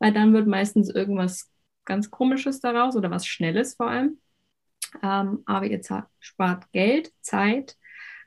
Weil 0.00 0.12
dann 0.12 0.32
wird 0.32 0.48
meistens 0.48 0.90
irgendwas 0.90 1.48
ganz 1.84 2.10
Komisches 2.10 2.60
daraus 2.60 2.96
oder 2.96 3.08
was 3.12 3.24
Schnelles 3.24 3.76
vor 3.76 3.88
allem. 3.88 4.18
Ähm, 5.00 5.44
aber 5.46 5.66
ihr 5.66 5.80
spart 6.18 6.72
Geld, 6.72 7.12
Zeit 7.20 7.76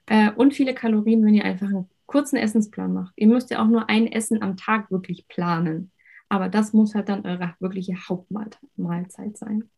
äh, 0.05 0.31
und 0.31 0.53
viele 0.53 0.73
Kalorien, 0.73 1.25
wenn 1.25 1.33
ihr 1.33 1.43
einfach 1.43 1.67
einen 1.67 1.89
kurzen 2.05 2.37
Essensplan 2.37 2.93
macht. 2.93 3.11
Ihr 3.17 3.27
müsst 3.27 3.49
ja 3.49 3.61
auch 3.61 3.67
nur 3.67 3.89
ein 3.89 4.09
Essen 4.09 4.41
am 4.41 4.55
Tag 4.55 4.89
wirklich 4.89 5.27
planen. 5.27 5.91
Aber 6.29 6.47
das 6.47 6.71
muss 6.71 6.95
halt 6.95 7.09
dann 7.09 7.25
eure 7.25 7.55
wirkliche 7.59 7.95
Hauptmahlzeit 8.07 9.37
sein. 9.37 9.69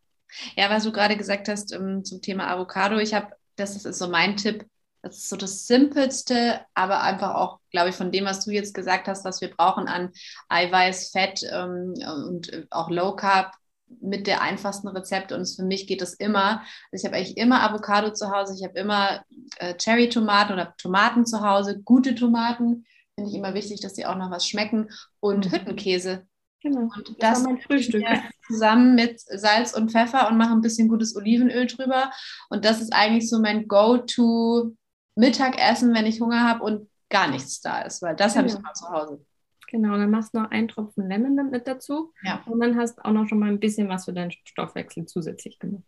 Ja, 0.56 0.70
was 0.70 0.84
du 0.84 0.92
gerade 0.92 1.18
gesagt 1.18 1.50
hast 1.50 1.74
ähm, 1.74 2.06
zum 2.06 2.22
Thema 2.22 2.48
Avocado, 2.48 3.00
ich 3.00 3.16
habe, 3.16 3.30
das 3.56 3.84
ist 3.84 3.98
so 3.98 4.08
mein 4.08 4.38
Tipp, 4.38 4.68
das 5.04 5.18
ist 5.18 5.30
so 5.30 5.36
das 5.36 5.68
Simpelste, 5.68 6.62
aber 6.74 7.02
einfach 7.02 7.36
auch, 7.36 7.60
glaube 7.72 7.90
ich, 7.90 7.96
von 7.96 8.12
dem, 8.12 8.26
was 8.26 8.46
du 8.46 8.52
jetzt 8.52 8.74
gesagt 8.74 9.08
hast, 9.08 9.26
was 9.26 9.42
wir 9.42 9.50
brauchen 9.50 9.88
an 9.88 10.12
Eiweiß, 10.48 11.10
Fett 11.12 11.44
ähm, 11.52 11.94
und 12.26 12.68
auch 12.72 12.90
Low 12.90 13.16
Carb, 13.16 13.54
mit 14.02 14.28
der 14.28 14.42
einfachsten 14.42 14.88
Rezepte 14.88 15.36
und 15.36 15.46
für 15.46 15.64
mich 15.64 15.86
geht 15.88 16.02
das 16.02 16.14
immer. 16.14 16.64
Also 16.92 17.04
ich 17.04 17.06
habe 17.06 17.16
eigentlich 17.16 17.38
immer 17.38 17.62
Avocado 17.62 18.12
zu 18.12 18.32
Hause, 18.32 18.56
ich 18.58 18.64
habe 18.64 18.80
immer 18.80 19.24
äh, 19.60 19.76
Cherry-Tomaten 19.76 20.54
oder 20.54 20.74
Tomaten 20.78 21.26
zu 21.26 21.42
Hause, 21.42 21.82
gute 21.84 22.16
Tomaten, 22.16 22.86
finde 23.16 23.30
ich 23.30 23.36
immer 23.36 23.54
wichtig, 23.54 23.82
dass 23.82 23.94
die 23.94 24.06
auch 24.06 24.16
noch 24.16 24.32
was 24.32 24.48
schmecken 24.48 24.90
und 25.20 25.46
mhm. 25.46 25.52
Hüttenkäse. 25.52 26.26
Genau. 26.62 26.90
Und 26.96 27.10
das, 27.20 27.40
das 27.40 27.44
mein 27.44 27.60
Frühstück. 27.60 28.04
zusammen 28.48 28.96
mit 28.96 29.20
Salz 29.20 29.74
und 29.74 29.92
Pfeffer 29.92 30.28
und 30.30 30.38
mache 30.38 30.54
ein 30.54 30.62
bisschen 30.62 30.88
gutes 30.88 31.16
Olivenöl 31.16 31.68
drüber. 31.68 32.12
Und 32.50 32.66
das 32.66 32.82
ist 32.82 32.94
eigentlich 32.94 33.30
so 33.30 33.40
mein 33.40 33.68
Go-to 33.68 34.76
Mittagessen, 35.16 35.94
wenn 35.94 36.06
ich 36.06 36.22
Hunger 36.22 36.48
habe 36.48 36.64
und 36.64 36.90
gar 37.10 37.30
nichts 37.30 37.62
da 37.62 37.82
ist, 37.82 38.02
weil 38.02 38.16
das 38.16 38.34
genau. 38.34 38.44
habe 38.44 38.48
ich 38.48 38.60
immer 38.60 38.74
zu 38.74 38.90
Hause. 38.90 39.26
Genau, 39.68 39.98
dann 39.98 40.12
machst 40.12 40.34
du 40.34 40.40
noch 40.40 40.52
einen 40.52 40.68
Tropfen 40.68 41.10
Lemon 41.10 41.50
mit 41.50 41.68
dazu. 41.68 42.14
Ja. 42.24 42.44
Und 42.46 42.60
dann 42.60 42.78
hast 42.78 42.98
du 42.98 43.06
auch 43.06 43.12
noch 43.12 43.28
schon 43.28 43.40
mal 43.40 43.50
ein 43.50 43.60
bisschen 43.60 43.90
was 43.90 44.06
für 44.06 44.14
deinen 44.14 44.32
Stoffwechsel 44.32 45.06
zusätzlich 45.06 45.58
gemacht. 45.58 45.84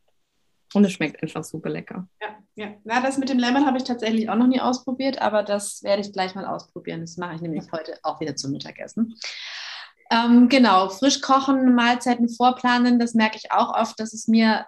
Und 0.74 0.84
es 0.86 0.94
schmeckt 0.94 1.22
einfach 1.22 1.44
super 1.44 1.70
lecker. 1.70 2.08
Ja, 2.22 2.28
ja. 2.56 2.74
ja 2.84 3.02
das 3.02 3.18
mit 3.18 3.30
dem 3.30 3.38
Lemon 3.38 3.66
habe 3.66 3.78
ich 3.78 3.84
tatsächlich 3.84 4.30
auch 4.30 4.36
noch 4.36 4.48
nie 4.48 4.60
ausprobiert, 4.60 5.22
aber 5.22 5.44
das 5.44 5.84
werde 5.84 6.02
ich 6.02 6.12
gleich 6.12 6.36
mal 6.36 6.46
ausprobieren. 6.46 7.02
Das 7.02 7.18
mache 7.18 7.36
ich 7.36 7.42
nämlich 7.42 7.72
heute 7.72 7.98
auch 8.04 8.20
wieder 8.20 8.36
zum 8.36 8.52
Mittagessen. 8.52 9.16
Ähm, 10.12 10.50
genau, 10.50 10.90
frisch 10.90 11.22
kochen, 11.22 11.74
Mahlzeiten 11.74 12.30
vorplanen, 12.30 13.00
das 13.00 13.14
merke 13.14 13.38
ich 13.38 13.52
auch 13.52 13.74
oft, 13.74 14.00
dass 14.00 14.14
es 14.14 14.28
mir 14.28 14.66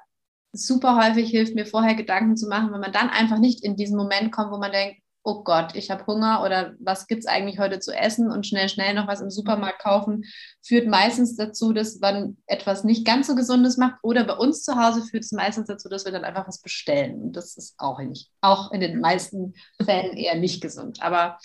super 0.57 0.97
häufig 0.97 1.29
hilft, 1.29 1.55
mir 1.55 1.65
vorher 1.65 1.95
Gedanken 1.95 2.37
zu 2.37 2.47
machen, 2.47 2.71
wenn 2.71 2.79
man 2.79 2.91
dann 2.91 3.09
einfach 3.09 3.39
nicht 3.39 3.63
in 3.63 3.75
diesen 3.75 3.97
Moment 3.97 4.31
kommt, 4.31 4.51
wo 4.51 4.57
man 4.57 4.71
denkt, 4.71 5.01
oh 5.27 5.43
Gott, 5.43 5.75
ich 5.75 5.91
habe 5.91 6.07
Hunger 6.07 6.41
oder 6.41 6.75
was 6.79 7.05
gibt 7.05 7.19
es 7.19 7.25
eigentlich 7.25 7.59
heute 7.59 7.79
zu 7.79 7.91
essen 7.91 8.31
und 8.31 8.47
schnell, 8.47 8.69
schnell 8.69 8.93
noch 8.93 9.07
was 9.07 9.19
im 9.19 9.29
Supermarkt 9.29 9.79
kaufen, 9.79 10.23
führt 10.65 10.87
meistens 10.87 11.35
dazu, 11.35 11.73
dass 11.73 11.99
man 11.99 12.37
etwas 12.45 12.85
nicht 12.85 13.05
ganz 13.05 13.27
so 13.27 13.35
Gesundes 13.35 13.75
macht 13.75 13.95
oder 14.03 14.23
bei 14.23 14.35
uns 14.35 14.63
zu 14.63 14.77
Hause 14.81 15.03
führt 15.03 15.25
es 15.25 15.33
meistens 15.33 15.67
dazu, 15.67 15.89
dass 15.89 16.05
wir 16.05 16.13
dann 16.13 16.23
einfach 16.23 16.47
was 16.47 16.61
bestellen. 16.61 17.21
Und 17.21 17.35
das 17.35 17.57
ist 17.57 17.75
auch, 17.77 17.99
nicht, 17.99 18.31
auch 18.39 18.71
in 18.71 18.79
den 18.79 19.01
meisten 19.01 19.53
Fällen 19.83 20.15
eher 20.15 20.35
nicht 20.35 20.61
gesund. 20.61 21.01
Aber 21.01 21.37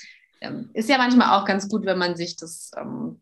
ähm, 0.43 0.71
ist 0.75 0.89
ja 0.89 0.99
manchmal 0.99 1.37
auch 1.37 1.45
ganz 1.45 1.69
gut, 1.69 1.87
wenn 1.87 1.99
man 1.99 2.17
sich 2.17 2.37
das, 2.37 2.71
ähm, 2.77 3.22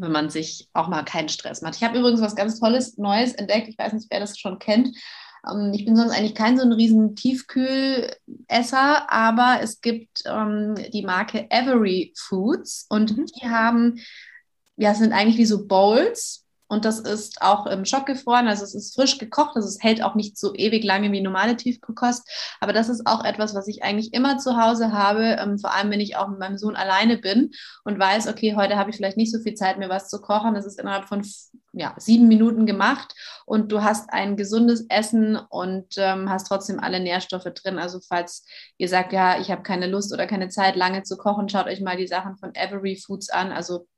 wenn 0.00 0.12
man 0.12 0.30
sich 0.30 0.68
auch 0.72 0.88
mal 0.88 1.04
keinen 1.04 1.28
Stress 1.28 1.62
macht. 1.62 1.76
Ich 1.76 1.84
habe 1.84 1.98
übrigens 1.98 2.20
was 2.20 2.36
ganz 2.36 2.58
Tolles, 2.58 2.98
Neues 2.98 3.32
entdeckt. 3.32 3.68
Ich 3.68 3.78
weiß 3.78 3.92
nicht, 3.92 4.06
wer 4.10 4.20
das 4.20 4.38
schon 4.38 4.58
kennt. 4.58 4.96
Ähm, 5.48 5.72
ich 5.74 5.84
bin 5.84 5.96
sonst 5.96 6.12
eigentlich 6.12 6.34
kein 6.34 6.58
so 6.58 6.64
ein 6.64 6.72
riesen 6.72 7.16
Tiefkühlesser, 7.16 9.10
aber 9.10 9.58
es 9.62 9.80
gibt 9.80 10.22
ähm, 10.26 10.74
die 10.92 11.02
Marke 11.02 11.50
Every 11.50 12.12
Foods 12.16 12.86
und 12.88 13.16
mhm. 13.16 13.26
die 13.26 13.48
haben, 13.48 14.00
ja, 14.76 14.94
sind 14.94 15.12
eigentlich 15.12 15.38
wie 15.38 15.46
so 15.46 15.66
Bowls 15.66 16.46
und 16.70 16.84
das 16.84 17.00
ist 17.00 17.42
auch 17.42 17.66
im 17.66 17.84
Schock 17.84 18.06
gefroren, 18.06 18.46
also 18.46 18.62
es 18.62 18.76
ist 18.76 18.94
frisch 18.94 19.18
gekocht, 19.18 19.56
also 19.56 19.66
es 19.66 19.82
hält 19.82 20.04
auch 20.04 20.14
nicht 20.14 20.38
so 20.38 20.54
ewig 20.54 20.84
lange 20.84 21.10
wie 21.10 21.20
normale 21.20 21.56
Tiefkühlkost. 21.56 22.30
Aber 22.60 22.72
das 22.72 22.88
ist 22.88 23.08
auch 23.08 23.24
etwas, 23.24 23.56
was 23.56 23.66
ich 23.66 23.82
eigentlich 23.82 24.14
immer 24.14 24.38
zu 24.38 24.56
Hause 24.56 24.92
habe, 24.92 25.36
ähm, 25.40 25.58
vor 25.58 25.74
allem 25.74 25.90
wenn 25.90 25.98
ich 25.98 26.16
auch 26.16 26.28
mit 26.28 26.38
meinem 26.38 26.58
Sohn 26.58 26.76
alleine 26.76 27.18
bin 27.18 27.50
und 27.82 27.98
weiß, 27.98 28.28
okay, 28.28 28.54
heute 28.54 28.76
habe 28.76 28.90
ich 28.90 28.96
vielleicht 28.96 29.16
nicht 29.16 29.32
so 29.32 29.40
viel 29.40 29.54
Zeit, 29.54 29.78
mir 29.78 29.88
was 29.88 30.08
zu 30.08 30.20
kochen. 30.20 30.54
Das 30.54 30.64
ist 30.64 30.78
innerhalb 30.78 31.06
von 31.06 31.24
ja, 31.72 31.92
sieben 31.98 32.28
Minuten 32.28 32.66
gemacht 32.66 33.16
und 33.46 33.72
du 33.72 33.82
hast 33.82 34.12
ein 34.12 34.36
gesundes 34.36 34.86
Essen 34.88 35.36
und 35.36 35.94
ähm, 35.96 36.30
hast 36.30 36.46
trotzdem 36.46 36.78
alle 36.78 37.00
Nährstoffe 37.00 37.52
drin. 37.52 37.80
Also 37.80 37.98
falls 38.08 38.44
ihr 38.78 38.88
sagt, 38.88 39.12
ja, 39.12 39.40
ich 39.40 39.50
habe 39.50 39.62
keine 39.64 39.88
Lust 39.88 40.12
oder 40.12 40.28
keine 40.28 40.50
Zeit, 40.50 40.76
lange 40.76 41.02
zu 41.02 41.16
kochen, 41.16 41.48
schaut 41.48 41.66
euch 41.66 41.80
mal 41.80 41.96
die 41.96 42.06
Sachen 42.06 42.36
von 42.36 42.54
Every 42.54 42.94
Foods 42.94 43.28
an. 43.28 43.50
Also 43.50 43.88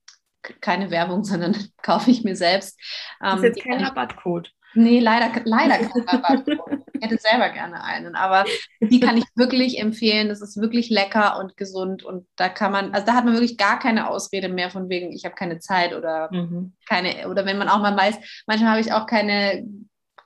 keine 0.61 0.91
Werbung, 0.91 1.25
sondern 1.25 1.57
kaufe 1.83 2.11
ich 2.11 2.25
mir 2.25 2.37
selbst. 2.37 2.79
Das 3.21 3.35
ist 3.35 3.39
ähm, 3.39 3.45
jetzt 3.45 3.63
kein 3.63 3.85
Rabattcode. 3.85 4.51
Nee, 4.75 5.01
leider, 5.01 5.31
leider 5.45 5.79
kein 5.79 6.03
Rabattcode. 6.09 6.81
Ich 6.95 7.03
hätte 7.03 7.19
selber 7.19 7.51
gerne 7.51 7.83
einen, 7.83 8.15
aber 8.15 8.45
die 8.81 9.01
kann 9.01 9.17
ich 9.17 9.25
wirklich 9.35 9.79
empfehlen. 9.79 10.29
Das 10.29 10.41
ist 10.41 10.61
wirklich 10.61 10.89
lecker 10.89 11.39
und 11.39 11.57
gesund 11.57 12.03
und 12.05 12.27
da 12.37 12.49
kann 12.49 12.73
man, 12.73 12.93
also 12.93 13.07
da 13.07 13.15
hat 13.15 13.25
man 13.25 13.35
wirklich 13.35 13.59
gar 13.59 13.79
keine 13.79 14.09
Ausrede 14.09 14.49
mehr 14.49 14.71
von 14.71 14.89
wegen, 14.89 15.13
ich 15.13 15.25
habe 15.25 15.35
keine 15.35 15.59
Zeit 15.59 15.95
oder 15.95 16.33
mhm. 16.33 16.75
keine, 16.89 17.29
oder 17.29 17.45
wenn 17.45 17.59
man 17.59 17.69
auch 17.69 17.81
mal 17.81 17.97
weiß, 17.97 18.45
manchmal 18.47 18.71
habe 18.71 18.81
ich 18.81 18.93
auch 18.93 19.07
keine, 19.07 19.67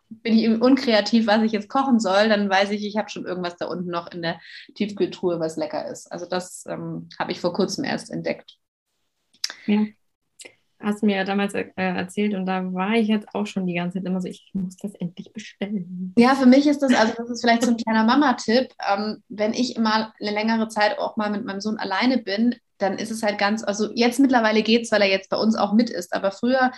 bin 0.09 0.38
ich 0.38 0.48
unkreativ, 0.48 1.26
was 1.26 1.42
ich 1.42 1.52
jetzt 1.52 1.68
kochen 1.68 1.98
soll, 1.98 2.29
dann 2.29 2.48
weiß 2.48 2.70
ich, 2.70 2.85
ich 2.85 2.96
habe 2.96 3.11
schon 3.11 3.26
irgendwas 3.26 3.57
da 3.57 3.66
unten 3.66 3.90
noch 3.90 4.11
in 4.12 4.22
der 4.22 4.38
Tiefkühltruhe, 4.74 5.40
was 5.40 5.57
lecker 5.57 5.88
ist. 5.88 6.12
Also 6.12 6.26
das 6.26 6.64
ähm, 6.68 7.09
habe 7.18 7.33
ich 7.33 7.40
vor 7.40 7.52
kurzem 7.52 7.85
erst 7.85 8.11
entdeckt. 8.11 8.57
Ja 9.66 9.85
hast 10.87 11.03
mir 11.03 11.16
ja 11.16 11.25
damals 11.25 11.53
äh, 11.55 11.66
erzählt 11.77 12.35
und 12.35 12.46
da 12.46 12.72
war 12.72 12.92
ich 12.92 13.09
jetzt 13.09 13.35
auch 13.35 13.46
schon 13.46 13.66
die 13.66 13.75
ganze 13.75 13.99
Zeit 13.99 14.07
immer 14.07 14.20
so, 14.20 14.29
ich 14.29 14.49
muss 14.53 14.77
das 14.77 14.94
endlich 14.94 15.33
bestellen. 15.33 16.14
Ja, 16.16 16.35
für 16.35 16.46
mich 16.46 16.66
ist 16.66 16.81
das, 16.81 16.94
also 16.94 17.12
das 17.16 17.29
ist 17.29 17.40
vielleicht 17.42 17.64
so 17.64 17.70
ein 17.70 17.77
kleiner 17.77 18.05
Mama-Tipp, 18.05 18.72
ähm, 18.88 19.22
wenn 19.29 19.53
ich 19.53 19.77
immer 19.77 20.14
eine 20.20 20.31
längere 20.31 20.68
Zeit 20.68 20.99
auch 20.99 21.16
mal 21.16 21.31
mit 21.31 21.44
meinem 21.44 21.61
Sohn 21.61 21.79
alleine 21.79 22.18
bin, 22.18 22.55
dann 22.79 22.99
ist 22.99 23.11
es 23.11 23.22
halt 23.22 23.38
ganz, 23.38 23.64
also 23.64 23.90
jetzt 23.94 24.20
mittlerweile 24.20 24.62
geht 24.62 24.85
es, 24.85 24.92
weil 24.92 25.03
er 25.03 25.11
jetzt 25.11 25.31
bei 25.31 25.37
uns 25.37 25.57
auch 25.57 25.72
mit 25.72 25.90
ist, 25.90 26.14
aber 26.14 26.31
früher 26.31 26.70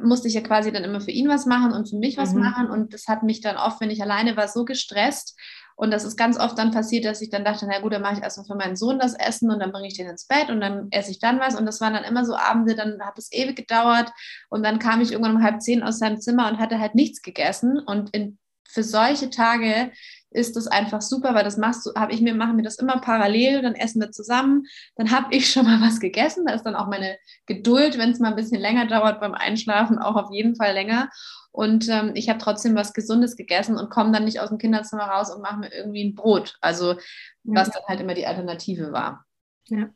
musste 0.00 0.26
ich 0.26 0.34
ja 0.34 0.40
quasi 0.40 0.72
dann 0.72 0.84
immer 0.84 1.00
für 1.00 1.12
ihn 1.12 1.28
was 1.28 1.46
machen 1.46 1.72
und 1.72 1.88
für 1.88 1.96
mich 1.96 2.16
was 2.16 2.32
mhm. 2.32 2.40
machen 2.40 2.70
und 2.70 2.92
das 2.92 3.06
hat 3.06 3.22
mich 3.22 3.40
dann 3.40 3.56
oft, 3.56 3.80
wenn 3.80 3.90
ich 3.90 4.02
alleine 4.02 4.36
war, 4.36 4.48
so 4.48 4.64
gestresst, 4.64 5.38
und 5.76 5.90
das 5.90 6.04
ist 6.04 6.16
ganz 6.16 6.38
oft 6.38 6.56
dann 6.56 6.70
passiert, 6.70 7.04
dass 7.04 7.20
ich 7.20 7.30
dann 7.30 7.44
dachte, 7.44 7.66
na 7.68 7.80
gut, 7.80 7.92
dann 7.92 8.02
mache 8.02 8.14
ich 8.14 8.22
erstmal 8.22 8.46
für 8.46 8.54
meinen 8.54 8.76
Sohn 8.76 8.98
das 8.98 9.14
Essen 9.14 9.50
und 9.50 9.58
dann 9.58 9.72
bringe 9.72 9.88
ich 9.88 9.96
den 9.96 10.08
ins 10.08 10.26
Bett 10.26 10.48
und 10.48 10.60
dann 10.60 10.88
esse 10.90 11.10
ich 11.10 11.18
dann 11.18 11.40
was. 11.40 11.56
Und 11.56 11.66
das 11.66 11.80
waren 11.80 11.94
dann 11.94 12.04
immer 12.04 12.24
so 12.24 12.36
Abende, 12.36 12.76
dann 12.76 13.00
hat 13.02 13.18
es 13.18 13.32
ewig 13.32 13.56
gedauert. 13.56 14.12
Und 14.50 14.64
dann 14.64 14.78
kam 14.78 15.00
ich 15.00 15.10
irgendwann 15.10 15.36
um 15.36 15.42
halb 15.42 15.60
zehn 15.60 15.82
aus 15.82 15.98
seinem 15.98 16.20
Zimmer 16.20 16.48
und 16.48 16.58
hatte 16.58 16.78
halt 16.78 16.94
nichts 16.94 17.22
gegessen. 17.22 17.78
Und 17.78 18.14
in, 18.14 18.38
für 18.68 18.84
solche 18.84 19.30
Tage 19.30 19.90
ist 20.34 20.56
das 20.56 20.66
einfach 20.66 21.00
super, 21.00 21.34
weil 21.34 21.44
das 21.44 21.56
machst 21.56 21.86
du, 21.86 21.94
habe 21.94 22.12
ich 22.12 22.20
mir, 22.20 22.34
machen 22.34 22.56
wir 22.56 22.64
das 22.64 22.76
immer 22.76 23.00
parallel, 23.00 23.62
dann 23.62 23.74
essen 23.74 24.00
wir 24.00 24.10
zusammen, 24.10 24.64
dann 24.96 25.10
habe 25.10 25.34
ich 25.34 25.50
schon 25.50 25.64
mal 25.64 25.80
was 25.86 26.00
gegessen, 26.00 26.44
da 26.46 26.54
ist 26.54 26.64
dann 26.64 26.74
auch 26.74 26.88
meine 26.88 27.16
Geduld, 27.46 27.96
wenn 27.98 28.10
es 28.10 28.18
mal 28.18 28.30
ein 28.30 28.36
bisschen 28.36 28.60
länger 28.60 28.86
dauert 28.86 29.20
beim 29.20 29.34
Einschlafen, 29.34 29.98
auch 29.98 30.16
auf 30.16 30.30
jeden 30.32 30.56
Fall 30.56 30.74
länger. 30.74 31.08
Und 31.52 31.88
ähm, 31.88 32.12
ich 32.14 32.28
habe 32.28 32.40
trotzdem 32.40 32.74
was 32.74 32.94
Gesundes 32.94 33.36
gegessen 33.36 33.78
und 33.78 33.88
komme 33.88 34.10
dann 34.10 34.24
nicht 34.24 34.40
aus 34.40 34.48
dem 34.48 34.58
Kinderzimmer 34.58 35.04
raus 35.04 35.32
und 35.32 35.40
mache 35.40 35.58
mir 35.58 35.72
irgendwie 35.72 36.04
ein 36.04 36.16
Brot. 36.16 36.56
Also 36.60 36.96
was 37.44 37.70
dann 37.70 37.82
halt 37.86 38.00
immer 38.00 38.14
die 38.14 38.26
Alternative 38.26 38.90
war. 38.90 39.24
Ja. 39.68 39.88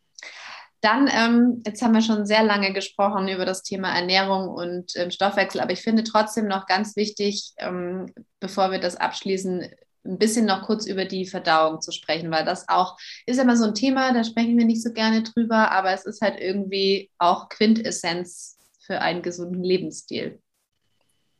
Dann, 0.80 1.10
ähm, 1.12 1.62
jetzt 1.66 1.82
haben 1.82 1.94
wir 1.94 2.02
schon 2.02 2.24
sehr 2.24 2.44
lange 2.44 2.72
gesprochen 2.72 3.26
über 3.26 3.44
das 3.44 3.64
Thema 3.64 3.92
Ernährung 3.92 4.48
und 4.48 4.92
ähm, 4.94 5.10
Stoffwechsel, 5.10 5.60
aber 5.60 5.72
ich 5.72 5.82
finde 5.82 6.04
trotzdem 6.04 6.46
noch 6.46 6.66
ganz 6.66 6.94
wichtig, 6.94 7.52
ähm, 7.58 8.06
bevor 8.38 8.70
wir 8.70 8.78
das 8.78 8.94
abschließen, 8.94 9.68
ein 10.04 10.18
bisschen 10.18 10.46
noch 10.46 10.62
kurz 10.62 10.86
über 10.86 11.04
die 11.04 11.26
Verdauung 11.26 11.80
zu 11.80 11.92
sprechen, 11.92 12.30
weil 12.30 12.44
das 12.44 12.68
auch 12.68 12.96
ist 13.26 13.38
immer 13.38 13.56
so 13.56 13.64
ein 13.64 13.74
Thema, 13.74 14.12
da 14.12 14.24
sprechen 14.24 14.56
wir 14.56 14.64
nicht 14.64 14.82
so 14.82 14.92
gerne 14.92 15.22
drüber, 15.22 15.70
aber 15.70 15.92
es 15.92 16.04
ist 16.06 16.22
halt 16.22 16.40
irgendwie 16.40 17.10
auch 17.18 17.48
Quintessenz 17.48 18.58
für 18.80 19.00
einen 19.00 19.22
gesunden 19.22 19.62
Lebensstil 19.62 20.40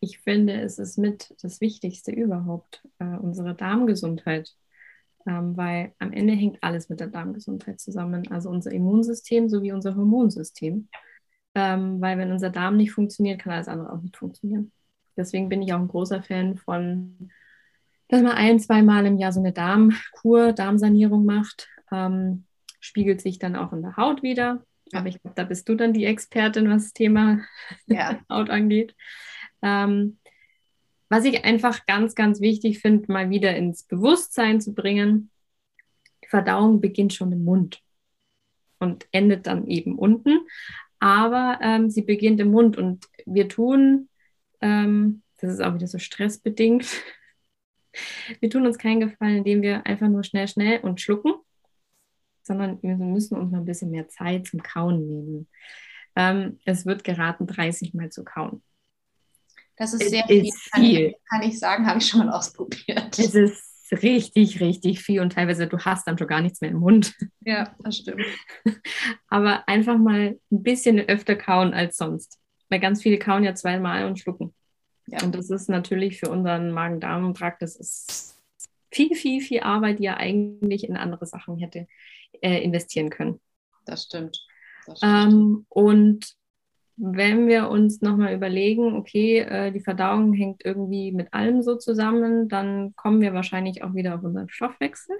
ich 0.01 0.19
finde, 0.21 0.61
es 0.61 0.79
ist 0.79 0.99
mit 0.99 1.35
das 1.43 1.61
Wichtigste 1.61 2.13
überhaupt, 2.13 2.83
äh, 2.99 3.17
unsere 3.17 3.55
Darmgesundheit. 3.55 4.55
ähm, 5.27 5.57
weil 5.57 5.93
am 5.99 6.13
Ende 6.13 6.33
hängt 6.35 6.63
alles 6.63 6.89
mit 6.89 7.01
der 7.01 7.09
Darmgesundheit 7.09 7.81
zusammen, 7.81 8.29
also 8.31 8.49
unser 8.51 8.73
Immunsystem 8.73 9.49
sowie 9.51 9.73
unser 9.73 9.95
Hormonsystem. 9.97 10.89
Ähm, 11.55 12.01
weil 12.01 12.19
wenn 12.19 12.33
unser 12.33 12.51
Darm 12.51 12.77
nicht 12.77 12.93
funktioniert, 12.93 13.41
kann 13.41 13.53
alles 13.53 13.69
andere 13.69 13.93
auch 13.93 14.01
nicht 14.01 14.17
funktionieren. 14.17 14.73
Deswegen 15.17 15.49
bin 15.49 15.61
ich 15.63 15.75
auch 15.75 15.81
ein 15.81 15.89
großer 15.89 16.23
Fan 16.23 16.57
von, 16.57 17.31
dass 18.09 18.23
man 18.23 18.33
ein, 18.33 18.59
zweimal 18.59 19.07
im 19.07 19.19
Jahr 19.19 19.33
so 19.33 19.41
eine 19.41 19.53
Darmkur, 19.53 20.53
Darmsanierung 20.53 21.25
macht. 21.25 21.69
Ähm, 21.93 22.45
spiegelt 22.81 23.21
sich 23.21 23.39
dann 23.39 23.57
auch 23.57 23.73
in 23.73 23.83
der 23.83 23.97
Haut 23.97 24.23
wieder. 24.23 24.65
Aber 24.93 25.09
ich 25.09 25.21
glaube, 25.21 25.35
da 25.35 25.45
bist 25.45 25.69
du 25.69 25.75
dann 25.75 25.93
die 25.93 26.07
Expertin, 26.07 26.71
was 26.71 26.85
das 26.85 26.93
Thema 26.93 27.41
ja. 27.87 28.21
Haut 28.31 28.51
angeht. 28.51 28.95
Ähm, 29.63 30.19
was 31.11 31.25
ich 31.25 31.45
einfach 31.45 31.87
ganz, 31.87 32.15
ganz 32.15 32.41
wichtig 32.41 32.81
finde, 32.81 33.11
mal 33.11 33.31
wieder 33.31 33.57
ins 33.57 33.83
Bewusstsein 33.83 34.61
zu 34.61 34.75
bringen, 34.75 35.31
die 36.23 36.29
Verdauung 36.29 36.81
beginnt 36.81 37.15
schon 37.15 37.33
im 37.33 37.45
Mund 37.45 37.83
und 38.79 39.07
endet 39.11 39.47
dann 39.47 39.67
eben 39.67 39.99
unten. 39.99 40.41
Aber 41.01 41.59
ähm, 41.63 41.91
sie 41.91 42.03
beginnt 42.03 42.41
im 42.41 42.51
Mund 42.51 42.77
und 42.77 43.07
wir 43.25 43.49
tun, 43.49 44.09
ähm, 44.61 45.23
das 45.41 45.53
ist 45.53 45.61
auch 45.61 45.75
wieder 45.75 45.87
so 45.87 45.99
stressbedingt, 45.99 46.87
wir 48.41 48.51
tun 48.51 48.67
uns 48.67 48.79
keinen 48.79 49.01
Gefallen, 49.01 49.39
indem 49.39 49.63
wir 49.63 49.87
einfach 49.87 50.09
nur 50.09 50.25
schnell, 50.25 50.49
schnell 50.49 50.81
und 50.81 51.01
schlucken, 51.01 51.35
sondern 52.43 52.83
wir 52.83 52.97
müssen 52.97 53.37
uns 53.37 53.53
noch 53.53 53.59
ein 53.59 53.65
bisschen 53.65 53.91
mehr 53.91 54.09
Zeit 54.09 54.47
zum 54.47 54.63
Kauen 54.63 55.07
nehmen. 55.07 55.49
Ähm, 56.17 56.59
es 56.65 56.87
wird 56.87 57.05
geraten, 57.05 57.47
30 57.47 57.95
Mal 57.95 58.11
zu 58.11 58.25
kauen. 58.25 58.63
Das 59.77 59.95
ist 59.95 60.11
sehr 60.11 60.27
viel. 60.27 60.47
Ist 60.47 60.75
viel. 60.75 61.15
Kann, 61.31 61.43
ich, 61.43 61.59
sagen, 61.59 61.87
habe 61.87 61.99
ich 61.99 62.09
schon 62.09 62.27
mal 62.27 62.31
ausprobiert. 62.31 63.17
Es 63.17 63.35
ist 63.35 63.93
richtig, 64.03 64.61
richtig 64.61 65.01
viel 65.01 65.21
und 65.21 65.33
teilweise 65.33 65.67
du 65.67 65.79
hast 65.79 66.07
dann 66.07 66.19
schon 66.19 66.27
gar 66.27 66.41
nichts 66.41 66.61
mehr 66.61 66.71
im 66.71 66.79
Mund. 66.79 67.15
Ja, 67.41 67.75
das 67.79 67.99
stimmt. 67.99 68.25
Aber 69.29 69.67
einfach 69.69 69.97
mal 69.97 70.39
ein 70.51 70.63
bisschen 70.63 70.99
öfter 70.99 71.37
kauen 71.37 71.73
als 71.73 71.97
sonst. 71.97 72.39
Weil 72.69 72.81
ganz 72.81 73.03
viele 73.03 73.19
kauen 73.19 73.45
ja 73.45 73.55
zweimal 73.55 74.05
und 74.05 74.19
schlucken. 74.19 74.55
Ja. 75.11 75.23
Und 75.25 75.35
das 75.35 75.51
ist 75.51 75.69
natürlich 75.69 76.21
für 76.21 76.31
unseren 76.31 76.71
Magen-Darm-Trakt, 76.71 77.63
das 77.63 77.77
ist 77.77 78.37
viel, 78.91 79.15
viel, 79.15 79.41
viel 79.41 79.61
Arbeit, 79.61 79.99
die 79.99 80.07
er 80.07 80.19
eigentlich 80.19 80.89
in 80.89 80.97
andere 80.97 81.27
Sachen 81.27 81.59
hätte 81.59 81.87
äh, 82.41 82.63
investieren 82.63 83.11
können. 83.11 83.41
Das 83.85 84.05
stimmt. 84.05 84.47
Das 84.87 84.99
stimmt. 84.99 85.33
Ähm, 85.33 85.67
und 85.69 86.39
wenn 86.97 87.47
wir 87.47 87.69
uns 87.69 88.03
nochmal 88.03 88.35
überlegen, 88.35 88.97
okay, 88.97 89.39
äh, 89.39 89.71
die 89.71 89.81
Verdauung 89.81 90.33
hängt 90.33 90.65
irgendwie 90.65 91.13
mit 91.13 91.33
allem 91.33 91.63
so 91.63 91.77
zusammen, 91.77 92.49
dann 92.49 92.95
kommen 92.97 93.21
wir 93.21 93.33
wahrscheinlich 93.35 93.85
auch 93.85 93.95
wieder 93.95 94.17
auf 94.17 94.25
unseren 94.25 94.49
Stoffwechsel, 94.49 95.17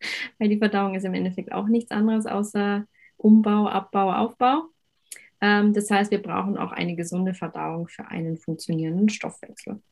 weil 0.38 0.50
die 0.50 0.58
Verdauung 0.58 0.94
ist 0.94 1.04
im 1.04 1.14
Endeffekt 1.14 1.52
auch 1.52 1.66
nichts 1.66 1.90
anderes 1.90 2.26
außer 2.26 2.84
Umbau, 3.16 3.68
Abbau, 3.68 4.12
Aufbau. 4.12 4.64
Ähm, 5.44 5.74
das 5.74 5.90
heißt, 5.90 6.10
wir 6.10 6.22
brauchen 6.22 6.56
auch 6.56 6.72
eine 6.72 6.96
gesunde 6.96 7.34
Verdauung 7.34 7.86
für 7.86 8.08
einen 8.08 8.38
funktionierenden 8.38 9.10
Stoffwechsel. 9.10 9.82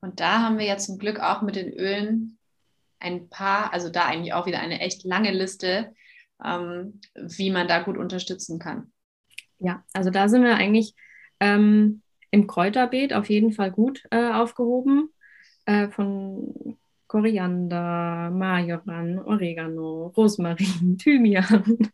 Und 0.00 0.20
da 0.20 0.42
haben 0.42 0.58
wir 0.58 0.64
ja 0.64 0.76
zum 0.76 0.96
Glück 0.96 1.18
auch 1.18 1.42
mit 1.42 1.56
den 1.56 1.72
Ölen 1.72 2.38
ein 3.00 3.28
paar, 3.28 3.72
also 3.72 3.88
da 3.88 4.04
eigentlich 4.04 4.32
auch 4.32 4.46
wieder 4.46 4.60
eine 4.60 4.80
echt 4.80 5.02
lange 5.02 5.32
Liste, 5.32 5.92
ähm, 6.44 7.00
wie 7.16 7.50
man 7.50 7.66
da 7.66 7.82
gut 7.82 7.98
unterstützen 7.98 8.60
kann. 8.60 8.92
Ja, 9.58 9.82
also 9.92 10.10
da 10.10 10.28
sind 10.28 10.44
wir 10.44 10.54
eigentlich 10.54 10.94
ähm, 11.40 12.02
im 12.30 12.46
Kräuterbeet 12.46 13.12
auf 13.12 13.28
jeden 13.28 13.52
Fall 13.52 13.72
gut 13.72 14.04
äh, 14.12 14.30
aufgehoben. 14.30 15.08
Äh, 15.66 15.88
von 15.88 16.78
Koriander, 17.08 18.30
Majoran, 18.30 19.18
Oregano, 19.18 20.12
Rosmarin, 20.16 20.96
Thymian. 21.02 21.90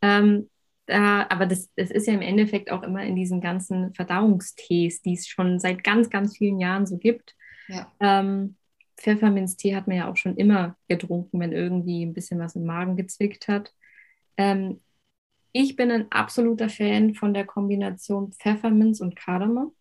ähm, 0.00 0.48
da, 0.86 1.26
aber 1.28 1.46
das, 1.46 1.70
das 1.76 1.90
ist 1.90 2.06
ja 2.06 2.14
im 2.14 2.22
Endeffekt 2.22 2.70
auch 2.70 2.82
immer 2.82 3.02
in 3.04 3.16
diesen 3.16 3.40
ganzen 3.40 3.94
Verdauungstees, 3.94 5.02
die 5.02 5.14
es 5.14 5.26
schon 5.26 5.58
seit 5.58 5.82
ganz, 5.82 6.10
ganz 6.10 6.36
vielen 6.36 6.58
Jahren 6.58 6.86
so 6.86 6.98
gibt. 6.98 7.34
Ja. 7.68 7.90
Ähm, 8.00 8.56
Pfefferminztee 8.96 9.74
hat 9.74 9.86
man 9.88 9.96
ja 9.96 10.10
auch 10.10 10.16
schon 10.16 10.36
immer 10.36 10.76
getrunken, 10.88 11.40
wenn 11.40 11.52
irgendwie 11.52 12.04
ein 12.04 12.14
bisschen 12.14 12.38
was 12.38 12.54
im 12.54 12.64
Magen 12.64 12.96
gezwickt 12.96 13.48
hat. 13.48 13.72
Ähm, 14.36 14.80
ich 15.52 15.76
bin 15.76 15.90
ein 15.90 16.10
absoluter 16.10 16.68
Fan 16.68 17.14
von 17.14 17.32
der 17.32 17.46
Kombination 17.46 18.32
Pfefferminz 18.32 19.00
und 19.00 19.16
Kardamom. 19.16 19.72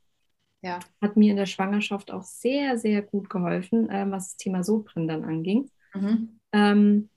Ja. 0.61 0.79
Hat 1.01 1.17
mir 1.17 1.31
in 1.31 1.37
der 1.37 1.45
Schwangerschaft 1.45 2.11
auch 2.11 2.23
sehr, 2.23 2.77
sehr 2.77 3.01
gut 3.01 3.29
geholfen, 3.29 3.89
äh, 3.89 4.09
was 4.09 4.29
das 4.29 4.37
Thema 4.37 4.63
Sodbrennen 4.63 5.07
dann 5.07 5.25
anging. 5.25 5.69
Mhm. 5.93 6.39
Ähm, 6.53 7.09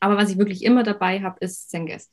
aber 0.00 0.16
was 0.16 0.30
ich 0.30 0.38
wirklich 0.38 0.64
immer 0.64 0.82
dabei 0.82 1.22
habe, 1.22 1.38
ist 1.40 1.70
Zengest. 1.70 2.10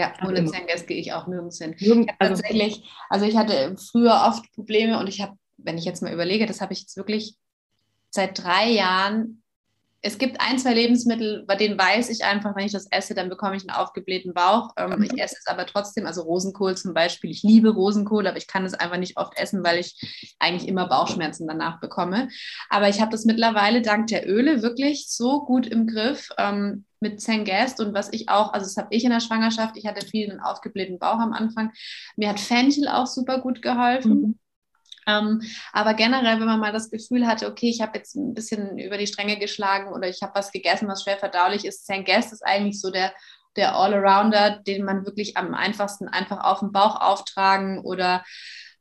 Ja, 0.00 0.14
ohne 0.26 0.46
Zengest 0.46 0.86
gehe 0.86 0.96
ich 0.96 1.12
auch 1.12 1.26
nirgends 1.26 1.58
hin. 1.58 1.74
Irgend, 1.78 2.10
also, 2.18 2.34
tatsächlich, 2.34 2.88
also 3.10 3.26
ich 3.26 3.36
hatte 3.36 3.76
früher 3.76 4.24
oft 4.26 4.50
Probleme 4.52 4.98
und 4.98 5.08
ich 5.08 5.20
habe, 5.20 5.36
wenn 5.58 5.76
ich 5.76 5.84
jetzt 5.84 6.02
mal 6.02 6.12
überlege, 6.12 6.46
das 6.46 6.62
habe 6.62 6.72
ich 6.72 6.80
jetzt 6.80 6.96
wirklich 6.96 7.36
seit 8.08 8.42
drei 8.42 8.70
Jahren 8.70 9.42
es 10.02 10.16
gibt 10.16 10.40
ein, 10.40 10.58
zwei 10.58 10.72
Lebensmittel, 10.72 11.44
bei 11.46 11.56
denen 11.56 11.78
weiß 11.78 12.08
ich 12.08 12.24
einfach, 12.24 12.56
wenn 12.56 12.64
ich 12.64 12.72
das 12.72 12.86
esse, 12.90 13.14
dann 13.14 13.28
bekomme 13.28 13.56
ich 13.56 13.62
einen 13.62 13.76
aufgeblähten 13.76 14.32
Bauch. 14.32 14.70
Ähm, 14.76 14.96
mhm. 14.96 15.02
Ich 15.02 15.20
esse 15.20 15.36
es 15.38 15.46
aber 15.46 15.66
trotzdem, 15.66 16.06
also 16.06 16.22
Rosenkohl 16.22 16.74
zum 16.76 16.94
Beispiel. 16.94 17.30
Ich 17.30 17.42
liebe 17.42 17.68
Rosenkohl, 17.68 18.26
aber 18.26 18.38
ich 18.38 18.46
kann 18.46 18.64
es 18.64 18.72
einfach 18.72 18.96
nicht 18.96 19.18
oft 19.18 19.38
essen, 19.38 19.62
weil 19.62 19.78
ich 19.78 20.00
eigentlich 20.38 20.68
immer 20.68 20.88
Bauchschmerzen 20.88 21.46
danach 21.46 21.80
bekomme. 21.80 22.28
Aber 22.70 22.88
ich 22.88 23.00
habe 23.00 23.10
das 23.10 23.26
mittlerweile 23.26 23.82
dank 23.82 24.06
der 24.06 24.26
Öle 24.26 24.62
wirklich 24.62 25.06
so 25.08 25.44
gut 25.44 25.66
im 25.66 25.86
Griff 25.86 26.30
ähm, 26.38 26.86
mit 27.00 27.20
Zengest 27.20 27.80
und 27.80 27.94
was 27.94 28.12
ich 28.12 28.28
auch, 28.28 28.52
also 28.52 28.66
das 28.66 28.76
habe 28.76 28.88
ich 28.90 29.04
in 29.04 29.10
der 29.10 29.20
Schwangerschaft, 29.20 29.76
ich 29.76 29.86
hatte 29.86 30.06
viel 30.06 30.30
einen 30.30 30.40
aufgeblähten 30.40 30.98
Bauch 30.98 31.18
am 31.18 31.32
Anfang. 31.32 31.72
Mir 32.16 32.28
hat 32.28 32.40
Fenchel 32.40 32.88
auch 32.88 33.06
super 33.06 33.40
gut 33.40 33.60
geholfen. 33.60 34.20
Mhm. 34.20 34.38
Ähm, 35.10 35.42
aber 35.72 35.94
generell, 35.94 36.38
wenn 36.38 36.46
man 36.46 36.60
mal 36.60 36.72
das 36.72 36.90
Gefühl 36.90 37.26
hatte, 37.26 37.48
okay, 37.48 37.68
ich 37.68 37.80
habe 37.80 37.98
jetzt 37.98 38.14
ein 38.16 38.34
bisschen 38.34 38.78
über 38.78 38.98
die 38.98 39.06
Stränge 39.06 39.38
geschlagen 39.38 39.92
oder 39.92 40.08
ich 40.08 40.22
habe 40.22 40.34
was 40.34 40.52
gegessen, 40.52 40.88
was 40.88 41.02
schwer 41.02 41.18
verdaulich 41.18 41.64
ist, 41.64 41.86
Zengest 41.86 42.32
ist 42.32 42.44
eigentlich 42.44 42.80
so 42.80 42.90
der, 42.90 43.12
der 43.56 43.74
Allrounder, 43.74 44.60
den 44.66 44.84
man 44.84 45.04
wirklich 45.06 45.36
am 45.36 45.54
einfachsten 45.54 46.08
einfach 46.08 46.44
auf 46.44 46.60
den 46.60 46.72
Bauch 46.72 47.00
auftragen 47.00 47.80
oder 47.80 48.24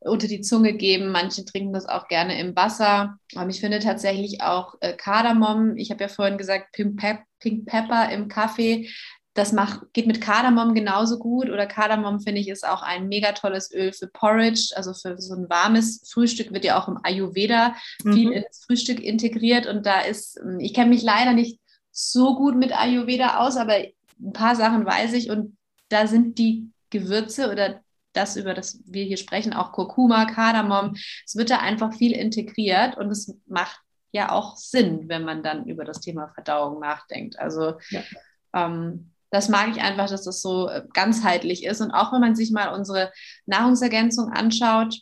unter 0.02 0.28
die 0.28 0.42
Zunge 0.42 0.74
geben. 0.74 1.12
Manche 1.12 1.44
trinken 1.44 1.74
das 1.74 1.86
auch 1.86 2.08
gerne 2.08 2.40
im 2.40 2.56
Wasser. 2.56 3.18
Aber 3.36 3.50
ich 3.50 3.60
finde 3.60 3.80
tatsächlich 3.80 4.42
auch 4.42 4.76
äh, 4.80 4.94
Kardamom, 4.94 5.76
ich 5.76 5.92
habe 5.92 6.04
ja 6.04 6.08
vorhin 6.08 6.38
gesagt, 6.38 6.72
Pink, 6.72 7.00
Pep 7.00 7.20
Pink 7.40 7.66
Pepper 7.68 8.12
im 8.12 8.28
Kaffee, 8.28 8.90
das 9.40 9.54
macht, 9.54 9.94
geht 9.94 10.06
mit 10.06 10.22
Kardamom 10.22 10.76
genauso 10.76 11.18
gut. 11.18 11.50
Oder 11.50 11.66
Kardamom, 11.66 12.20
finde 12.20 12.42
ich, 12.42 12.50
ist 12.50 12.68
auch 12.68 12.82
ein 12.82 13.08
mega 13.08 13.32
tolles 13.32 13.74
Öl 13.74 13.94
für 13.94 14.08
Porridge, 14.08 14.74
also 14.76 14.94
für 14.94 15.20
so 15.20 15.34
ein 15.34 15.50
warmes 15.50 16.08
Frühstück, 16.12 16.54
wird 16.54 16.66
ja 16.66 16.80
auch 16.80 16.88
im 16.88 17.00
Ayurveda 17.04 17.76
mhm. 18.04 18.14
viel 18.14 18.32
ins 18.32 18.66
Frühstück 18.66 19.00
integriert. 19.00 19.66
Und 19.66 19.86
da 19.86 20.02
ist, 20.02 20.38
ähm, 20.38 20.60
ich 20.60 20.74
kenne 20.74 20.90
mich 20.90 21.02
leider 21.02 21.34
nicht 21.34 21.60
so 21.92 22.36
gut 22.36 22.56
mit 22.56 22.78
Ayurveda 22.78 23.38
aus, 23.38 23.58
aber 23.58 23.76
ein 23.76 24.34
paar 24.34 24.56
Sachen 24.56 24.86
weiß 24.86 25.14
ich. 25.14 25.30
Und 25.30 25.58
da 25.88 26.06
sind 26.06 26.38
die 26.38 26.70
Gewürze 26.90 27.52
oder 27.52 27.82
das, 28.14 28.36
über 28.36 28.54
das 28.54 28.82
wir 28.86 29.06
hier 29.06 29.18
sprechen, 29.18 29.54
auch 29.54 29.72
Kurkuma, 29.72 30.26
Kardamom, 30.26 30.96
es 31.26 31.36
wird 31.36 31.50
da 31.50 31.60
einfach 31.60 31.94
viel 31.94 32.12
integriert 32.12 32.98
und 32.98 33.10
es 33.12 33.34
macht 33.48 33.80
ja 34.12 34.32
auch 34.32 34.58
Sinn, 34.58 35.08
wenn 35.08 35.24
man 35.24 35.44
dann 35.44 35.66
über 35.66 35.86
das 35.86 36.02
Thema 36.02 36.28
Verdauung 36.34 36.80
nachdenkt. 36.80 37.40
Also 37.40 37.76
ja. 37.90 38.02
ähm, 38.54 39.12
das 39.32 39.50
mag 39.50 39.70
ich 39.70 39.82
einfach, 39.82 40.10
dass 40.10 40.24
das 40.24 40.42
so 40.42 40.70
äh, 40.70 40.84
ganzheitlich 40.94 41.66
ist. 41.66 41.82
Und 41.82 41.92
auch 41.92 42.12
wenn 42.14 42.22
man 42.22 42.36
sich 42.36 42.52
mal 42.52 42.74
unsere 42.74 43.12
Nahrungsergänzung 43.46 44.30
anschaut, 44.30 45.00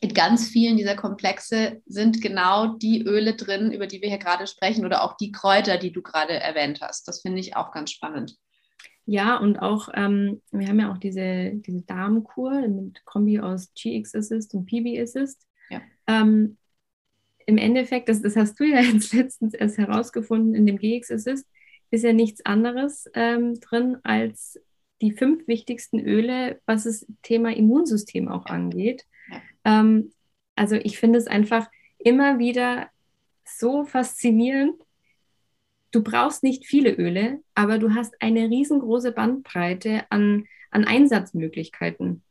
in 0.00 0.14
ganz 0.14 0.48
vielen 0.48 0.76
dieser 0.76 0.96
Komplexe 0.96 1.80
sind 1.86 2.20
genau 2.20 2.74
die 2.76 3.02
Öle 3.02 3.36
drin, 3.36 3.70
über 3.70 3.86
die 3.86 4.02
wir 4.02 4.08
hier 4.08 4.18
gerade 4.18 4.48
sprechen, 4.48 4.84
oder 4.84 5.04
auch 5.04 5.16
die 5.16 5.30
Kräuter, 5.30 5.78
die 5.78 5.92
du 5.92 6.02
gerade 6.02 6.32
erwähnt 6.32 6.80
hast. 6.82 7.06
Das 7.06 7.20
finde 7.20 7.38
ich 7.38 7.54
auch 7.56 7.70
ganz 7.70 7.92
spannend. 7.92 8.36
Ja, 9.04 9.36
und 9.36 9.58
auch, 9.58 9.88
ähm, 9.94 10.42
wir 10.50 10.68
haben 10.68 10.80
ja 10.80 10.92
auch 10.92 10.98
diese, 10.98 11.52
diese 11.54 11.82
Darmkur 11.82 12.66
mit 12.68 13.04
Kombi 13.04 13.38
aus 13.38 13.72
GX 13.74 14.14
Assist 14.14 14.54
und 14.54 14.66
PB 14.66 15.00
Assist. 15.00 15.46
Ja. 15.70 15.80
Ähm, 16.08 16.56
Im 17.46 17.58
Endeffekt, 17.58 18.08
das, 18.08 18.22
das 18.22 18.34
hast 18.34 18.58
du 18.58 18.64
ja 18.64 18.80
jetzt 18.80 19.12
letztens 19.12 19.54
erst 19.54 19.78
herausgefunden 19.78 20.54
in 20.54 20.66
dem 20.66 20.78
GX 20.78 21.12
Assist, 21.12 21.46
ist 21.92 22.02
ja 22.02 22.12
nichts 22.12 22.44
anderes 22.44 23.08
ähm, 23.14 23.60
drin 23.60 23.98
als 24.02 24.58
die 25.02 25.12
fünf 25.12 25.46
wichtigsten 25.46 26.00
Öle, 26.00 26.60
was 26.64 26.84
das 26.84 27.06
Thema 27.22 27.54
Immunsystem 27.54 28.28
auch 28.28 28.46
angeht. 28.46 29.04
Ähm, 29.64 30.12
also 30.56 30.76
ich 30.76 30.98
finde 30.98 31.18
es 31.18 31.26
einfach 31.26 31.68
immer 31.98 32.38
wieder 32.38 32.88
so 33.44 33.84
faszinierend. 33.84 34.74
Du 35.90 36.02
brauchst 36.02 36.42
nicht 36.42 36.66
viele 36.66 36.92
Öle, 36.92 37.42
aber 37.54 37.78
du 37.78 37.94
hast 37.94 38.14
eine 38.22 38.48
riesengroße 38.48 39.12
Bandbreite 39.12 40.04
an, 40.10 40.46
an 40.70 40.84
Einsatzmöglichkeiten. 40.84 42.22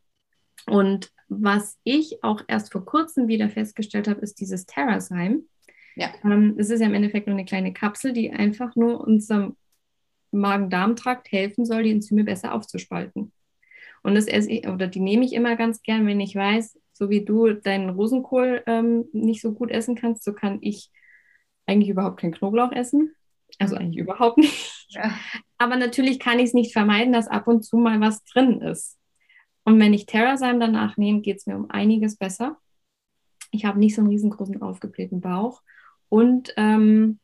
Und 0.66 1.12
was 1.28 1.78
ich 1.84 2.24
auch 2.24 2.42
erst 2.48 2.72
vor 2.72 2.84
kurzem 2.84 3.28
wieder 3.28 3.48
festgestellt 3.48 4.08
habe, 4.08 4.20
ist 4.22 4.40
dieses 4.40 4.66
Terrasyme. 4.66 5.42
Ja. 5.96 6.12
Ähm, 6.24 6.54
es 6.58 6.70
ist 6.70 6.80
ja 6.80 6.86
im 6.86 6.94
Endeffekt 6.94 7.26
nur 7.26 7.36
eine 7.36 7.44
kleine 7.44 7.72
Kapsel, 7.72 8.12
die 8.12 8.32
einfach 8.32 8.76
nur 8.76 9.00
unserem 9.00 9.56
Magen-Darm-Trakt 10.30 11.30
helfen 11.30 11.64
soll, 11.64 11.82
die 11.82 11.90
Enzyme 11.90 12.24
besser 12.24 12.54
aufzuspalten. 12.54 13.32
Und 14.02 14.14
das 14.14 14.26
esse 14.26 14.50
ich, 14.50 14.66
oder 14.66 14.88
die 14.88 15.00
nehme 15.00 15.24
ich 15.24 15.32
immer 15.32 15.56
ganz 15.56 15.82
gern, 15.82 16.06
wenn 16.06 16.20
ich 16.20 16.34
weiß, 16.34 16.78
so 16.92 17.10
wie 17.10 17.24
du 17.24 17.52
deinen 17.52 17.90
Rosenkohl 17.90 18.62
ähm, 18.66 19.04
nicht 19.12 19.40
so 19.40 19.52
gut 19.52 19.70
essen 19.70 19.94
kannst, 19.94 20.24
so 20.24 20.32
kann 20.32 20.58
ich 20.60 20.90
eigentlich 21.66 21.90
überhaupt 21.90 22.20
keinen 22.20 22.32
Knoblauch 22.34 22.72
essen. 22.72 23.14
Also 23.58 23.76
eigentlich 23.76 23.98
überhaupt 23.98 24.38
nicht. 24.38 24.86
Ja. 24.88 25.14
Aber 25.58 25.76
natürlich 25.76 26.18
kann 26.18 26.38
ich 26.38 26.46
es 26.46 26.54
nicht 26.54 26.72
vermeiden, 26.72 27.12
dass 27.12 27.28
ab 27.28 27.46
und 27.48 27.62
zu 27.62 27.76
mal 27.76 28.00
was 28.00 28.24
drin 28.24 28.60
ist. 28.60 28.98
Und 29.64 29.78
wenn 29.78 29.94
ich 29.94 30.06
Terrazyme 30.06 30.58
danach 30.58 30.96
nehme, 30.96 31.20
geht 31.20 31.38
es 31.38 31.46
mir 31.46 31.56
um 31.56 31.70
einiges 31.70 32.16
besser. 32.16 32.58
Ich 33.50 33.64
habe 33.64 33.78
nicht 33.78 33.94
so 33.94 34.00
einen 34.00 34.10
riesengroßen 34.10 34.60
aufgeblähten 34.60 35.20
Bauch. 35.20 35.62
Und 36.12 36.52
ähm, 36.58 37.20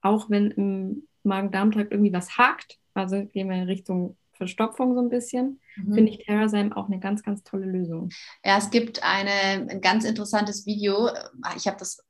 auch 0.00 0.28
wenn 0.28 0.50
im 0.50 1.06
Magen-Darm-Trakt 1.22 1.92
irgendwie 1.92 2.12
was 2.12 2.36
hakt, 2.36 2.76
also 2.92 3.24
gehen 3.24 3.48
wir 3.48 3.54
in 3.54 3.68
Richtung 3.68 4.16
Verstopfung 4.32 4.96
so 4.96 5.00
ein 5.00 5.10
bisschen, 5.10 5.60
mhm. 5.76 5.94
finde 5.94 6.10
ich 6.10 6.18
TerraSym 6.26 6.72
auch 6.72 6.86
eine 6.86 6.98
ganz, 6.98 7.22
ganz 7.22 7.44
tolle 7.44 7.66
Lösung. 7.66 8.10
Ja, 8.44 8.58
es 8.58 8.70
gibt 8.70 9.00
eine, 9.04 9.70
ein 9.70 9.80
ganz 9.80 10.04
interessantes 10.04 10.66
Video. 10.66 11.08
Ich 11.56 11.68
habe 11.68 11.76
das, 11.78 12.02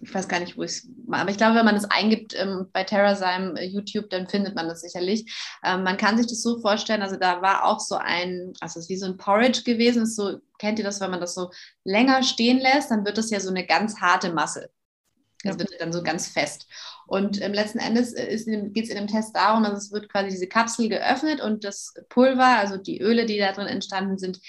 ich 0.00 0.14
weiß 0.14 0.28
gar 0.28 0.38
nicht, 0.38 0.56
wo 0.56 0.62
ich 0.62 0.70
es, 0.70 0.88
aber 1.10 1.30
ich 1.30 1.36
glaube, 1.36 1.56
wenn 1.56 1.64
man 1.64 1.74
es 1.74 1.90
eingibt 1.90 2.32
ähm, 2.38 2.68
bei 2.72 2.84
TerraSym 2.84 3.56
äh, 3.56 3.64
YouTube, 3.64 4.08
dann 4.08 4.28
findet 4.28 4.54
man 4.54 4.68
das 4.68 4.82
sicherlich. 4.82 5.28
Ähm, 5.64 5.82
man 5.82 5.96
kann 5.96 6.16
sich 6.16 6.28
das 6.28 6.42
so 6.42 6.60
vorstellen, 6.60 7.02
also 7.02 7.16
da 7.16 7.42
war 7.42 7.64
auch 7.64 7.80
so 7.80 7.96
ein, 7.96 8.52
also 8.60 8.78
es 8.78 8.84
ist 8.84 8.88
wie 8.88 8.96
so 8.96 9.06
ein 9.06 9.16
Porridge 9.16 9.64
gewesen, 9.64 10.06
so, 10.06 10.38
kennt 10.60 10.78
ihr 10.78 10.84
das, 10.84 11.00
wenn 11.00 11.10
man 11.10 11.20
das 11.20 11.34
so 11.34 11.50
länger 11.82 12.22
stehen 12.22 12.60
lässt, 12.60 12.92
dann 12.92 13.04
wird 13.04 13.18
das 13.18 13.30
ja 13.30 13.40
so 13.40 13.50
eine 13.50 13.66
ganz 13.66 14.00
harte 14.00 14.32
Masse. 14.32 14.70
Das 15.42 15.58
wird 15.58 15.70
dann 15.80 15.92
so 15.92 16.02
ganz 16.02 16.28
fest. 16.28 16.66
Und 17.06 17.40
ähm, 17.40 17.52
letzten 17.52 17.78
Endes 17.78 18.14
geht 18.14 18.84
es 18.84 18.90
in 18.90 18.96
dem 18.96 19.06
Test 19.06 19.34
darum, 19.34 19.62
dass 19.62 19.84
es 19.84 19.92
wird 19.92 20.10
quasi 20.10 20.28
diese 20.30 20.46
Kapsel 20.46 20.88
geöffnet 20.88 21.40
und 21.40 21.64
das 21.64 21.94
Pulver, 22.08 22.58
also 22.58 22.76
die 22.76 23.00
Öle, 23.00 23.26
die 23.26 23.38
da 23.38 23.52
drin 23.52 23.66
entstanden 23.66 24.18
sind, 24.18 24.40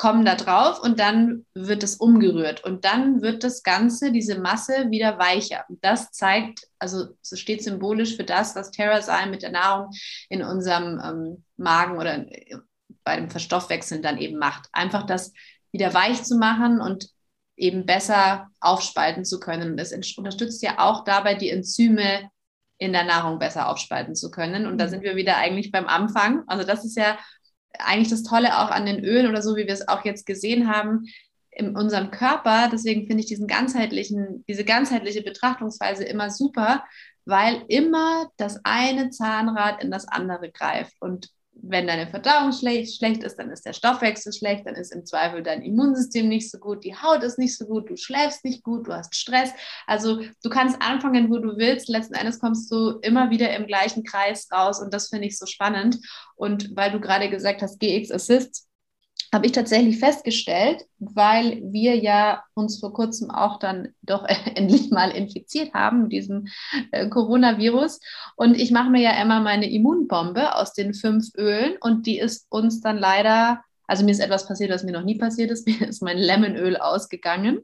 kommen 0.00 0.24
da 0.24 0.34
drauf 0.34 0.80
und 0.80 0.98
dann 0.98 1.44
wird 1.52 1.82
es 1.82 1.96
umgerührt 1.96 2.64
und 2.64 2.86
dann 2.86 3.20
wird 3.20 3.44
das 3.44 3.62
Ganze, 3.62 4.12
diese 4.12 4.38
Masse 4.38 4.90
wieder 4.90 5.18
weicher. 5.18 5.66
Und 5.68 5.84
das 5.84 6.10
zeigt, 6.10 6.66
also 6.78 7.08
es 7.22 7.38
steht 7.38 7.62
symbolisch 7.62 8.16
für 8.16 8.24
das, 8.24 8.56
was 8.56 8.70
TerraSym 8.70 9.30
mit 9.30 9.42
der 9.42 9.50
Nahrung 9.50 9.90
in 10.30 10.42
unserem 10.42 10.98
ähm, 11.04 11.44
Magen 11.58 11.98
oder 11.98 12.14
äh, 12.32 12.56
bei 13.04 13.16
dem 13.16 13.28
Verstoffwechseln 13.28 14.00
dann 14.00 14.16
eben 14.16 14.38
macht. 14.38 14.70
Einfach 14.72 15.04
das 15.04 15.34
wieder 15.70 15.92
weich 15.92 16.22
zu 16.22 16.38
machen 16.38 16.80
und 16.80 17.10
eben 17.60 17.86
besser 17.86 18.48
aufspalten 18.60 19.24
zu 19.24 19.38
können. 19.38 19.72
Und 19.72 19.76
das 19.76 19.92
unterstützt 20.16 20.62
ja 20.62 20.78
auch 20.78 21.04
dabei, 21.04 21.34
die 21.34 21.50
Enzyme 21.50 22.30
in 22.78 22.92
der 22.92 23.04
Nahrung 23.04 23.38
besser 23.38 23.68
aufspalten 23.68 24.14
zu 24.14 24.30
können. 24.30 24.66
Und 24.66 24.78
da 24.78 24.86
mhm. 24.86 24.90
sind 24.90 25.02
wir 25.02 25.16
wieder 25.16 25.36
eigentlich 25.36 25.70
beim 25.70 25.86
Anfang. 25.86 26.42
Also 26.46 26.64
das 26.64 26.84
ist 26.84 26.96
ja 26.96 27.18
eigentlich 27.78 28.08
das 28.08 28.22
Tolle 28.22 28.58
auch 28.58 28.70
an 28.70 28.86
den 28.86 29.04
Ölen 29.04 29.28
oder 29.28 29.42
so, 29.42 29.56
wie 29.56 29.66
wir 29.66 29.74
es 29.74 29.86
auch 29.86 30.04
jetzt 30.04 30.26
gesehen 30.26 30.74
haben 30.74 31.04
in 31.50 31.76
unserem 31.76 32.10
Körper. 32.10 32.68
Deswegen 32.72 33.06
finde 33.06 33.22
ich 33.22 33.28
diesen 33.28 33.46
ganzheitlichen, 33.46 34.44
diese 34.48 34.64
ganzheitliche 34.64 35.22
Betrachtungsweise 35.22 36.04
immer 36.04 36.30
super, 36.30 36.84
weil 37.26 37.62
immer 37.68 38.30
das 38.38 38.60
eine 38.64 39.10
Zahnrad 39.10 39.82
in 39.84 39.90
das 39.90 40.08
andere 40.08 40.50
greift. 40.50 40.94
Und 41.00 41.28
wenn 41.62 41.86
deine 41.86 42.06
Verdauung 42.06 42.52
schlecht, 42.52 42.96
schlecht 42.96 43.22
ist, 43.22 43.36
dann 43.36 43.50
ist 43.50 43.66
der 43.66 43.72
Stoffwechsel 43.72 44.32
schlecht, 44.32 44.66
dann 44.66 44.74
ist 44.74 44.92
im 44.94 45.04
Zweifel 45.04 45.42
dein 45.42 45.62
Immunsystem 45.62 46.28
nicht 46.28 46.50
so 46.50 46.58
gut, 46.58 46.84
die 46.84 46.96
Haut 46.96 47.22
ist 47.22 47.38
nicht 47.38 47.56
so 47.56 47.66
gut, 47.66 47.90
du 47.90 47.96
schläfst 47.96 48.44
nicht 48.44 48.62
gut, 48.62 48.86
du 48.86 48.92
hast 48.92 49.14
Stress. 49.14 49.50
Also 49.86 50.20
du 50.42 50.50
kannst 50.50 50.80
anfangen, 50.80 51.30
wo 51.30 51.38
du 51.38 51.56
willst. 51.56 51.88
Letzten 51.88 52.14
Endes 52.14 52.40
kommst 52.40 52.70
du 52.70 52.98
immer 53.02 53.30
wieder 53.30 53.54
im 53.56 53.66
gleichen 53.66 54.04
Kreis 54.04 54.48
raus 54.52 54.80
und 54.80 54.94
das 54.94 55.08
finde 55.08 55.26
ich 55.26 55.38
so 55.38 55.46
spannend. 55.46 55.98
Und 56.36 56.74
weil 56.76 56.90
du 56.90 57.00
gerade 57.00 57.28
gesagt 57.28 57.62
hast, 57.62 57.80
GX 57.80 58.10
Assist, 58.10 58.69
habe 59.32 59.46
ich 59.46 59.52
tatsächlich 59.52 59.98
festgestellt, 59.98 60.84
weil 60.98 61.60
wir 61.64 61.96
ja 61.96 62.42
uns 62.54 62.80
vor 62.80 62.92
kurzem 62.92 63.30
auch 63.30 63.58
dann 63.58 63.88
doch 64.02 64.24
endlich 64.54 64.90
mal 64.90 65.10
infiziert 65.10 65.72
haben 65.72 66.02
mit 66.02 66.12
diesem 66.12 66.48
äh, 66.90 67.08
Coronavirus. 67.08 68.00
Und 68.36 68.58
ich 68.58 68.70
mache 68.72 68.90
mir 68.90 69.00
ja 69.00 69.22
immer 69.22 69.40
meine 69.40 69.70
Immunbombe 69.70 70.56
aus 70.56 70.72
den 70.72 70.94
fünf 70.94 71.28
Ölen 71.36 71.74
und 71.80 72.06
die 72.06 72.18
ist 72.18 72.46
uns 72.50 72.80
dann 72.80 72.98
leider, 72.98 73.62
also 73.86 74.04
mir 74.04 74.10
ist 74.10 74.20
etwas 74.20 74.48
passiert, 74.48 74.72
was 74.72 74.84
mir 74.84 74.92
noch 74.92 75.04
nie 75.04 75.18
passiert 75.18 75.50
ist, 75.50 75.66
mir 75.80 75.88
ist 75.88 76.02
mein 76.02 76.18
Lemonöl 76.18 76.76
ausgegangen. 76.76 77.60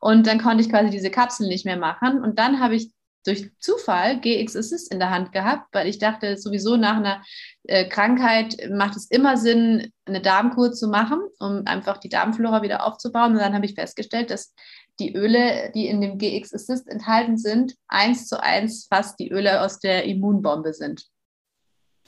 Und 0.00 0.26
dann 0.26 0.40
konnte 0.40 0.62
ich 0.62 0.70
quasi 0.70 0.90
diese 0.90 1.10
Kapsel 1.10 1.48
nicht 1.48 1.64
mehr 1.64 1.76
machen. 1.76 2.22
Und 2.22 2.38
dann 2.38 2.60
habe 2.60 2.76
ich 2.76 2.92
durch 3.28 3.50
Zufall 3.60 4.20
GX 4.20 4.56
Assist 4.56 4.92
in 4.92 4.98
der 4.98 5.10
Hand 5.10 5.32
gehabt, 5.32 5.68
weil 5.72 5.86
ich 5.86 5.98
dachte, 5.98 6.36
sowieso 6.36 6.76
nach 6.76 6.96
einer 6.96 7.22
äh, 7.64 7.88
Krankheit 7.88 8.56
macht 8.70 8.96
es 8.96 9.10
immer 9.10 9.36
Sinn, 9.36 9.92
eine 10.06 10.22
Darmkur 10.22 10.72
zu 10.72 10.88
machen, 10.88 11.20
um 11.38 11.62
einfach 11.66 11.98
die 11.98 12.08
Darmflora 12.08 12.62
wieder 12.62 12.84
aufzubauen. 12.84 13.32
Und 13.32 13.38
dann 13.38 13.54
habe 13.54 13.66
ich 13.66 13.74
festgestellt, 13.74 14.30
dass 14.30 14.54
die 14.98 15.14
Öle, 15.14 15.70
die 15.74 15.86
in 15.86 16.00
dem 16.00 16.18
GX 16.18 16.54
Assist 16.54 16.88
enthalten 16.88 17.36
sind, 17.36 17.74
eins 17.86 18.26
zu 18.26 18.42
eins 18.42 18.86
fast 18.90 19.20
die 19.20 19.30
Öle 19.30 19.62
aus 19.62 19.78
der 19.78 20.04
Immunbombe 20.04 20.72
sind. 20.72 21.04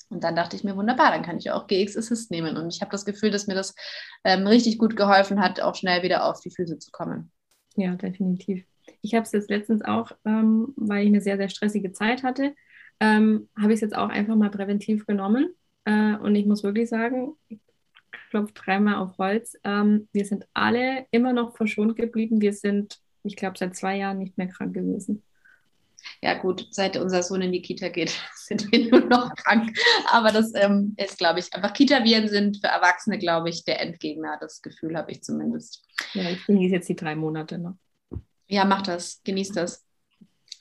Und 0.08 0.24
dann 0.24 0.34
dachte 0.34 0.56
ich 0.56 0.64
mir, 0.64 0.76
wunderbar, 0.76 1.12
dann 1.12 1.22
kann 1.22 1.38
ich 1.38 1.52
auch 1.52 1.68
GX 1.68 1.96
Assist 1.96 2.32
nehmen. 2.32 2.56
Und 2.56 2.74
ich 2.74 2.80
habe 2.80 2.90
das 2.90 3.04
Gefühl, 3.04 3.30
dass 3.30 3.46
mir 3.46 3.54
das 3.54 3.74
ähm, 4.24 4.46
richtig 4.46 4.78
gut 4.78 4.96
geholfen 4.96 5.40
hat, 5.40 5.60
auch 5.60 5.76
schnell 5.76 6.02
wieder 6.02 6.24
auf 6.24 6.40
die 6.40 6.50
Füße 6.50 6.78
zu 6.78 6.90
kommen. 6.90 7.30
Ja, 7.76 7.94
definitiv. 7.94 8.64
Ich 9.02 9.14
habe 9.14 9.24
es 9.24 9.32
jetzt 9.32 9.50
letztens 9.50 9.82
auch, 9.82 10.12
ähm, 10.24 10.72
weil 10.76 11.02
ich 11.04 11.08
eine 11.08 11.20
sehr, 11.20 11.36
sehr 11.36 11.48
stressige 11.48 11.92
Zeit 11.92 12.22
hatte, 12.22 12.54
ähm, 13.00 13.48
habe 13.56 13.72
ich 13.72 13.76
es 13.76 13.80
jetzt 13.80 13.96
auch 13.96 14.08
einfach 14.08 14.36
mal 14.36 14.50
präventiv 14.50 15.06
genommen. 15.06 15.54
Äh, 15.84 16.16
und 16.16 16.34
ich 16.34 16.46
muss 16.46 16.62
wirklich 16.62 16.88
sagen, 16.88 17.34
ich 17.48 17.60
klopfe 18.30 18.52
dreimal 18.54 18.96
auf 18.96 19.18
Holz. 19.18 19.56
Ähm, 19.64 20.08
wir 20.12 20.24
sind 20.24 20.46
alle 20.54 21.06
immer 21.10 21.32
noch 21.32 21.56
verschont 21.56 21.96
geblieben. 21.96 22.40
Wir 22.40 22.52
sind, 22.52 23.00
ich 23.22 23.36
glaube, 23.36 23.58
seit 23.58 23.76
zwei 23.76 23.96
Jahren 23.96 24.18
nicht 24.18 24.38
mehr 24.38 24.48
krank 24.48 24.74
gewesen. 24.74 25.22
Ja, 26.22 26.34
gut, 26.34 26.66
seit 26.70 26.96
unser 26.96 27.22
Sohn 27.22 27.42
in 27.42 27.52
die 27.52 27.62
Kita 27.62 27.88
geht, 27.88 28.18
sind 28.34 28.70
wir 28.70 28.90
nur 28.90 29.08
noch 29.08 29.34
krank. 29.34 29.76
Aber 30.10 30.30
das 30.32 30.52
ähm, 30.54 30.94
ist, 30.96 31.18
glaube 31.18 31.40
ich, 31.40 31.52
einfach 31.52 31.72
Kita-Viren 31.72 32.28
sind 32.28 32.58
für 32.58 32.68
Erwachsene, 32.68 33.18
glaube 33.18 33.50
ich, 33.50 33.64
der 33.64 33.80
Endgegner. 33.80 34.38
Das 34.40 34.62
Gefühl 34.62 34.96
habe 34.96 35.12
ich 35.12 35.22
zumindest. 35.22 35.84
Ja, 36.14 36.30
ich 36.30 36.44
genieße 36.46 36.74
jetzt 36.74 36.88
die 36.88 36.96
drei 36.96 37.14
Monate 37.14 37.58
noch. 37.58 37.74
Ja, 38.50 38.64
mach 38.64 38.82
das, 38.82 39.22
genieß 39.22 39.52
das. 39.52 39.84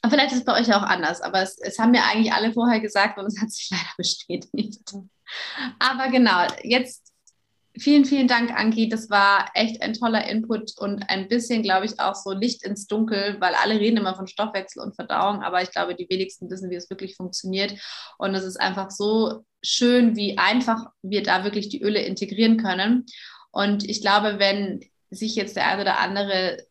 Aber 0.02 0.12
vielleicht 0.12 0.32
ist 0.32 0.40
es 0.40 0.46
bei 0.46 0.60
euch 0.60 0.72
auch 0.74 0.84
anders, 0.84 1.22
aber 1.22 1.42
es, 1.42 1.58
es 1.58 1.80
haben 1.80 1.92
mir 1.92 2.06
eigentlich 2.06 2.32
alle 2.32 2.54
vorher 2.54 2.80
gesagt 2.80 3.18
und 3.18 3.26
es 3.26 3.42
hat 3.42 3.52
sich 3.52 3.70
leider 3.72 3.94
bestätigt. 3.98 4.94
Aber 5.80 6.10
genau, 6.10 6.46
jetzt 6.64 7.12
vielen, 7.80 8.06
vielen 8.06 8.28
Dank, 8.28 8.52
Anki. 8.52 8.90
Das 8.90 9.10
war 9.10 9.50
echt 9.56 9.82
ein 9.82 9.94
toller 9.94 10.28
Input 10.30 10.78
und 10.78 11.10
ein 11.10 11.28
bisschen, 11.28 11.64
glaube 11.64 11.88
ich, 11.88 12.00
auch 12.00 12.14
so 12.14 12.32
Licht 12.32 12.64
ins 12.64 12.86
Dunkel, 12.86 13.38
weil 13.40 13.56
alle 13.56 13.80
reden 13.80 13.98
immer 13.98 14.16
von 14.16 14.28
Stoffwechsel 14.28 14.84
und 14.84 14.96
Verdauung, 14.96 15.42
aber 15.42 15.64
ich 15.64 15.72
glaube, 15.72 15.96
die 15.96 16.08
wenigsten 16.10 16.50
wissen, 16.52 16.70
wie 16.70 16.76
es 16.76 16.92
wirklich 16.92 17.16
funktioniert. 17.16 17.74
Und 18.20 18.36
es 18.36 18.44
ist 18.44 18.62
einfach 18.62 18.92
so 18.92 19.44
schön, 19.64 20.16
wie 20.16 20.38
einfach 20.38 20.92
wir 21.02 21.24
da 21.24 21.44
wirklich 21.44 21.70
die 21.70 21.82
Öle 21.82 22.02
integrieren 22.02 22.58
können. 22.58 23.08
Und 23.52 23.84
ich 23.84 24.02
glaube, 24.02 24.38
wenn 24.38 24.80
sich 25.10 25.36
jetzt 25.36 25.56
der 25.56 25.68
eine 25.68 25.82
oder 25.82 25.98
andere 25.98 26.69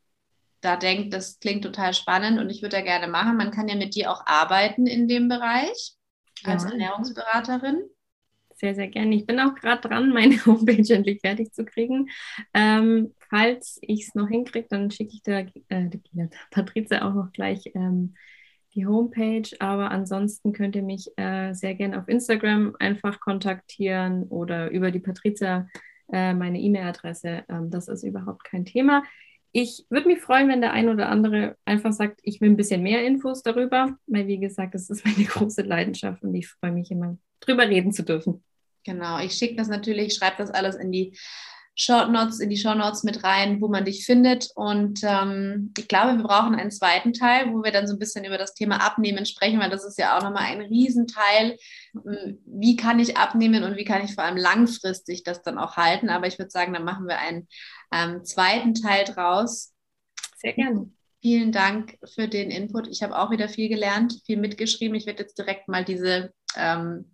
da 0.61 0.77
denkt, 0.77 1.15
das 1.15 1.39
klingt 1.41 1.65
total 1.65 1.95
spannend 1.95 2.41
und 2.41 2.51
ich 2.51 2.63
würde 2.63 2.77
da 2.77 2.83
gerne 2.83 3.09
machen. 3.09 3.37
Man 3.37 3.51
kann 3.51 3.69
ja 3.69 3.77
mit 3.77 3.95
dir 3.95 4.11
auch 4.11 4.27
arbeiten 4.27 4.87
in 4.87 5.09
dem 5.09 5.29
Bereich 5.29 5.95
als 6.45 6.65
ja. 6.65 6.71
Ernährungsberaterin. 6.71 7.83
Sehr, 8.57 8.75
sehr 8.75 8.89
gerne. 8.89 9.15
Ich 9.15 9.25
bin 9.25 9.39
auch 9.39 9.55
gerade 9.55 9.87
dran, 9.87 10.13
meine 10.13 10.35
Homepage 10.47 10.93
endlich 10.93 11.21
fertig 11.21 11.53
zu 11.53 11.65
kriegen. 11.65 12.09
Ähm, 12.55 13.15
falls 13.31 13.79
ich 13.83 14.09
es 14.09 14.15
noch 14.15 14.29
hinkriege, 14.29 14.67
dann 14.69 14.91
schicke 14.91 15.15
ich 15.15 15.23
der, 15.23 15.47
äh, 15.69 15.89
der 15.89 16.29
Patrizia 16.51 17.09
auch 17.09 17.15
noch 17.15 17.33
gleich 17.33 17.71
ähm, 17.75 18.15
die 18.75 18.85
Homepage. 18.85 19.49
Aber 19.61 19.93
ansonsten 19.93 20.53
könnt 20.53 20.75
ihr 20.75 20.83
mich 20.83 21.07
äh, 21.17 21.53
sehr 21.53 21.77
gerne 21.77 22.01
auf 22.01 22.09
Instagram 22.09 22.75
einfach 22.81 23.21
kontaktieren 23.21 24.25
oder 24.25 24.71
über 24.71 24.91
die 24.91 25.01
Patrizia 25.01 25.69
äh, 26.13 26.35
meine 26.35 26.59
E-Mail-Adresse. 26.59 27.45
Ähm, 27.49 27.71
das 27.71 27.87
ist 27.87 28.03
überhaupt 28.03 28.43
kein 28.43 28.65
Thema 28.65 29.05
ich 29.53 29.87
würde 29.89 30.09
mich 30.09 30.21
freuen, 30.21 30.49
wenn 30.49 30.61
der 30.61 30.73
ein 30.73 30.89
oder 30.89 31.09
andere 31.09 31.57
einfach 31.65 31.93
sagt, 31.93 32.21
ich 32.23 32.41
will 32.41 32.51
ein 32.51 32.57
bisschen 32.57 32.83
mehr 32.83 33.05
Infos 33.07 33.43
darüber, 33.43 33.97
weil 34.07 34.27
wie 34.27 34.39
gesagt, 34.39 34.75
das 34.75 34.91
ist 34.91 35.05
meine 35.05 35.25
große 35.25 35.63
Leidenschaft 35.63 36.23
und 36.23 36.35
ich 36.35 36.49
freue 36.49 36.73
mich 36.73 36.91
immer, 36.91 37.17
drüber 37.41 37.69
reden 37.69 37.93
zu 37.93 38.03
dürfen. 38.03 38.43
Genau, 38.85 39.19
ich 39.19 39.33
schicke 39.33 39.57
das 39.57 39.69
natürlich, 39.69 40.15
schreibe 40.15 40.37
das 40.39 40.51
alles 40.51 40.77
in 40.77 40.93
die 40.93 41.17
Short 41.81 42.11
Notes, 42.11 42.41
in 42.41 42.51
die 42.51 42.57
Show 42.57 42.75
Notes 42.75 43.05
mit 43.05 43.23
rein, 43.23 43.61
wo 43.61 43.69
man 43.69 43.85
dich 43.85 44.05
findet. 44.05 44.51
Und 44.57 44.99
ähm, 45.05 45.73
ich 45.79 45.87
glaube, 45.87 46.17
wir 46.17 46.25
brauchen 46.25 46.57
einen 46.57 46.73
zweiten 46.73 47.13
Teil, 47.13 47.53
wo 47.53 47.63
wir 47.63 47.71
dann 47.71 47.87
so 47.87 47.95
ein 47.95 48.01
bisschen 48.01 48.25
über 48.25 48.37
das 48.37 48.55
Thema 48.55 48.85
Abnehmen 48.85 49.25
sprechen, 49.27 49.61
weil 49.61 49.71
das 49.71 49.85
ist 49.85 49.97
ja 49.97 50.19
auch 50.19 50.23
nochmal 50.25 50.43
ein 50.43 50.61
Riesenteil. 50.61 51.57
Ähm, 51.95 52.39
wie 52.47 52.75
kann 52.75 52.99
ich 52.99 53.17
abnehmen 53.17 53.63
und 53.63 53.77
wie 53.77 53.85
kann 53.85 54.05
ich 54.05 54.15
vor 54.15 54.25
allem 54.25 54.37
langfristig 54.37 55.23
das 55.23 55.43
dann 55.43 55.57
auch 55.57 55.77
halten? 55.77 56.09
Aber 56.11 56.27
ich 56.27 56.41
würde 56.41 56.51
sagen, 56.51 56.73
dann 56.73 56.83
machen 56.83 57.07
wir 57.07 57.19
einen 57.19 57.47
ähm, 57.93 58.25
zweiten 58.25 58.75
Teil 58.75 59.05
draus. 59.05 59.75
Sehr 60.37 60.53
gerne. 60.53 60.91
Vielen 61.21 61.51
Dank 61.51 61.99
für 62.15 62.29
den 62.29 62.51
Input. 62.51 62.87
Ich 62.87 63.03
habe 63.03 63.19
auch 63.19 63.31
wieder 63.31 63.49
viel 63.49 63.69
gelernt, 63.69 64.21
viel 64.25 64.37
mitgeschrieben. 64.37 64.97
Ich 64.97 65.07
werde 65.07 65.23
jetzt 65.23 65.37
direkt 65.37 65.67
mal 65.69 65.85
diese 65.85 66.33
ähm, 66.57 67.13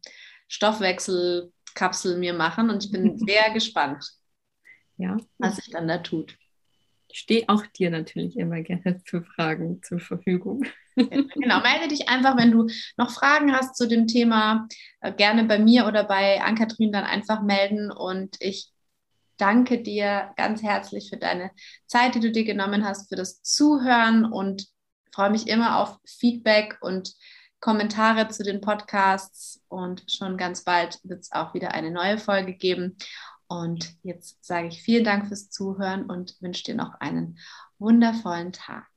Stoffwechselkapsel 0.48 2.18
mir 2.18 2.34
machen 2.34 2.68
und 2.68 2.84
ich 2.84 2.92
bin 2.92 3.18
sehr 3.26 3.50
gespannt, 3.52 4.04
ja. 4.98 5.16
was 5.38 5.56
sich 5.56 5.70
dann 5.70 5.88
da 5.88 5.98
tut. 5.98 6.36
Ich 7.08 7.20
stehe 7.20 7.48
auch 7.48 7.64
dir 7.66 7.90
natürlich 7.90 8.36
immer 8.36 8.60
gerne 8.60 9.00
für 9.04 9.22
Fragen 9.22 9.82
zur 9.82 10.00
Verfügung. 10.00 10.64
Genau, 10.96 11.60
melde 11.60 11.88
dich 11.88 12.08
einfach, 12.08 12.36
wenn 12.36 12.52
du 12.52 12.68
noch 12.96 13.10
Fragen 13.10 13.52
hast 13.52 13.74
zu 13.74 13.88
dem 13.88 14.06
Thema, 14.06 14.68
äh, 15.00 15.12
gerne 15.12 15.42
bei 15.42 15.58
mir 15.58 15.88
oder 15.88 16.04
bei 16.04 16.40
Ann-Kathrin 16.40 16.92
dann 16.92 17.02
einfach 17.02 17.42
melden 17.42 17.90
und 17.90 18.36
ich 18.38 18.70
danke 19.36 19.82
dir 19.82 20.32
ganz 20.36 20.62
herzlich 20.62 21.10
für 21.10 21.16
deine 21.16 21.50
Zeit, 21.86 22.14
die 22.14 22.20
du 22.20 22.30
dir 22.30 22.44
genommen 22.44 22.84
hast, 22.84 23.08
für 23.08 23.16
das 23.16 23.42
Zuhören 23.42 24.24
und 24.24 24.66
freue 25.12 25.30
mich 25.30 25.48
immer 25.48 25.78
auf 25.78 25.98
Feedback 26.04 26.78
und 26.80 27.14
Kommentare 27.60 28.28
zu 28.28 28.42
den 28.42 28.60
Podcasts 28.60 29.62
und 29.68 30.04
schon 30.10 30.36
ganz 30.36 30.64
bald 30.64 31.00
wird 31.02 31.22
es 31.22 31.32
auch 31.32 31.54
wieder 31.54 31.72
eine 31.72 31.90
neue 31.90 32.18
Folge 32.18 32.52
geben. 32.52 32.98
Und 33.46 33.94
jetzt 34.02 34.44
sage 34.44 34.68
ich 34.68 34.82
vielen 34.82 35.04
Dank 35.04 35.28
fürs 35.28 35.48
Zuhören 35.50 36.04
und 36.04 36.36
wünsche 36.40 36.64
dir 36.64 36.74
noch 36.74 36.94
einen 37.00 37.38
wundervollen 37.78 38.52
Tag. 38.52 38.93